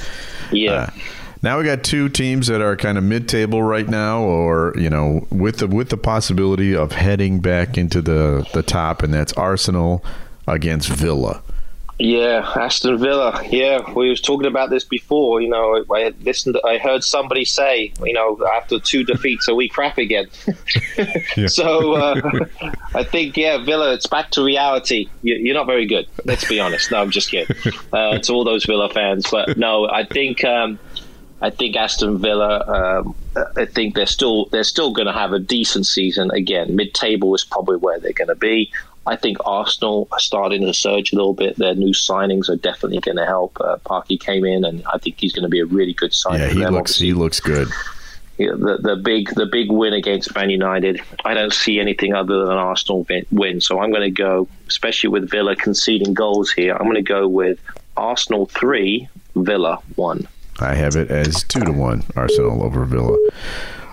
Yeah. 0.51 0.71
Uh, 0.71 0.89
now 1.41 1.57
we 1.57 1.63
got 1.65 1.83
two 1.83 2.07
teams 2.09 2.47
that 2.47 2.61
are 2.61 2.75
kind 2.77 2.97
of 2.97 3.03
mid-table 3.03 3.61
right 3.63 3.87
now, 3.87 4.21
or 4.21 4.73
you 4.77 4.89
know, 4.89 5.27
with 5.29 5.57
the 5.57 5.67
with 5.67 5.89
the 5.89 5.97
possibility 5.97 6.73
of 6.75 6.93
heading 6.93 7.39
back 7.39 7.77
into 7.77 8.01
the 8.01 8.47
the 8.53 8.63
top, 8.63 9.03
and 9.03 9.13
that's 9.13 9.33
Arsenal 9.33 10.03
against 10.47 10.87
Villa. 10.89 11.41
Yeah, 11.99 12.51
Aston 12.55 12.97
Villa. 12.97 13.39
Yeah, 13.49 13.91
we 13.93 14.09
was 14.09 14.19
talking 14.19 14.47
about 14.47 14.69
this 14.71 14.83
before. 14.83 15.41
You 15.41 15.49
know, 15.49 15.85
I 15.93 16.11
listened. 16.21 16.57
I 16.65 16.77
heard 16.77 17.03
somebody 17.03 17.45
say, 17.45 17.93
you 18.03 18.13
know, 18.13 18.39
after 18.55 18.79
two 18.79 19.03
defeats, 19.11 19.47
are 19.47 19.55
we 19.55 19.69
crap 19.69 19.97
again? 19.97 20.27
So 21.47 21.93
uh, 21.93 22.21
I 22.95 23.03
think, 23.03 23.37
yeah, 23.37 23.63
Villa. 23.63 23.93
It's 23.93 24.07
back 24.07 24.31
to 24.31 24.43
reality. 24.43 25.09
You- 25.21 25.35
You're 25.35 25.55
not 25.55 25.65
very 25.67 25.85
good. 25.85 26.07
Let's 26.25 26.47
be 26.47 26.59
honest. 26.59 26.91
No, 26.91 27.01
I'm 27.01 27.09
just 27.11 27.29
kidding. 27.29 27.55
Uh, 27.91 28.19
to 28.19 28.33
all 28.33 28.43
those 28.43 28.65
Villa 28.65 28.89
fans, 28.89 29.25
but 29.29 29.57
no, 29.57 29.87
I 29.89 30.05
think. 30.05 30.43
Um, 30.43 30.79
I 31.41 31.49
think 31.49 31.75
Aston 31.75 32.19
Villa. 32.19 33.03
Um, 33.03 33.15
I 33.57 33.65
think 33.65 33.95
they're 33.95 34.05
still 34.05 34.45
they're 34.45 34.63
still 34.63 34.93
going 34.93 35.07
to 35.07 35.13
have 35.13 35.33
a 35.33 35.39
decent 35.39 35.85
season. 35.85 36.31
Again, 36.31 36.75
mid-table 36.75 37.33
is 37.35 37.43
probably 37.43 37.77
where 37.77 37.99
they're 37.99 38.13
going 38.13 38.29
to 38.29 38.35
be. 38.35 38.71
I 39.05 39.15
think 39.17 39.37
Arsenal 39.45 40.07
are 40.11 40.19
starting 40.19 40.61
to 40.65 40.73
surge 40.73 41.11
a 41.11 41.15
little 41.15 41.33
bit. 41.33 41.57
Their 41.57 41.75
new 41.75 41.93
signings 41.93 42.49
are 42.49 42.55
definitely 42.55 42.99
going 42.99 43.17
to 43.17 43.25
help. 43.25 43.59
Uh, 43.59 43.77
Partey 43.85 44.19
came 44.19 44.45
in, 44.45 44.63
and 44.63 44.83
I 44.93 44.97
think 44.97 45.19
he's 45.19 45.33
going 45.33 45.43
to 45.43 45.49
be 45.49 45.59
a 45.59 45.65
really 45.65 45.93
good 45.93 46.13
signing. 46.13 46.41
Yeah, 46.41 46.47
for 46.47 46.53
he 46.53 46.59
them. 46.61 46.73
looks 46.73 46.91
Obviously, 46.91 47.07
he 47.07 47.13
looks 47.13 47.39
good. 47.39 47.67
the, 48.37 48.79
the 48.81 48.95
big 48.95 49.29
the 49.35 49.45
big 49.45 49.71
win 49.71 49.93
against 49.93 50.33
Man 50.35 50.49
United. 50.49 51.01
I 51.25 51.33
don't 51.33 51.53
see 51.53 51.79
anything 51.79 52.13
other 52.13 52.39
than 52.39 52.51
an 52.51 52.57
Arsenal 52.57 53.05
win. 53.31 53.61
So 53.61 53.79
I'm 53.79 53.91
going 53.91 54.03
to 54.03 54.09
go, 54.09 54.47
especially 54.67 55.09
with 55.09 55.29
Villa 55.29 55.55
conceding 55.55 56.13
goals 56.13 56.51
here. 56.51 56.73
I'm 56.73 56.83
going 56.83 56.95
to 56.95 57.01
go 57.01 57.27
with 57.27 57.59
Arsenal 57.97 58.45
three, 58.47 59.07
Villa 59.35 59.79
one. 59.95 60.27
I 60.59 60.75
have 60.75 60.95
it 60.95 61.11
as 61.11 61.43
two 61.43 61.61
to 61.61 61.71
one 61.71 62.03
Arsenal 62.15 62.63
over 62.63 62.85
Villa. 62.85 63.17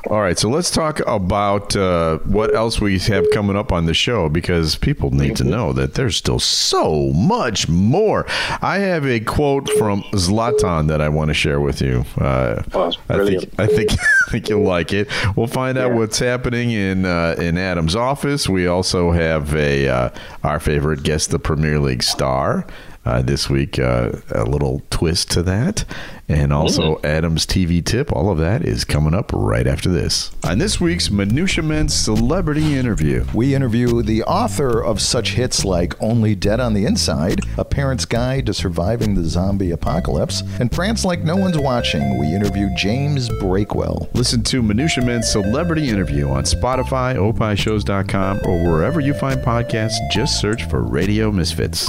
All 0.08 0.20
right, 0.22 0.38
so 0.38 0.48
let's 0.48 0.70
talk 0.70 1.00
about 1.06 1.76
uh, 1.76 2.18
what 2.24 2.54
else 2.54 2.80
we 2.80 2.98
have 3.00 3.26
coming 3.32 3.54
up 3.54 3.70
on 3.70 3.84
the 3.84 3.92
show 3.92 4.30
because 4.30 4.76
people 4.76 5.10
need 5.10 5.36
to 5.36 5.44
know 5.44 5.74
that 5.74 5.92
there's 5.94 6.16
still 6.16 6.38
so 6.38 7.12
much 7.12 7.68
more. 7.68 8.24
I 8.62 8.78
have 8.78 9.04
a 9.06 9.20
quote 9.20 9.68
from 9.78 10.02
Zlatan 10.14 10.88
that 10.88 11.02
I 11.02 11.10
want 11.10 11.28
to 11.28 11.34
share 11.34 11.60
with 11.60 11.82
you. 11.82 12.04
Uh, 12.18 12.62
Oh, 12.72 12.92
I 13.10 13.24
think 13.24 13.44
I 13.60 13.66
think 13.66 13.92
I 14.28 14.30
think 14.30 14.48
you'll 14.48 14.62
like 14.64 14.92
it. 14.94 15.08
We'll 15.36 15.46
find 15.46 15.76
out 15.76 15.90
Yeah. 15.90 15.96
what's 15.98 16.18
happening 16.18 16.70
in 16.70 17.04
uh, 17.04 17.34
in 17.38 17.58
Adam's 17.58 17.94
office. 17.94 18.48
We 18.48 18.66
also 18.66 19.10
have 19.12 19.54
a 19.54 19.86
uh, 19.88 20.08
our 20.44 20.60
favorite 20.60 21.02
guest, 21.02 21.30
the 21.30 21.38
Premier 21.38 21.78
League 21.78 22.02
star. 22.02 22.66
Uh, 23.02 23.22
this 23.22 23.48
week, 23.48 23.78
uh, 23.78 24.12
a 24.32 24.44
little 24.44 24.82
twist 24.90 25.30
to 25.30 25.42
that, 25.42 25.86
and 26.28 26.52
also 26.52 27.00
Adam's 27.02 27.46
TV 27.46 27.82
tip. 27.82 28.12
All 28.12 28.30
of 28.30 28.36
that 28.36 28.62
is 28.62 28.84
coming 28.84 29.14
up 29.14 29.30
right 29.32 29.66
after 29.66 29.88
this. 29.90 30.30
On 30.44 30.58
this 30.58 30.80
week's 30.80 31.10
Minutia 31.10 31.62
Men 31.62 31.88
celebrity 31.88 32.74
interview, 32.76 33.24
We 33.34 33.54
interview 33.54 34.02
the 34.02 34.22
author 34.24 34.82
of 34.82 35.00
such 35.00 35.32
hits 35.34 35.64
like 35.64 36.00
Only 36.02 36.34
Dead 36.34 36.60
on 36.60 36.74
the 36.74 36.84
Inside, 36.86 37.40
A 37.58 37.64
Parent's 37.64 38.04
Guide 38.04 38.46
to 38.46 38.54
Surviving 38.54 39.14
the 39.14 39.24
Zombie 39.24 39.70
Apocalypse, 39.70 40.42
and 40.60 40.74
France 40.74 41.04
Like 41.04 41.22
No 41.24 41.36
One's 41.36 41.58
Watching. 41.58 42.18
We 42.18 42.34
interview 42.34 42.68
James 42.76 43.28
Breakwell. 43.28 44.12
listen 44.14 44.42
to 44.44 44.62
Minutia 44.62 45.04
Men's 45.04 45.30
celebrity 45.30 45.88
interview 45.88 46.28
on 46.28 46.44
Spotify, 46.44 47.14
opishows.com, 47.16 48.40
or 48.44 48.62
wherever 48.70 49.00
you 49.00 49.14
find 49.14 49.40
podcasts. 49.40 49.96
Just 50.12 50.40
search 50.40 50.64
for 50.68 50.82
Radio 50.82 51.30
Misfits. 51.30 51.88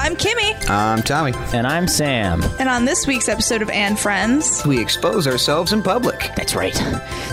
I'm 0.00 0.14
Kimmy, 0.14 0.54
I'm 0.70 1.02
Tommy. 1.02 1.32
And 1.52 1.66
I'm 1.66 1.88
Sam. 1.88 2.42
and 2.60 2.68
on 2.68 2.84
this 2.84 3.06
week's 3.06 3.28
episode 3.28 3.62
of 3.62 3.70
And 3.70 3.98
Friends, 3.98 4.64
We 4.64 4.80
expose 4.80 5.26
ourselves 5.26 5.72
in 5.72 5.82
public. 5.82 6.30
That's 6.36 6.54
right. 6.54 6.74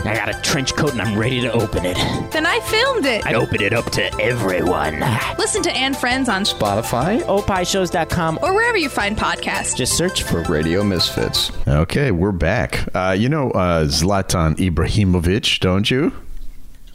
I 0.06 0.16
got 0.16 0.30
a 0.36 0.42
trench 0.42 0.74
coat 0.76 0.92
and 0.92 1.02
I'm 1.02 1.18
ready 1.18 1.40
to 1.42 1.52
open 1.54 1.86
it. 1.86 1.96
then 2.32 2.46
I 2.46 2.60
filmed 2.62 3.06
it. 3.06 3.26
I 3.26 3.36
open 3.36 3.62
it 3.62 3.72
up 3.72 3.92
to 3.92 4.04
everyone. 4.22 5.00
Listen 5.38 5.62
to 5.64 5.72
And 5.72 5.96
Friends 5.96 6.28
on 6.28 6.44
Spotify, 6.44 7.22
opishows.com 7.24 8.40
or 8.42 8.54
wherever 8.54 8.78
you 8.78 8.90
find 8.90 9.16
podcasts. 9.16 9.76
Just 9.76 9.96
search 9.96 10.24
for 10.24 10.42
Radio 10.44 10.84
Misfits. 10.84 11.52
Okay, 11.68 12.12
we're 12.12 12.32
back. 12.32 12.88
Uh, 12.96 13.16
you 13.18 13.30
know 13.30 13.52
uh, 13.52 13.86
Zlatan 13.86 14.56
Ibrahimovic, 14.58 15.60
don't 15.60 15.90
you? 15.90 16.12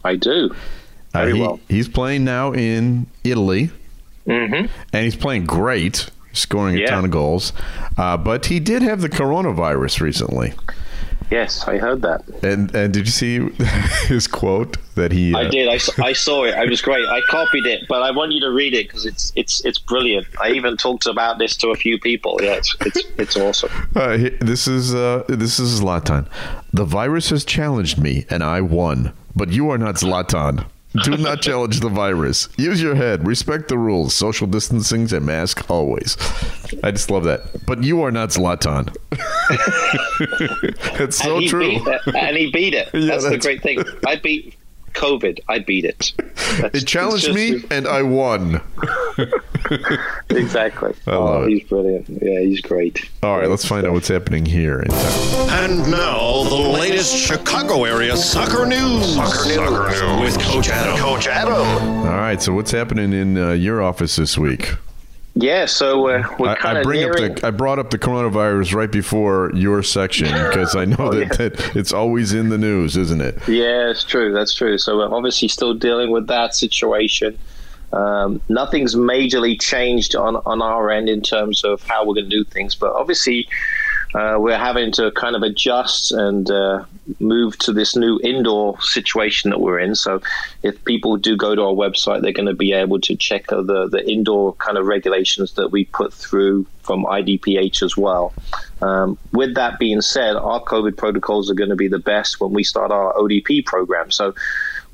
I 0.05 0.17
do. 0.17 0.51
Uh, 1.15 1.19
Very 1.21 1.35
he- 1.35 1.41
well. 1.41 1.61
He's 1.69 1.89
playing 1.89 2.25
now 2.25 2.53
in 2.53 3.07
Italy, 3.25 3.71
hmm 4.27 4.67
and 4.93 5.05
he's 5.05 5.17
playing 5.17 5.47
great, 5.47 6.11
scoring 6.33 6.77
a 6.77 6.81
Yeah. 6.81 6.91
ton 6.91 7.05
of 7.05 7.11
goals. 7.11 7.53
Uh, 7.97 8.17
but 8.17 8.47
he 8.47 8.61
did 8.61 8.83
have 8.83 9.01
the 9.01 9.09
coronavirus 9.09 10.01
recently. 10.01 10.53
Yes, 11.31 11.63
I 11.69 11.79
heard 11.79 12.03
that. 12.03 12.23
And 12.43 12.75
and 12.75 12.93
did 12.93 13.07
you 13.07 13.13
see 13.13 13.39
his 14.09 14.27
quote 14.27 14.79
that 14.97 15.13
he? 15.13 15.33
I 15.33 15.45
uh, 15.45 15.49
did. 15.51 15.69
I 15.69 16.13
saw 16.27 16.43
it. 16.45 16.55
It 16.59 16.69
was 16.69 16.81
great. 16.83 17.07
I 17.09 17.21
copied 17.29 17.67
it, 17.67 17.83
but 17.89 18.03
I 18.03 18.11
want 18.11 18.33
you 18.33 18.41
to 18.41 18.51
read 18.51 18.75
it 18.75 18.89
because 18.89 19.07
it's 19.07 19.33
it's 19.37 19.65
it's 19.65 19.79
brilliant. 19.79 20.27
I 20.41 20.51
even 20.51 20.77
talked 20.77 21.07
about 21.07 21.39
this 21.39 21.57
to 21.59 21.69
a 21.69 21.77
few 21.77 22.01
people. 22.01 22.37
Yeah, 22.43 22.55
it's 22.55 22.75
it's, 22.81 23.03
it's 23.17 23.37
awesome. 23.37 23.71
Uh, 23.97 24.17
this 24.41 24.67
is 24.67 24.93
uh, 24.95 25.23
this 25.29 25.61
is 25.61 25.81
Zlatan. 25.81 26.27
The 26.73 26.85
virus 26.85 27.31
has 27.31 27.45
challenged 27.45 27.97
me, 27.99 28.25
and 28.29 28.43
I 28.43 28.61
won. 28.61 29.13
But 29.37 29.51
you 29.51 29.71
are 29.71 29.79
not 29.79 29.97
Zlatan. 29.97 30.65
Do 31.05 31.17
not 31.17 31.41
challenge 31.41 31.81
the 31.81 31.89
virus. 31.89 32.49
Use 32.57 32.83
your 32.83 32.97
head. 32.97 33.27
Respect 33.27 33.69
the 33.69 33.79
rules. 33.79 34.13
Social 34.13 34.47
distancing 34.49 35.13
and 35.13 35.25
mask 35.25 35.71
always. 35.71 36.17
I 36.83 36.91
just 36.91 37.11
love 37.11 37.25
that. 37.25 37.65
But 37.65 37.85
you 37.85 38.03
are 38.03 38.11
not 38.11 38.31
Zlatan. 38.31 38.95
it's 41.01 41.17
so 41.17 41.39
and 41.39 41.49
true. 41.49 41.79
And 42.15 42.37
he 42.37 42.51
beat 42.51 42.75
it. 42.75 42.89
Yeah, 43.01 43.17
that's, 43.17 43.29
the 43.29 43.39
great 43.39 43.63
thing. 43.63 43.83
I 44.07 44.17
beat 44.17 44.55
COVID. 44.95 45.41
I 45.49 45.59
beat 45.61 45.85
it. 45.85 46.13
That's- 46.61 46.83
It 46.83 46.87
challenged 46.87 47.33
me, 47.33 47.61
just- 47.61 47.73
and 47.73 47.87
I 47.87 48.03
won. 48.03 48.61
exactly. 50.31 50.95
I 51.07 51.11
love 51.17 51.43
oh, 51.43 51.45
it. 51.45 51.51
he's 51.51 51.65
brilliant. 51.69 52.09
Yeah, 52.09 52.41
he's 52.41 52.61
great. 52.61 53.09
All 53.23 53.39
right, 53.39 53.49
let's 53.49 53.65
find 53.65 53.87
out 53.87 53.93
what's 53.93 54.09
happening 54.09 54.45
here. 54.47 54.81
In. 54.81 54.91
And 54.91 55.91
now 55.91 56.45
the 56.45 56.55
latest 56.57 57.17
Chicago 57.17 57.85
area 57.85 58.17
soccer 58.17 58.67
news. 58.67 59.15
Soccer 59.15 59.49
news, 59.49 60.21
with 60.21 60.41
Coach 60.43 60.69
Adam. 60.69 60.97
Coach 60.99 61.27
Adam. 61.27 61.53
All 61.55 62.05
right, 62.17 62.41
so 62.41 62.53
what's 62.53 62.71
happening 62.71 63.13
in 63.13 63.37
uh, 63.39 63.51
your 63.53 63.83
office 63.83 64.17
this 64.17 64.37
week? 64.39 64.75
Yeah, 65.35 65.67
so 65.67 66.09
uh, 66.09 66.25
we're 66.39 66.49
I, 66.49 66.55
kind 66.57 66.77
I 66.79 66.81
of 66.81 66.85
bring 66.85 67.01
nearing. 67.01 67.33
up 67.33 67.41
the 67.41 67.47
I 67.47 67.51
brought 67.51 67.79
up 67.79 67.91
the 67.91 67.99
coronavirus 67.99 68.75
right 68.75 68.91
before 68.91 69.53
your 69.55 69.83
section 69.83 70.27
because 70.27 70.75
I 70.75 70.85
know 70.85 70.97
Oh, 70.99 71.11
that, 71.13 71.21
yeah. 71.21 71.49
that 71.49 71.77
it's 71.77 71.93
always 71.93 72.33
in 72.33 72.49
the 72.49 72.59
news, 72.59 72.97
isn't 72.97 73.21
it? 73.21 73.37
Yeah, 73.49 73.91
it's 73.91 74.03
true. 74.05 74.33
That's 74.33 74.53
true. 74.53 74.77
So 74.77 74.99
we're 74.99 75.15
obviously 75.15 75.49
still 75.49 75.73
dealing 75.73 76.11
with 76.11 76.27
that 76.27 76.55
situation. 76.57 77.39
Um, 77.93 78.41
nothing's 78.49 78.95
majorly 78.95 79.61
changed 79.61 80.15
on, 80.15 80.37
on 80.47 80.63
our 80.63 80.91
end 80.91 81.09
in 81.09 81.23
terms 81.23 81.65
of 81.65 81.83
how 81.83 82.05
we're 82.05 82.15
going 82.15 82.29
to 82.31 82.37
do 82.37 82.45
things, 82.45 82.75
but 82.75 82.93
obviously 82.93 83.49
uh, 84.15 84.37
we're 84.39 84.59
having 84.59 84.91
to 84.93 85.11
kind 85.13 85.37
of 85.37 85.43
adjust 85.43 86.11
and 86.11 86.51
uh, 86.51 86.85
move 87.21 87.57
to 87.59 87.73
this 87.73 87.95
new 87.95 88.19
indoor 88.23 88.81
situation 88.81 89.51
that 89.51 89.61
we're 89.61 89.79
in. 89.79 89.95
So, 89.95 90.21
if 90.63 90.85
people 90.85 91.17
do 91.17 91.37
go 91.37 91.55
to 91.55 91.63
our 91.63 91.73
website, 91.73 92.23
they're 92.23 92.33
going 92.33 92.47
to 92.47 92.55
be 92.55 92.73
able 92.73 93.01
to 93.01 93.17
check 93.17 93.47
the 93.47 93.89
the 93.91 94.05
indoor 94.09 94.55
kind 94.55 94.79
of 94.79 94.87
regulations 94.87 95.53
that 95.55 95.69
we 95.69 95.85
put 95.85 96.13
through 96.13 96.67
from 96.83 97.05
IDPH 97.05 97.83
as 97.83 97.97
well. 97.97 98.35
Um, 98.83 99.17
with 99.33 99.55
that 99.55 99.79
being 99.79 100.01
said, 100.01 100.35
our 100.35 100.63
COVID 100.63 100.97
protocols 100.97 101.51
are 101.51 101.55
going 101.55 101.71
to 101.71 101.77
be 101.77 101.89
the 101.89 101.99
best 101.99 102.41
when 102.41 102.53
we 102.53 102.65
start 102.65 102.91
our 102.91 103.15
ODP 103.15 103.65
program. 103.65 104.11
So. 104.11 104.35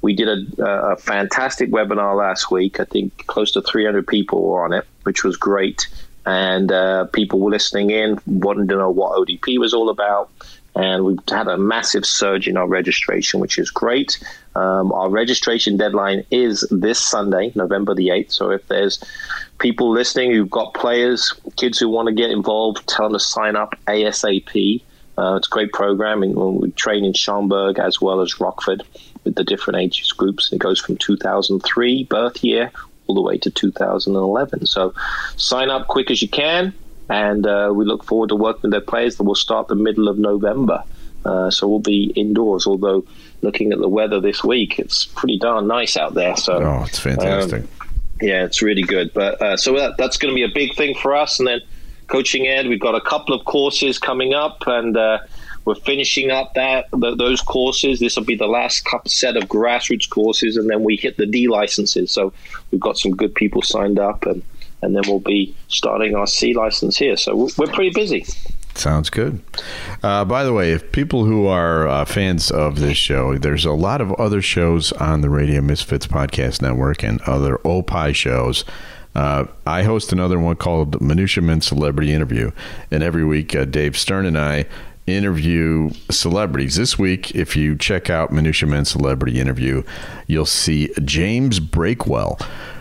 We 0.02 0.14
did 0.14 0.29
a, 0.29 0.62
a 0.62 0.96
fantastic 0.98 1.70
webinar 1.70 2.16
last 2.16 2.50
week. 2.50 2.79
I 2.79 2.85
think 2.85 3.26
close 3.26 3.50
to 3.52 3.62
300 3.62 4.07
people 4.07 4.42
were 4.42 4.62
on 4.62 4.72
it, 4.74 4.87
which 5.02 5.24
was 5.24 5.37
great 5.37 5.88
and 6.26 6.72
uh, 6.72 7.04
people 7.06 7.38
were 7.38 7.50
listening 7.50 7.90
in, 7.90 8.18
wanting 8.26 8.66
to 8.68 8.76
know 8.76 8.90
what 8.90 9.16
ODP 9.16 9.58
was 9.58 9.72
all 9.72 9.88
about. 9.88 10.30
And 10.74 11.04
we've 11.04 11.18
had 11.28 11.48
a 11.48 11.56
massive 11.56 12.04
surge 12.04 12.46
in 12.46 12.58
our 12.58 12.66
registration, 12.66 13.40
which 13.40 13.58
is 13.58 13.70
great. 13.70 14.22
Um, 14.54 14.92
our 14.92 15.08
registration 15.08 15.78
deadline 15.78 16.24
is 16.30 16.66
this 16.70 16.98
Sunday, 16.98 17.52
November 17.54 17.94
the 17.94 18.08
8th. 18.08 18.32
So 18.32 18.50
if 18.50 18.66
there's 18.66 19.02
people 19.58 19.90
listening 19.90 20.32
who've 20.32 20.50
got 20.50 20.74
players, 20.74 21.32
kids 21.56 21.78
who 21.78 21.88
want 21.88 22.08
to 22.08 22.14
get 22.14 22.30
involved, 22.30 22.86
tell 22.86 23.06
them 23.06 23.14
to 23.14 23.20
sign 23.20 23.56
up 23.56 23.74
ASAP. 23.86 24.82
Uh, 25.16 25.36
it's 25.36 25.46
a 25.46 25.50
great 25.50 25.72
program. 25.72 26.22
And 26.22 26.36
we 26.36 26.70
train 26.72 27.06
in 27.06 27.14
Schaumburg 27.14 27.78
as 27.78 28.02
well 28.02 28.20
as 28.20 28.38
Rockford 28.38 28.82
with 29.24 29.36
the 29.36 29.44
different 29.44 29.80
age 29.80 30.06
groups. 30.16 30.52
It 30.52 30.58
goes 30.58 30.80
from 30.80 30.98
2003 30.98 32.04
birth 32.04 32.44
year 32.44 32.70
all 33.06 33.14
the 33.14 33.20
way 33.20 33.38
to 33.38 33.50
2011. 33.50 34.66
So 34.66 34.94
sign 35.36 35.70
up 35.70 35.88
quick 35.88 36.10
as 36.10 36.22
you 36.22 36.28
can, 36.28 36.72
and 37.08 37.46
uh, 37.46 37.72
we 37.74 37.84
look 37.84 38.04
forward 38.04 38.28
to 38.28 38.36
working 38.36 38.62
with 38.64 38.72
their 38.72 38.80
players. 38.80 39.16
That 39.16 39.24
will 39.24 39.34
start 39.34 39.68
the 39.68 39.74
middle 39.74 40.08
of 40.08 40.18
November. 40.18 40.82
Uh, 41.24 41.50
so 41.50 41.66
we'll 41.66 41.80
be 41.80 42.12
indoors. 42.14 42.66
Although 42.66 43.04
looking 43.42 43.72
at 43.72 43.78
the 43.78 43.88
weather 43.88 44.20
this 44.20 44.44
week, 44.44 44.78
it's 44.78 45.04
pretty 45.04 45.38
darn 45.38 45.66
nice 45.66 45.96
out 45.96 46.14
there. 46.14 46.36
So 46.36 46.54
oh, 46.54 46.84
it's 46.86 46.98
fantastic. 46.98 47.62
Um, 47.62 47.68
yeah, 48.20 48.44
it's 48.44 48.62
really 48.62 48.82
good. 48.82 49.12
But 49.12 49.40
uh, 49.42 49.56
so 49.56 49.74
that, 49.74 49.96
that's 49.98 50.16
going 50.16 50.32
to 50.32 50.34
be 50.34 50.44
a 50.44 50.54
big 50.54 50.74
thing 50.76 50.94
for 50.94 51.14
us. 51.14 51.38
And 51.38 51.48
then 51.48 51.60
coaching 52.06 52.46
ed, 52.46 52.68
we've 52.68 52.80
got 52.80 52.94
a 52.94 53.00
couple 53.00 53.34
of 53.34 53.44
courses 53.44 53.98
coming 53.98 54.34
up, 54.34 54.62
and 54.66 54.96
uh, 54.96 55.18
we're 55.66 55.74
finishing 55.74 56.31
up 56.31 56.55
that 56.55 56.87
those 56.92 57.42
courses. 57.42 57.98
This 57.98 58.16
will 58.16 58.24
be 58.24 58.37
the 58.37 58.46
last 58.46 58.87
set 59.07 59.37
of 59.37 59.44
grassroots 59.44 60.09
courses, 60.09 60.57
and 60.57 60.70
then 60.70 60.85
we 60.85 60.96
hit 60.96 61.18
the 61.18 61.26
D 61.26 61.48
licenses. 61.48 62.12
So 62.12 62.33
we've 62.70 62.81
got 62.81 62.96
some 62.96 63.11
good 63.11 63.35
people 63.35 63.61
signed 63.61 63.98
up, 63.98 64.24
and 64.24 64.42
and 64.81 64.94
then 64.94 65.02
we'll 65.07 65.20
be 65.20 65.55
starting 65.68 66.14
our 66.14 66.29
C 66.29 66.55
license 66.55 66.96
here. 66.96 67.16
So 67.16 67.50
we're 67.59 67.66
pretty 67.66 67.90
busy. 67.90 68.24
Sounds 68.76 69.11
good. 69.11 69.42
Uh, 70.02 70.24
by 70.24 70.44
the 70.44 70.52
way, 70.52 70.70
if 70.70 70.92
people 70.92 71.24
who 71.24 71.46
are 71.46 71.88
uh, 71.88 72.05
fans 72.05 72.50
of 72.50 72.79
this 72.79 72.96
show, 72.96 73.37
there's 73.37 73.64
a 73.64 73.72
lot 73.72 74.00
of 74.00 74.12
other 74.12 74.42
shows 74.42 74.92
on 74.92 75.22
the 75.22 75.31
Radio 75.31 75.62
Misfits 75.62 76.07
Podcast 76.07 76.62
Network 76.62 77.02
and 77.02 77.20
other 77.22 77.57
OPI 77.64 78.14
shows. 78.14 78.64
Uh, 79.16 79.46
I 79.66 79.83
host 79.83 80.12
another 80.12 80.38
one 80.38 80.57
called 80.57 81.00
Minutia 81.00 81.42
Men 81.42 81.62
Celebrity 81.62 82.12
Interview, 82.12 82.50
and 82.90 83.02
every 83.02 83.24
week 83.24 83.57
uh, 83.57 83.64
Dave 83.64 83.96
Stern 83.96 84.26
and 84.26 84.38
I 84.38 84.66
interview 85.06 85.90
celebrities. 86.10 86.76
This 86.76 86.98
week, 86.98 87.34
if 87.34 87.56
you 87.56 87.76
check 87.76 88.10
out 88.10 88.32
Minutia 88.32 88.68
Men 88.68 88.84
Celebrity 88.84 89.40
Interview, 89.40 89.82
you'll 90.26 90.46
see 90.46 90.92
James 91.04 91.60
Breakwell, 91.60 92.40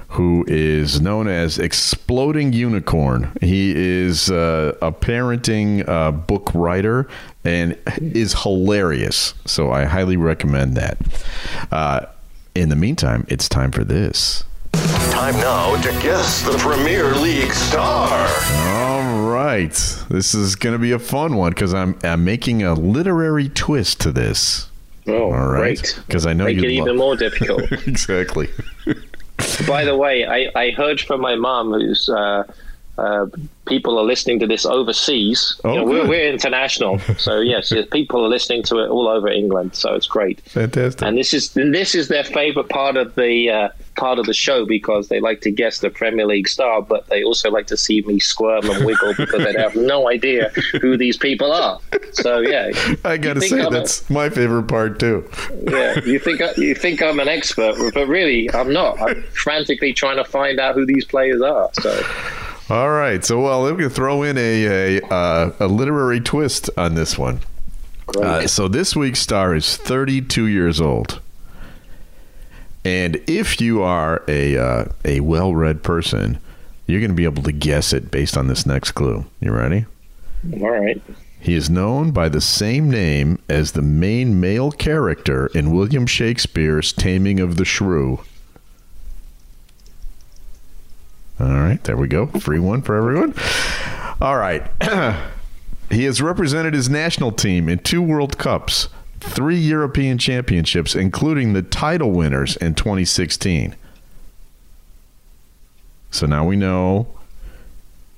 who 0.10 0.46
is 0.48 1.02
known 1.02 1.28
as 1.28 1.60
Exploding 1.60 2.54
Unicorn. 2.54 3.32
He 3.42 3.74
is 3.76 4.32
uh, 4.32 4.76
a 4.82 4.92
parenting 4.92 5.88
uh, 5.88 6.12
book 6.12 6.52
writer 6.54 7.08
and 7.44 7.78
is 8.00 8.42
hilarious. 8.44 9.34
So 9.46 9.72
I 9.72 9.86
highly 9.86 10.18
recommend 10.18 10.76
that. 10.78 10.98
Uh, 11.72 12.06
in 12.56 12.70
the 12.70 12.76
meantime, 12.76 13.26
it's 13.28 13.50
time 13.50 13.72
for 13.72 13.84
this. 13.84 14.44
Time 15.16 15.38
now 15.38 15.82
to 15.82 15.92
guess 16.02 16.42
the 16.42 16.58
Premier 16.58 17.16
League 17.16 17.54
star. 17.54 18.28
All 18.68 19.30
right. 19.30 19.72
This 20.10 20.36
is 20.36 20.58
going 20.58 20.74
to 20.74 20.78
be 20.78 20.92
a 20.92 21.00
fun 21.00 21.38
one 21.38 21.54
because 21.54 21.74
I'm, 21.74 21.98
I'm 22.04 22.26
making 22.26 22.64
a 22.64 22.74
literary 22.74 23.48
twist 23.48 24.02
to 24.02 24.12
this. 24.12 24.70
Oh, 25.08 25.32
All 25.32 25.48
right. 25.48 25.82
Because 26.06 26.26
I 26.26 26.34
know 26.34 26.48
you. 26.48 26.56
Make 26.58 26.64
you 26.66 26.70
it 26.70 26.84
even 26.84 26.98
more 26.98 27.16
difficult. 27.16 27.72
exactly. 27.88 28.50
By 29.66 29.86
the 29.86 29.96
way, 29.96 30.26
I, 30.26 30.52
I 30.54 30.72
heard 30.72 31.00
from 31.00 31.22
my 31.22 31.36
mom, 31.36 31.72
who's 31.72 32.10
uh, 32.10 32.44
uh, 32.98 33.28
people 33.66 34.00
are 34.00 34.06
listening 34.06 34.40
to 34.40 34.48
this 34.48 34.66
overseas. 34.66 35.60
Oh, 35.64 35.74
you 35.74 35.80
know, 35.80 35.86
we're, 35.86 36.08
we're, 36.08 36.30
international, 36.30 37.00
so 37.18 37.40
yes, 37.40 37.74
people 37.92 38.24
are 38.24 38.30
listening 38.30 38.64
to 38.64 38.78
it 38.78 38.90
all 38.90 39.08
over 39.08 39.28
England. 39.28 39.76
So 39.76 39.94
it's 39.94 40.08
great. 40.08 40.42
Fantastic. 40.42 41.02
And 41.02 41.18
this 41.18 41.34
is 41.34 41.52
this 41.52 41.96
is 41.96 42.08
their 42.08 42.24
favorite 42.24 42.70
part 42.70 42.96
of 42.96 43.16
the 43.16 43.50
uh, 43.50 43.70
part 43.96 44.20
of 44.20 44.26
the 44.26 44.34
show 44.34 44.66
because 44.66 45.10
they 45.10 45.20
like 45.20 45.42
to 45.42 45.52
guess 45.52 45.80
the 45.80 45.90
Premier 45.90 46.26
League 46.26 46.48
star, 46.48 46.82
but 46.82 47.08
they 47.08 47.24
also 47.24 47.50
like 47.50 47.68
to 47.68 47.78
see 47.78 48.02
me 48.02 48.20
squirm 48.20 48.70
and 48.70 48.86
wiggle 48.86 49.14
because 49.18 49.44
they 49.44 49.54
have 49.54 49.76
no 49.76 50.10
idea 50.10 50.50
who 50.82 50.96
these 50.96 51.18
people 51.18 51.52
are. 51.52 51.80
So 52.14 52.40
yeah, 52.40 52.72
I 53.06 53.18
gotta 53.18 53.42
say 53.42 53.62
I'm 53.62 53.74
that's 53.74 54.10
a, 54.10 54.14
my 54.14 54.30
favorite 54.30 54.68
part 54.68 55.00
too. 55.00 55.30
yeah, 55.64 56.00
you 56.06 56.20
think 56.20 56.42
you 56.58 56.76
think 56.76 57.02
I'm 57.02 57.20
an 57.20 57.28
expert, 57.28 57.76
but 57.94 58.08
really 58.08 58.50
I'm 58.54 58.72
not. 58.72 59.02
I'm 59.02 59.24
frantically 59.24 59.92
trying 59.92 60.18
to 60.18 60.26
find 60.26 60.60
out 60.62 60.76
who 60.76 60.86
these 60.86 61.04
players 61.04 61.42
are. 61.42 61.70
So. 61.74 62.42
All 62.70 62.90
right. 62.90 63.24
So, 63.24 63.42
well, 63.42 63.62
let 63.62 63.78
me 63.78 63.88
throw 63.90 64.24
in 64.24 64.38
a 64.38 64.98
a, 64.98 65.06
uh, 65.08 65.52
a 65.60 65.68
literary 65.68 66.20
twist 66.20 66.70
on 66.78 66.96
this 66.96 67.18
one. 67.18 67.42
Uh, 68.20 68.48
so, 68.48 68.68
this 68.68 68.96
week's 68.96 69.20
star 69.20 69.56
is 69.56 69.78
32 69.78 70.48
years 70.48 70.82
old. 70.82 71.22
And 72.84 73.20
if 73.28 73.60
you 73.60 73.82
are 73.82 74.24
a 74.28 74.58
uh, 74.58 74.86
a 75.04 75.20
well-read 75.20 75.84
person, 75.84 76.40
you're 76.88 77.00
going 77.00 77.12
to 77.12 77.16
be 77.16 77.24
able 77.26 77.44
to 77.44 77.52
guess 77.52 77.94
it 77.94 78.12
based 78.12 78.38
on 78.38 78.48
this 78.48 78.66
next 78.66 78.92
clue. 78.92 79.26
You 79.40 79.52
ready? 79.52 79.86
All 80.54 80.70
right. 80.70 81.02
He 81.40 81.54
is 81.56 81.70
known 81.70 82.12
by 82.12 82.30
the 82.30 82.42
same 82.42 82.90
name 82.90 83.40
as 83.48 83.72
the 83.72 83.82
main 83.82 84.40
male 84.40 84.72
character 84.72 85.48
in 85.48 85.76
William 85.76 86.08
Shakespeare's 86.08 86.92
Taming 86.92 87.40
of 87.40 87.58
the 87.58 87.66
Shrew. 87.66 88.22
All 91.40 91.48
right, 91.48 91.84
there 91.84 91.98
we 91.98 92.08
go. 92.08 92.28
Free 92.28 92.60
one 92.60 92.82
for 92.82 92.96
everyone. 92.96 93.34
All 94.22 94.38
right. 94.38 94.64
he 95.92 96.06
has 96.06 96.22
represented 96.22 96.74
his 96.74 96.90
national 96.90 97.32
team 97.32 97.68
in 97.68 97.80
two 97.80 98.02
World 98.02 98.38
Cups, 98.38 98.88
three 99.20 99.58
European 99.58 100.18
Championships, 100.18 100.96
including 100.96 101.54
the 101.54 101.62
title 101.62 102.12
winners 102.12 102.56
in 102.58 102.76
2016. 102.76 103.76
So 106.12 106.26
now 106.26 106.46
we 106.46 106.56
know 106.56 107.08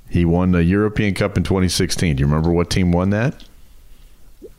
he 0.10 0.24
won 0.24 0.52
the 0.52 0.64
European 0.64 1.16
Cup 1.16 1.36
in 1.38 1.44
2016. 1.44 2.16
Do 2.16 2.22
you 2.22 2.28
remember 2.28 2.52
what 2.52 2.70
team 2.70 2.92
won 2.92 3.10
that? 3.10 3.44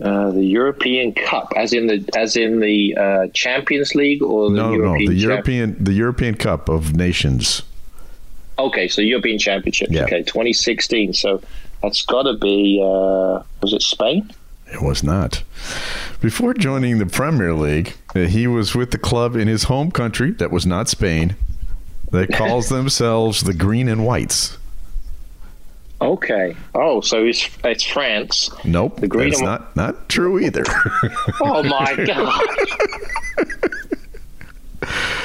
Uh, 0.02 0.30
the 0.30 0.44
European 0.44 1.12
Cup, 1.12 1.52
as 1.56 1.72
in 1.72 1.88
the 1.88 2.08
as 2.16 2.36
in 2.36 2.60
the 2.60 2.96
uh, 2.96 3.26
Champions 3.34 3.96
League, 3.96 4.22
or 4.22 4.50
the 4.50 4.56
no, 4.56 4.72
European 4.72 5.04
no, 5.04 5.10
the 5.10 5.18
European 5.18 5.84
the 5.84 5.92
European 5.92 6.34
Cup 6.36 6.68
of 6.68 6.94
Nations. 6.94 7.62
Okay, 8.58 8.88
so 8.88 9.00
European 9.00 9.38
Championships. 9.38 9.92
Yeah. 9.92 10.04
Okay, 10.04 10.22
2016. 10.22 11.12
So 11.14 11.40
that's 11.82 12.02
got 12.02 12.24
to 12.24 12.34
be 12.34 12.80
uh, 12.82 13.42
was 13.62 13.72
it 13.72 13.82
Spain? 13.82 14.30
It 14.72 14.82
was 14.82 15.02
not. 15.02 15.42
Before 16.20 16.52
joining 16.52 16.98
the 16.98 17.06
Premier 17.06 17.54
League, 17.54 17.94
uh, 18.14 18.20
he 18.20 18.46
was 18.46 18.74
with 18.74 18.90
the 18.90 18.98
club 18.98 19.34
in 19.36 19.48
his 19.48 19.64
home 19.64 19.90
country 19.90 20.32
that 20.32 20.50
was 20.50 20.66
not 20.66 20.88
Spain. 20.88 21.36
That 22.10 22.32
calls 22.32 22.68
themselves 22.68 23.42
the 23.42 23.54
Green 23.54 23.88
and 23.88 24.04
Whites. 24.04 24.58
Okay. 26.00 26.56
Oh, 26.74 27.00
so 27.00 27.24
it's 27.24 27.48
it's 27.64 27.84
France. 27.84 28.50
Nope. 28.64 29.00
The 29.00 29.08
Green 29.08 29.30
that's 29.30 29.40
and... 29.40 29.46
not 29.46 29.76
not 29.76 30.08
true 30.08 30.38
either. 30.38 30.64
oh 31.40 31.62
my 31.62 31.94
god. 32.06 32.44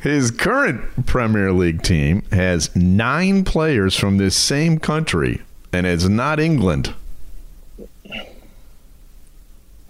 His 0.00 0.30
current 0.30 1.06
Premier 1.06 1.52
League 1.52 1.82
team 1.82 2.22
has 2.32 2.74
nine 2.74 3.44
players 3.44 3.96
from 3.96 4.16
this 4.16 4.34
same 4.34 4.78
country, 4.78 5.42
and 5.72 5.86
it's 5.86 6.08
not 6.08 6.40
England. 6.40 6.94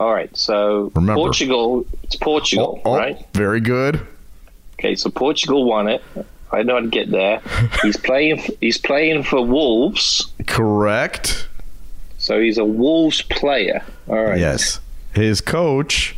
All 0.00 0.12
right, 0.12 0.34
so 0.36 0.90
Remember, 0.94 1.14
Portugal. 1.14 1.86
It's 2.02 2.16
Portugal, 2.16 2.80
oh, 2.84 2.92
oh, 2.92 2.96
right? 2.96 3.24
Very 3.34 3.60
good. 3.60 4.00
Okay, 4.78 4.96
so 4.96 5.10
Portugal 5.10 5.64
won 5.64 5.88
it. 5.88 6.02
I 6.50 6.62
know 6.62 6.76
I'd 6.76 6.90
get 6.90 7.10
there. 7.10 7.40
He's 7.82 7.96
playing. 7.96 8.42
He's 8.60 8.78
playing 8.78 9.22
for 9.22 9.42
Wolves. 9.42 10.32
Correct. 10.46 11.46
So 12.18 12.38
he's 12.38 12.58
a 12.58 12.64
Wolves 12.64 13.22
player. 13.22 13.82
All 14.06 14.22
right. 14.22 14.38
Yes. 14.38 14.78
His 15.14 15.40
coach 15.40 16.14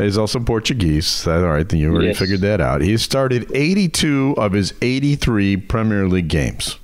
He's 0.00 0.16
also 0.18 0.40
Portuguese. 0.40 1.26
All 1.26 1.42
right, 1.42 1.68
then 1.68 1.78
you 1.80 1.90
already 1.92 2.08
Yes. 2.08 2.18
figured 2.18 2.40
that 2.40 2.60
out. 2.60 2.80
He 2.80 2.96
started 2.96 3.50
82 3.54 4.34
of 4.38 4.52
his 4.52 4.72
83 4.82 5.56
Premier 5.56 6.08
League 6.08 6.28
games, 6.28 6.76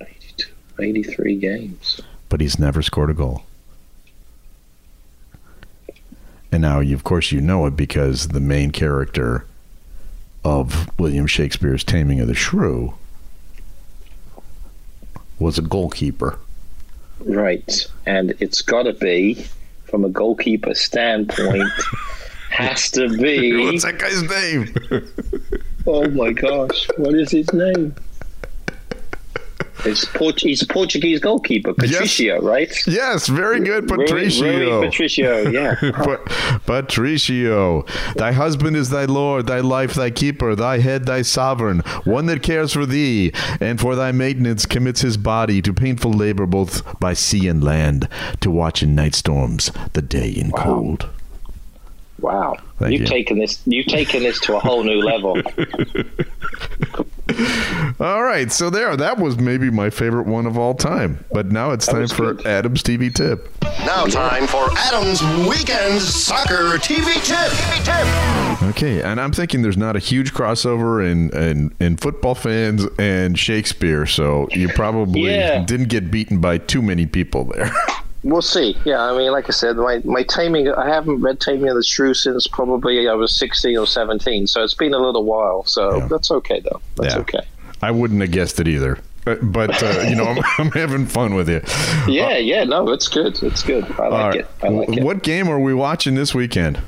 82, 0.00 0.48
83 0.78 1.36
games. 1.36 2.00
but 2.28 2.40
he's 2.40 2.58
never 2.58 2.80
scored 2.82 3.10
a 3.10 3.14
goal. 3.14 3.42
And 6.50 6.60
now, 6.62 6.80
you, 6.80 6.94
of 6.94 7.02
course, 7.04 7.32
you 7.32 7.40
know 7.40 7.64
it 7.66 7.76
because 7.76 8.28
the 8.28 8.40
main 8.40 8.70
character 8.72 9.46
of 10.44 10.88
William 10.98 11.26
Shakespeare's 11.26 11.82
Taming 11.82 12.20
of 12.20 12.28
the 12.28 12.34
Shrew 12.34 12.94
was 15.38 15.56
a 15.58 15.62
goalkeeper. 15.62 16.38
Right. 17.20 17.86
And 18.04 18.34
it's 18.38 18.60
got 18.60 18.82
to 18.82 18.92
be, 18.92 19.46
from 19.92 20.06
a 20.06 20.08
goalkeeper 20.08 20.74
standpoint, 20.74 21.70
has 22.50 22.90
to 22.92 23.10
be. 23.10 23.62
What's 23.62 23.84
that 23.84 23.98
guy's 23.98 24.22
name? 24.22 24.74
Oh 25.86 26.08
my 26.10 26.32
gosh. 26.32 26.88
What 26.96 27.14
is 27.14 27.30
his 27.30 27.52
name? 27.52 27.94
It's 29.84 30.04
Port- 30.04 30.40
he's 30.40 30.62
a 30.62 30.66
Portuguese 30.66 31.18
goalkeeper, 31.20 31.74
Patricio, 31.74 32.40
right? 32.40 32.70
Yes, 32.86 33.26
very 33.26 33.60
good, 33.60 33.88
Patricio. 33.88 34.78
Rui 34.78 34.86
Patricio, 34.88 35.48
yeah. 35.50 35.74
Pa- 35.92 36.60
Patricio, 36.66 37.84
thy 38.16 38.32
husband 38.32 38.76
is 38.76 38.90
thy 38.90 39.04
lord, 39.06 39.46
thy 39.46 39.60
life 39.60 39.94
thy 39.94 40.10
keeper, 40.10 40.54
thy 40.54 40.78
head 40.78 41.06
thy 41.06 41.22
sovereign, 41.22 41.80
one 42.04 42.26
that 42.26 42.42
cares 42.42 42.72
for 42.72 42.86
thee, 42.86 43.32
and 43.60 43.80
for 43.80 43.96
thy 43.96 44.12
maintenance 44.12 44.66
commits 44.66 45.00
his 45.00 45.16
body 45.16 45.60
to 45.62 45.72
painful 45.72 46.12
labor 46.12 46.46
both 46.46 46.98
by 47.00 47.12
sea 47.12 47.48
and 47.48 47.62
land, 47.64 48.08
to 48.40 48.50
watch 48.50 48.82
in 48.82 48.94
night 48.94 49.14
storms, 49.14 49.72
the 49.94 50.02
day 50.02 50.30
in 50.30 50.52
cold. 50.52 51.08
Wow. 52.22 52.56
Thank 52.78 52.92
you've 52.92 53.00
you. 53.02 53.06
taken 53.06 53.38
this 53.38 53.60
you've 53.66 53.86
taken 53.86 54.22
this 54.22 54.40
to 54.40 54.56
a 54.56 54.60
whole 54.60 54.82
new 54.84 55.02
level. 55.02 55.36
All 58.00 58.22
right, 58.22 58.50
so 58.50 58.68
there, 58.68 58.96
that 58.96 59.16
was 59.18 59.38
maybe 59.38 59.70
my 59.70 59.90
favorite 59.90 60.26
one 60.26 60.44
of 60.44 60.58
all 60.58 60.74
time. 60.74 61.24
But 61.32 61.46
now 61.52 61.70
it's 61.70 61.86
time 61.86 62.08
for 62.08 62.34
good. 62.34 62.46
Adam's 62.46 62.82
TV 62.82 63.14
tip. 63.14 63.48
Now 63.86 64.04
time 64.06 64.46
for 64.46 64.68
Adam's 64.76 65.22
Weekend 65.48 66.00
Soccer 66.02 66.78
TV 66.78 67.14
Tip. 67.24 67.52
tip. 67.84 68.68
Okay, 68.70 69.02
and 69.02 69.20
I'm 69.20 69.32
thinking 69.32 69.62
there's 69.62 69.76
not 69.76 69.96
a 69.96 70.00
huge 70.00 70.32
crossover 70.34 71.04
in 71.08 71.30
in, 71.30 71.72
in 71.80 71.96
football 71.96 72.34
fans 72.34 72.84
and 72.98 73.38
Shakespeare, 73.38 74.04
so 74.04 74.48
you 74.50 74.68
probably 74.68 75.22
Yeah. 75.34 75.64
didn't 75.64 75.88
get 75.88 76.10
beaten 76.10 76.40
by 76.40 76.58
too 76.58 76.82
many 76.82 77.06
people 77.06 77.44
there. 77.44 77.70
We'll 78.24 78.42
see. 78.42 78.76
Yeah, 78.84 79.02
I 79.02 79.16
mean, 79.18 79.32
like 79.32 79.48
I 79.48 79.52
said, 79.52 79.76
my, 79.76 80.00
my 80.04 80.22
taming, 80.22 80.68
I 80.72 80.88
haven't 80.88 81.20
read 81.20 81.40
Taming 81.40 81.68
of 81.68 81.74
the 81.76 81.82
Shrew 81.82 82.14
since 82.14 82.46
probably 82.46 83.08
I 83.08 83.14
was 83.14 83.34
16 83.36 83.76
or 83.76 83.86
17, 83.86 84.46
so 84.46 84.62
it's 84.62 84.74
been 84.74 84.94
a 84.94 84.98
little 84.98 85.24
while. 85.24 85.64
So 85.64 85.96
Yeah. 85.96 86.06
that's 86.06 86.30
okay, 86.30 86.60
though. 86.60 86.80
That's 86.96 87.14
Yeah. 87.14 87.20
okay. 87.20 87.40
I 87.82 87.90
wouldn't 87.90 88.20
have 88.20 88.30
guessed 88.30 88.60
it 88.60 88.68
either. 88.68 88.98
But, 89.24 89.52
but 89.52 89.82
uh, 89.82 90.02
you 90.08 90.14
know, 90.14 90.24
I'm, 90.24 90.38
I'm 90.58 90.70
having 90.72 91.06
fun 91.06 91.34
with 91.34 91.48
you. 91.48 91.60
Yeah, 92.12 92.38
yeah, 92.38 92.62
no, 92.64 92.88
it's 92.90 93.08
good. 93.08 93.42
It's 93.42 93.62
good. 93.62 93.84
I 93.98 94.06
like 94.08 94.12
right. 94.12 94.34
it. 94.36 94.46
I 94.62 94.68
like 94.68 94.88
it. 94.96 95.02
What 95.04 95.22
game 95.24 95.48
are 95.48 95.58
we 95.60 95.74
watching 95.74 96.14
this 96.14 96.32
weekend? 96.34 96.80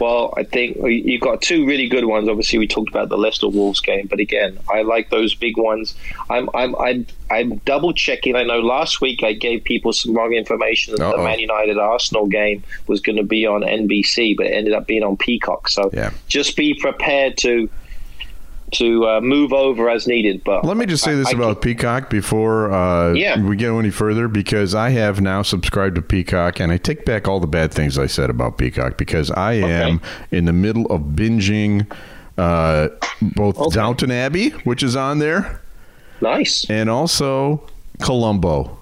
Well, 0.00 0.34
I 0.36 0.44
think 0.44 0.76
you've 0.84 1.20
got 1.20 1.42
two 1.42 1.66
really 1.66 1.88
good 1.88 2.04
ones. 2.04 2.28
Obviously, 2.28 2.58
we 2.58 2.66
talked 2.66 2.88
about 2.88 3.08
the 3.08 3.16
Leicester 3.18 3.48
Wolves 3.48 3.80
game, 3.80 4.06
but 4.08 4.20
again, 4.20 4.58
I 4.72 4.82
like 4.82 5.10
those 5.10 5.34
big 5.34 5.56
ones. 5.56 5.94
I'm 6.30 6.48
I'm 6.54 6.74
I'm, 6.76 7.06
I'm 7.30 7.56
double 7.64 7.92
checking. 7.92 8.36
I 8.36 8.42
know 8.42 8.60
last 8.60 9.00
week 9.00 9.22
I 9.22 9.32
gave 9.32 9.64
people 9.64 9.92
some 9.92 10.14
wrong 10.14 10.32
information 10.32 10.92
that 10.94 10.98
the 10.98 11.06
Uh-oh. 11.16 11.24
Man 11.24 11.38
United 11.38 11.78
Arsenal 11.78 12.26
game 12.26 12.62
was 12.86 13.00
going 13.00 13.16
to 13.16 13.22
be 13.24 13.46
on 13.46 13.62
NBC, 13.62 14.36
but 14.36 14.46
it 14.46 14.50
ended 14.50 14.72
up 14.74 14.86
being 14.86 15.02
on 15.02 15.16
Peacock. 15.16 15.68
So 15.68 15.90
Yeah. 15.92 16.10
just 16.28 16.56
be 16.56 16.74
prepared 16.74 17.36
to 17.38 17.68
to 18.72 19.06
uh, 19.06 19.20
move 19.20 19.52
over 19.52 19.88
as 19.88 20.06
needed. 20.06 20.42
But 20.44 20.64
Let 20.64 20.76
me 20.76 20.86
just 20.86 21.04
say 21.04 21.14
this 21.14 21.28
I 21.28 21.32
about 21.32 21.60
can- 21.60 21.74
Peacock 21.74 22.10
before 22.10 22.72
uh, 22.72 23.12
Yeah. 23.12 23.40
we 23.40 23.56
go 23.56 23.78
any 23.78 23.90
further 23.90 24.26
because 24.28 24.74
I 24.74 24.90
have 24.90 25.20
now 25.20 25.42
subscribed 25.42 25.94
to 25.96 26.02
Peacock 26.02 26.60
and 26.60 26.72
I 26.72 26.76
take 26.78 27.04
back 27.04 27.28
all 27.28 27.38
the 27.40 27.46
bad 27.46 27.72
things 27.72 27.98
I 27.98 28.06
said 28.06 28.30
about 28.30 28.58
Peacock 28.58 28.96
because 28.96 29.30
I 29.30 29.52
am 29.54 30.00
in 30.30 30.44
the 30.46 30.52
middle 30.52 30.86
of 30.86 31.00
binging 31.02 31.86
uh, 32.36 32.88
both 33.22 33.58
Okay. 33.58 33.74
Downton 33.74 34.10
Abbey, 34.10 34.50
which 34.64 34.82
is 34.82 34.96
on 34.96 35.20
there, 35.20 35.60
nice. 36.20 36.68
and 36.68 36.90
also 36.90 37.62
Columbo. 38.02 38.78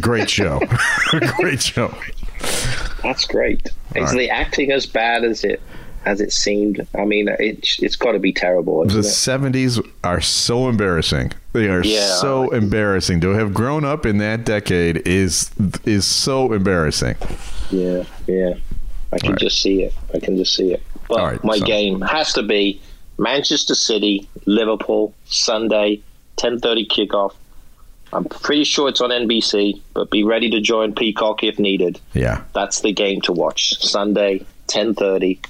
Great 0.00 0.28
show. 0.28 0.60
Great 1.36 1.62
show. 1.62 1.94
That's 3.02 3.26
great. 3.26 3.64
Is 3.94 4.02
right. 4.10 4.16
the 4.18 4.30
acting 4.30 4.72
as 4.72 4.86
bad 4.86 5.22
as 5.24 5.44
it 5.44 5.60
as 6.08 6.20
it 6.20 6.32
seemed? 6.32 6.86
I 6.98 7.04
mean, 7.04 7.28
it, 7.28 7.66
it's 7.80 7.96
got 7.96 8.12
to 8.12 8.18
be 8.18 8.32
terrible. 8.32 8.84
The 8.86 9.00
70s 9.00 9.86
are 10.04 10.20
so 10.20 10.68
embarrassing. 10.68 11.32
They 11.52 11.68
are 11.68 11.82
Yeah, 11.84 12.16
so 12.16 12.50
embarrassing. 12.50 13.20
To 13.22 13.30
have 13.30 13.52
grown 13.52 13.84
up 13.84 14.06
in 14.06 14.18
that 14.18 14.44
decade 14.44 15.06
is 15.06 15.50
is 15.84 16.04
so 16.06 16.52
embarrassing. 16.52 17.16
Yeah, 17.70 18.04
yeah. 18.26 18.54
I 19.12 19.18
can 19.18 19.30
Right. 19.32 19.38
just 19.40 19.60
see 19.60 19.82
it. 19.84 19.92
I 20.14 20.18
can 20.18 20.36
just 20.36 20.54
see 20.54 20.72
it. 20.72 20.82
But 21.08 21.18
right, 21.18 21.44
my 21.44 21.58
so- 21.58 21.66
game 21.66 22.00
has 22.02 22.32
to 22.34 22.42
be 22.42 22.80
Manchester 23.18 23.74
City, 23.74 24.28
Liverpool, 24.46 25.12
Sunday, 25.26 26.00
ten 26.36 26.58
thirty 26.60 26.86
kickoff. 26.86 27.34
I'm 28.12 28.24
pretty 28.24 28.64
sure 28.64 28.88
it's 28.88 29.02
on 29.02 29.10
NBC, 29.10 29.80
but 29.92 30.10
be 30.10 30.24
ready 30.24 30.48
to 30.50 30.60
join 30.62 30.94
Peacock 30.94 31.42
if 31.44 31.58
needed. 31.58 32.00
Yeah. 32.14 32.42
That's 32.54 32.80
the 32.80 32.92
game 32.92 33.20
to 33.22 33.32
watch. 33.32 33.74
Sunday, 33.84 34.46
ten 34.66 34.94
thirty. 34.94 35.40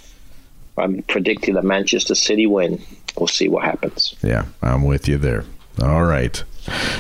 I'm 0.79 1.03
predicting 1.03 1.55
the 1.55 1.63
Manchester 1.63 2.15
City 2.15 2.47
win. 2.47 2.83
We'll 3.17 3.27
see 3.27 3.49
what 3.49 3.65
happens. 3.65 4.15
Yeah, 4.23 4.47
I'm 4.63 4.85
with 4.85 5.09
you 5.09 5.19
there. 5.19 5.45
All 5.83 6.05
right. 6.05 6.43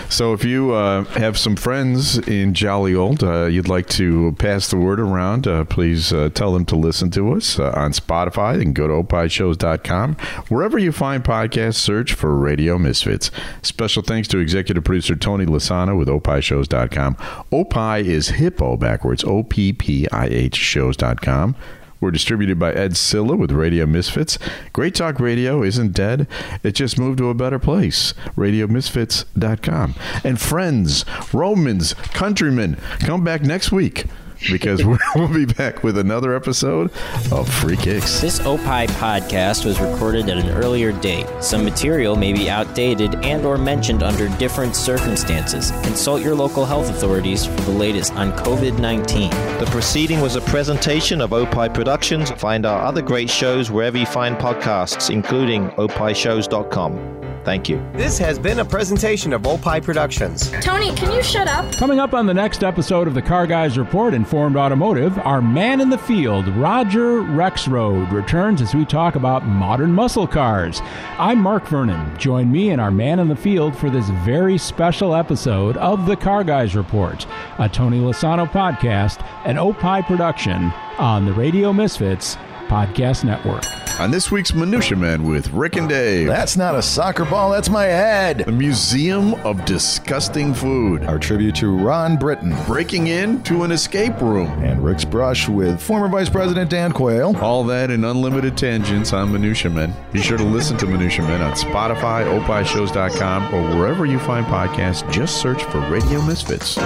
So 0.08 0.32
if 0.32 0.44
you 0.44 0.72
uh, 0.72 1.04
have 1.04 1.36
some 1.38 1.56
friends 1.56 2.16
in 2.16 2.54
Jolly 2.54 2.94
Old, 2.94 3.22
uh, 3.22 3.44
you'd 3.44 3.68
like 3.68 3.86
to 3.90 4.34
pass 4.38 4.68
the 4.70 4.76
word 4.76 5.00
around, 5.00 5.46
uh, 5.46 5.64
please 5.64 6.12
uh, 6.12 6.30
tell 6.32 6.52
them 6.52 6.64
to 6.66 6.76
listen 6.76 7.10
to 7.12 7.32
us 7.34 7.58
uh, 7.58 7.72
on 7.76 7.92
Spotify. 7.92 8.56
They 8.56 8.64
can 8.64 8.72
go 8.72 8.88
to 8.88 8.94
opishows.com. 8.94 10.14
Wherever 10.48 10.78
you 10.78 10.92
find 10.92 11.22
podcasts, 11.22 11.74
search 11.74 12.14
for 12.14 12.34
Radio 12.34 12.78
Misfits. 12.78 13.30
Special 13.62 14.02
thanks 14.02 14.28
to 14.28 14.38
executive 14.38 14.84
producer 14.84 15.14
Tony 15.14 15.44
Lasana 15.44 15.98
with 15.98 16.08
opishows.com. 16.08 17.16
Opie 17.52 18.08
is 18.08 18.28
hippo 18.28 18.76
backwards, 18.76 19.24
O-P-P-I-H 19.24 20.56
shows.com. 20.56 21.56
We're 22.00 22.10
distributed 22.10 22.58
by 22.58 22.72
Ed 22.72 22.96
Silla 22.96 23.36
with 23.36 23.50
Radio 23.50 23.86
Misfits. 23.86 24.38
Great 24.72 24.94
Talk 24.94 25.18
Radio 25.18 25.62
isn't 25.62 25.92
dead. 25.92 26.26
It 26.62 26.72
just 26.72 26.98
moved 26.98 27.18
to 27.18 27.30
a 27.30 27.34
better 27.34 27.58
place. 27.58 28.14
RadioMisfits.com. 28.36 29.94
And 30.24 30.40
friends, 30.40 31.04
Romans, 31.32 31.94
countrymen, 31.94 32.76
come 33.00 33.24
back 33.24 33.42
next 33.42 33.72
week 33.72 34.06
because 34.50 34.84
we're- 34.84 34.98
we'll 35.14 35.28
be 35.32 35.44
back 35.46 35.82
with 35.82 35.98
another 35.98 36.34
episode 36.34 36.90
of 37.32 37.48
Free 37.48 37.76
Kicks. 37.76 38.20
This 38.20 38.40
Opie 38.40 38.86
podcast 38.94 39.64
was 39.64 39.80
recorded 39.80 40.28
at 40.28 40.38
an 40.38 40.50
earlier 40.50 40.92
date. 40.92 41.26
Some 41.40 41.64
material 41.64 42.16
may 42.16 42.32
be 42.32 42.48
outdated 42.50 43.14
and 43.24 43.44
or 43.44 43.58
mentioned 43.58 44.02
under 44.02 44.28
different 44.38 44.76
circumstances. 44.76 45.70
Consult 45.82 46.22
your 46.22 46.34
local 46.34 46.64
health 46.64 46.88
authorities 46.90 47.46
for 47.46 47.60
the 47.62 47.70
latest 47.72 48.12
on 48.14 48.32
COVID-19. 48.32 49.30
The 49.60 49.66
proceeding 49.66 50.20
was 50.20 50.36
a 50.36 50.40
presentation 50.42 51.20
of 51.20 51.32
Opie 51.32 51.68
Productions. 51.72 52.30
Find 52.32 52.64
our 52.66 52.82
other 52.84 53.02
great 53.02 53.30
shows 53.30 53.70
wherever 53.70 53.98
you 53.98 54.06
find 54.06 54.36
podcasts, 54.36 55.10
including 55.10 55.68
opishows.com. 55.70 57.27
Thank 57.48 57.70
you. 57.70 57.82
This 57.94 58.18
has 58.18 58.38
been 58.38 58.58
a 58.58 58.64
presentation 58.66 59.32
of 59.32 59.46
Opie 59.46 59.80
Productions. 59.80 60.50
Tony, 60.60 60.94
can 60.94 61.10
you 61.10 61.22
shut 61.22 61.48
up? 61.48 61.72
Coming 61.76 61.98
up 61.98 62.12
on 62.12 62.26
the 62.26 62.34
next 62.34 62.62
episode 62.62 63.08
of 63.08 63.14
the 63.14 63.22
Car 63.22 63.46
Guys 63.46 63.78
Report 63.78 64.12
Informed 64.12 64.54
Automotive, 64.54 65.18
our 65.20 65.40
man 65.40 65.80
in 65.80 65.88
the 65.88 65.96
field, 65.96 66.46
Roger 66.48 67.22
Rexroad, 67.22 68.12
returns 68.12 68.60
as 68.60 68.74
we 68.74 68.84
talk 68.84 69.14
about 69.14 69.46
modern 69.46 69.94
muscle 69.94 70.26
cars. 70.26 70.82
I'm 71.18 71.38
Mark 71.38 71.66
Vernon. 71.68 72.18
Join 72.18 72.52
me 72.52 72.68
and 72.68 72.82
our 72.82 72.90
man 72.90 73.18
in 73.18 73.28
the 73.28 73.34
field 73.34 73.74
for 73.74 73.88
this 73.88 74.10
very 74.26 74.58
special 74.58 75.14
episode 75.14 75.78
of 75.78 76.04
the 76.04 76.16
Car 76.16 76.44
Guys 76.44 76.76
Report, 76.76 77.26
a 77.58 77.66
Tony 77.66 77.98
Lasano 77.98 78.46
podcast, 78.46 79.24
an 79.46 79.56
Opie 79.56 80.02
production 80.02 80.64
on 80.98 81.24
the 81.24 81.32
Radio 81.32 81.72
Misfits 81.72 82.36
Podcast 82.66 83.24
Network. 83.24 83.64
On 83.98 84.12
this 84.12 84.30
week's 84.30 84.54
Minutia 84.54 84.96
Man 84.96 85.24
with 85.24 85.50
Rick 85.50 85.74
and 85.74 85.88
Dave. 85.88 86.28
That's 86.28 86.56
not 86.56 86.76
a 86.76 86.82
soccer 86.82 87.24
ball, 87.24 87.50
that's 87.50 87.68
my 87.68 87.86
head. 87.86 88.38
The 88.46 88.52
Museum 88.52 89.34
of 89.44 89.64
Disgusting 89.64 90.54
Food. 90.54 91.02
Our 91.02 91.18
tribute 91.18 91.56
to 91.56 91.76
Ron 91.76 92.16
Britton. 92.16 92.54
Breaking 92.64 93.08
into 93.08 93.64
an 93.64 93.72
escape 93.72 94.20
room. 94.20 94.46
And 94.62 94.84
Rick's 94.84 95.04
brush 95.04 95.48
with 95.48 95.82
former 95.82 96.06
Vice 96.06 96.28
President 96.28 96.70
Dan 96.70 96.92
Quayle. 96.92 97.36
All 97.38 97.64
that 97.64 97.90
and 97.90 98.04
unlimited 98.04 98.56
tangents 98.56 99.12
on 99.12 99.32
Minutia 99.32 99.70
Man. 99.72 99.92
Be 100.12 100.22
sure 100.22 100.38
to 100.38 100.44
listen 100.44 100.76
to 100.76 100.86
Minutia 100.86 101.22
Man 101.24 101.42
on 101.42 101.56
Spotify, 101.56 102.24
opishows.com, 102.40 103.52
or 103.52 103.76
wherever 103.76 104.06
you 104.06 104.20
find 104.20 104.46
podcasts. 104.46 105.10
Just 105.10 105.40
search 105.40 105.64
for 105.64 105.80
Radio 105.90 106.22
Misfits. 106.22 106.78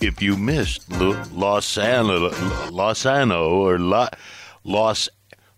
If 0.00 0.22
you 0.22 0.36
missed 0.36 0.88
Lo- 0.92 1.20
Los 1.32 1.76
Ano, 1.76 2.30
Los 2.70 3.04
Ano 3.04 3.48
or 3.48 3.80
La, 3.80 4.10
Los 4.62 5.08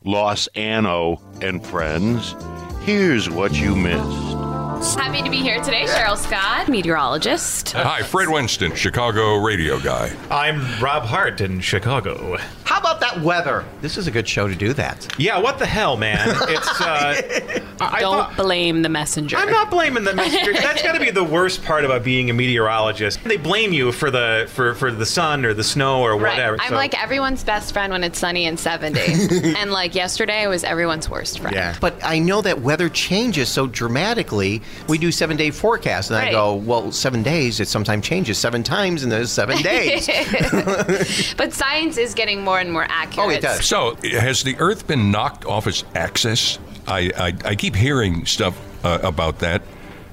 Los 0.05 0.49
Ano 0.55 1.21
and 1.43 1.65
friends, 1.65 2.37
here's 2.83 3.29
what 3.29 3.61
you 3.61 3.75
missed. 3.75 4.48
Happy 4.79 5.23
to 5.23 5.31
be 5.31 5.39
here 5.39 5.61
today, 5.61 5.87
Cheryl 5.87 6.17
Scott, 6.17 6.69
meteorologist. 6.69 7.73
Hi, 7.73 8.01
Fred 8.03 8.29
Winston, 8.29 8.77
Chicago 8.77 9.35
radio 9.37 9.81
guy. 9.81 10.15
I'm 10.31 10.61
Rob 10.81 11.03
Hart 11.03 11.41
in 11.41 11.61
Chicago. 11.61 12.37
How 12.63 12.79
about 12.79 13.01
that 13.01 13.21
weather? 13.21 13.65
This 13.81 13.97
is 13.97 14.07
a 14.07 14.11
good 14.13 14.29
show 14.29 14.47
to 14.47 14.55
do 14.55 14.73
that. 14.75 15.13
Yeah, 15.19 15.39
what 15.39 15.59
the 15.59 15.67
hell, 15.67 15.97
man? 15.97 16.29
It's 16.49 16.81
uh, 16.81 17.65
I 17.81 18.01
Don't 18.01 18.19
thought- 18.19 18.37
blame 18.37 18.83
the 18.83 18.89
messenger. 18.89 19.37
I'm 19.37 19.51
not 19.51 19.69
blaming 19.71 20.05
the 20.05 20.15
messenger. 20.15 20.53
That's 20.61 20.83
got 20.83 20.93
to 20.93 21.01
be 21.01 21.11
the 21.11 21.25
worst 21.25 21.65
part 21.65 21.85
about 21.85 22.05
being 22.05 22.31
a 22.31 22.33
meteorologist. 22.33 23.23
They 23.25 23.37
blame 23.37 23.73
you 23.73 23.91
for 23.91 24.11
the 24.13 24.49
for, 24.53 24.75
for 24.75 24.93
the 24.93 25.07
sun 25.07 25.45
or 25.45 25.55
the 25.55 25.65
snow 25.65 26.03
or 26.03 26.17
whatever. 26.17 26.57
I'm 26.61 26.69
so- 26.71 26.75
like 26.77 27.01
everyone's 27.03 27.43
best 27.43 27.73
friend 27.73 27.93
when 27.93 28.05
it's 28.05 28.19
sunny 28.19 28.47
and 28.47 28.61
70. 28.61 29.01
and 29.57 29.73
like 29.73 29.95
yesterday 29.97 30.43
I 30.43 30.47
was 30.49 30.63
everyone's 30.63 31.09
worst 31.11 31.41
friend. 31.41 31.55
Yeah. 31.57 31.77
But 31.81 31.97
I 32.05 32.21
know 32.21 32.43
that 32.43 32.61
weather 32.61 32.89
changes 32.89 33.49
so 33.49 33.67
dramatically. 33.67 34.63
We 34.89 34.99
do 34.99 35.13
seven 35.13 35.37
day 35.37 35.51
forecasts, 35.51 36.09
and 36.11 36.19
I 36.19 36.31
go, 36.31 36.55
well, 36.55 36.93
seven 36.93 37.23
days, 37.23 37.61
it 37.61 37.69
sometimes 37.69 38.07
changes 38.07 38.39
seven 38.39 38.63
times 38.63 39.05
in 39.05 39.11
those 39.11 39.31
seven 39.31 39.61
days. 39.63 40.07
but 41.37 41.53
science 41.53 41.99
is 41.99 42.15
getting 42.15 42.43
more 42.43 42.59
and 42.59 42.73
more 42.73 42.87
accurate. 42.89 43.27
Oh, 43.27 43.31
it 43.31 43.43
does. 43.43 43.67
So, 43.67 43.97
has 44.03 44.43
the 44.43 44.57
Earth 44.59 44.87
been 44.87 45.11
knocked 45.11 45.45
off 45.45 45.67
its 45.67 45.85
axis? 45.95 46.59
I, 46.87 47.11
I, 47.17 47.51
I 47.51 47.55
keep 47.55 47.77
hearing 47.77 48.25
stuff 48.25 48.59
uh, 48.85 48.99
about 49.03 49.41
that 49.41 49.63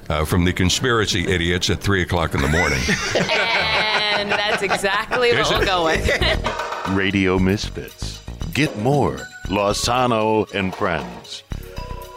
uh, 0.08 0.24
from 0.24 0.44
the 0.44 0.52
conspiracy 0.52 1.26
idiots 1.26 1.70
at 1.70 1.80
3 1.80 2.02
o'clock 2.02 2.34
in 2.34 2.42
the 2.42 2.48
morning. 2.48 2.80
And 4.16 4.30
that's 4.30 4.62
exactly 4.62 5.30
what 5.32 5.40
Is 5.40 5.50
we'll 5.50 5.60
it? 5.60 5.66
go 5.66 5.84
with. 5.84 6.88
Radio 6.96 7.38
Misfits. 7.38 8.22
Get 8.54 8.76
more 8.78 9.18
Losano 9.48 10.50
and 10.54 10.74
friends. 10.74 11.42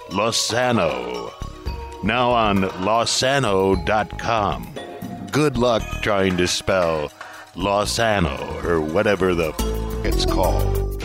Losano. 0.09 1.33
Now 2.03 2.31
on 2.31 2.61
losano.com. 2.63 4.73
Good 5.31 5.57
luck 5.57 5.83
trying 6.01 6.37
to 6.37 6.47
spell 6.47 7.11
Losano 7.55 8.63
or 8.63 8.79
whatever 8.81 9.35
the 9.35 9.49
f- 9.49 10.05
it's 10.05 10.25
called. 10.25 11.03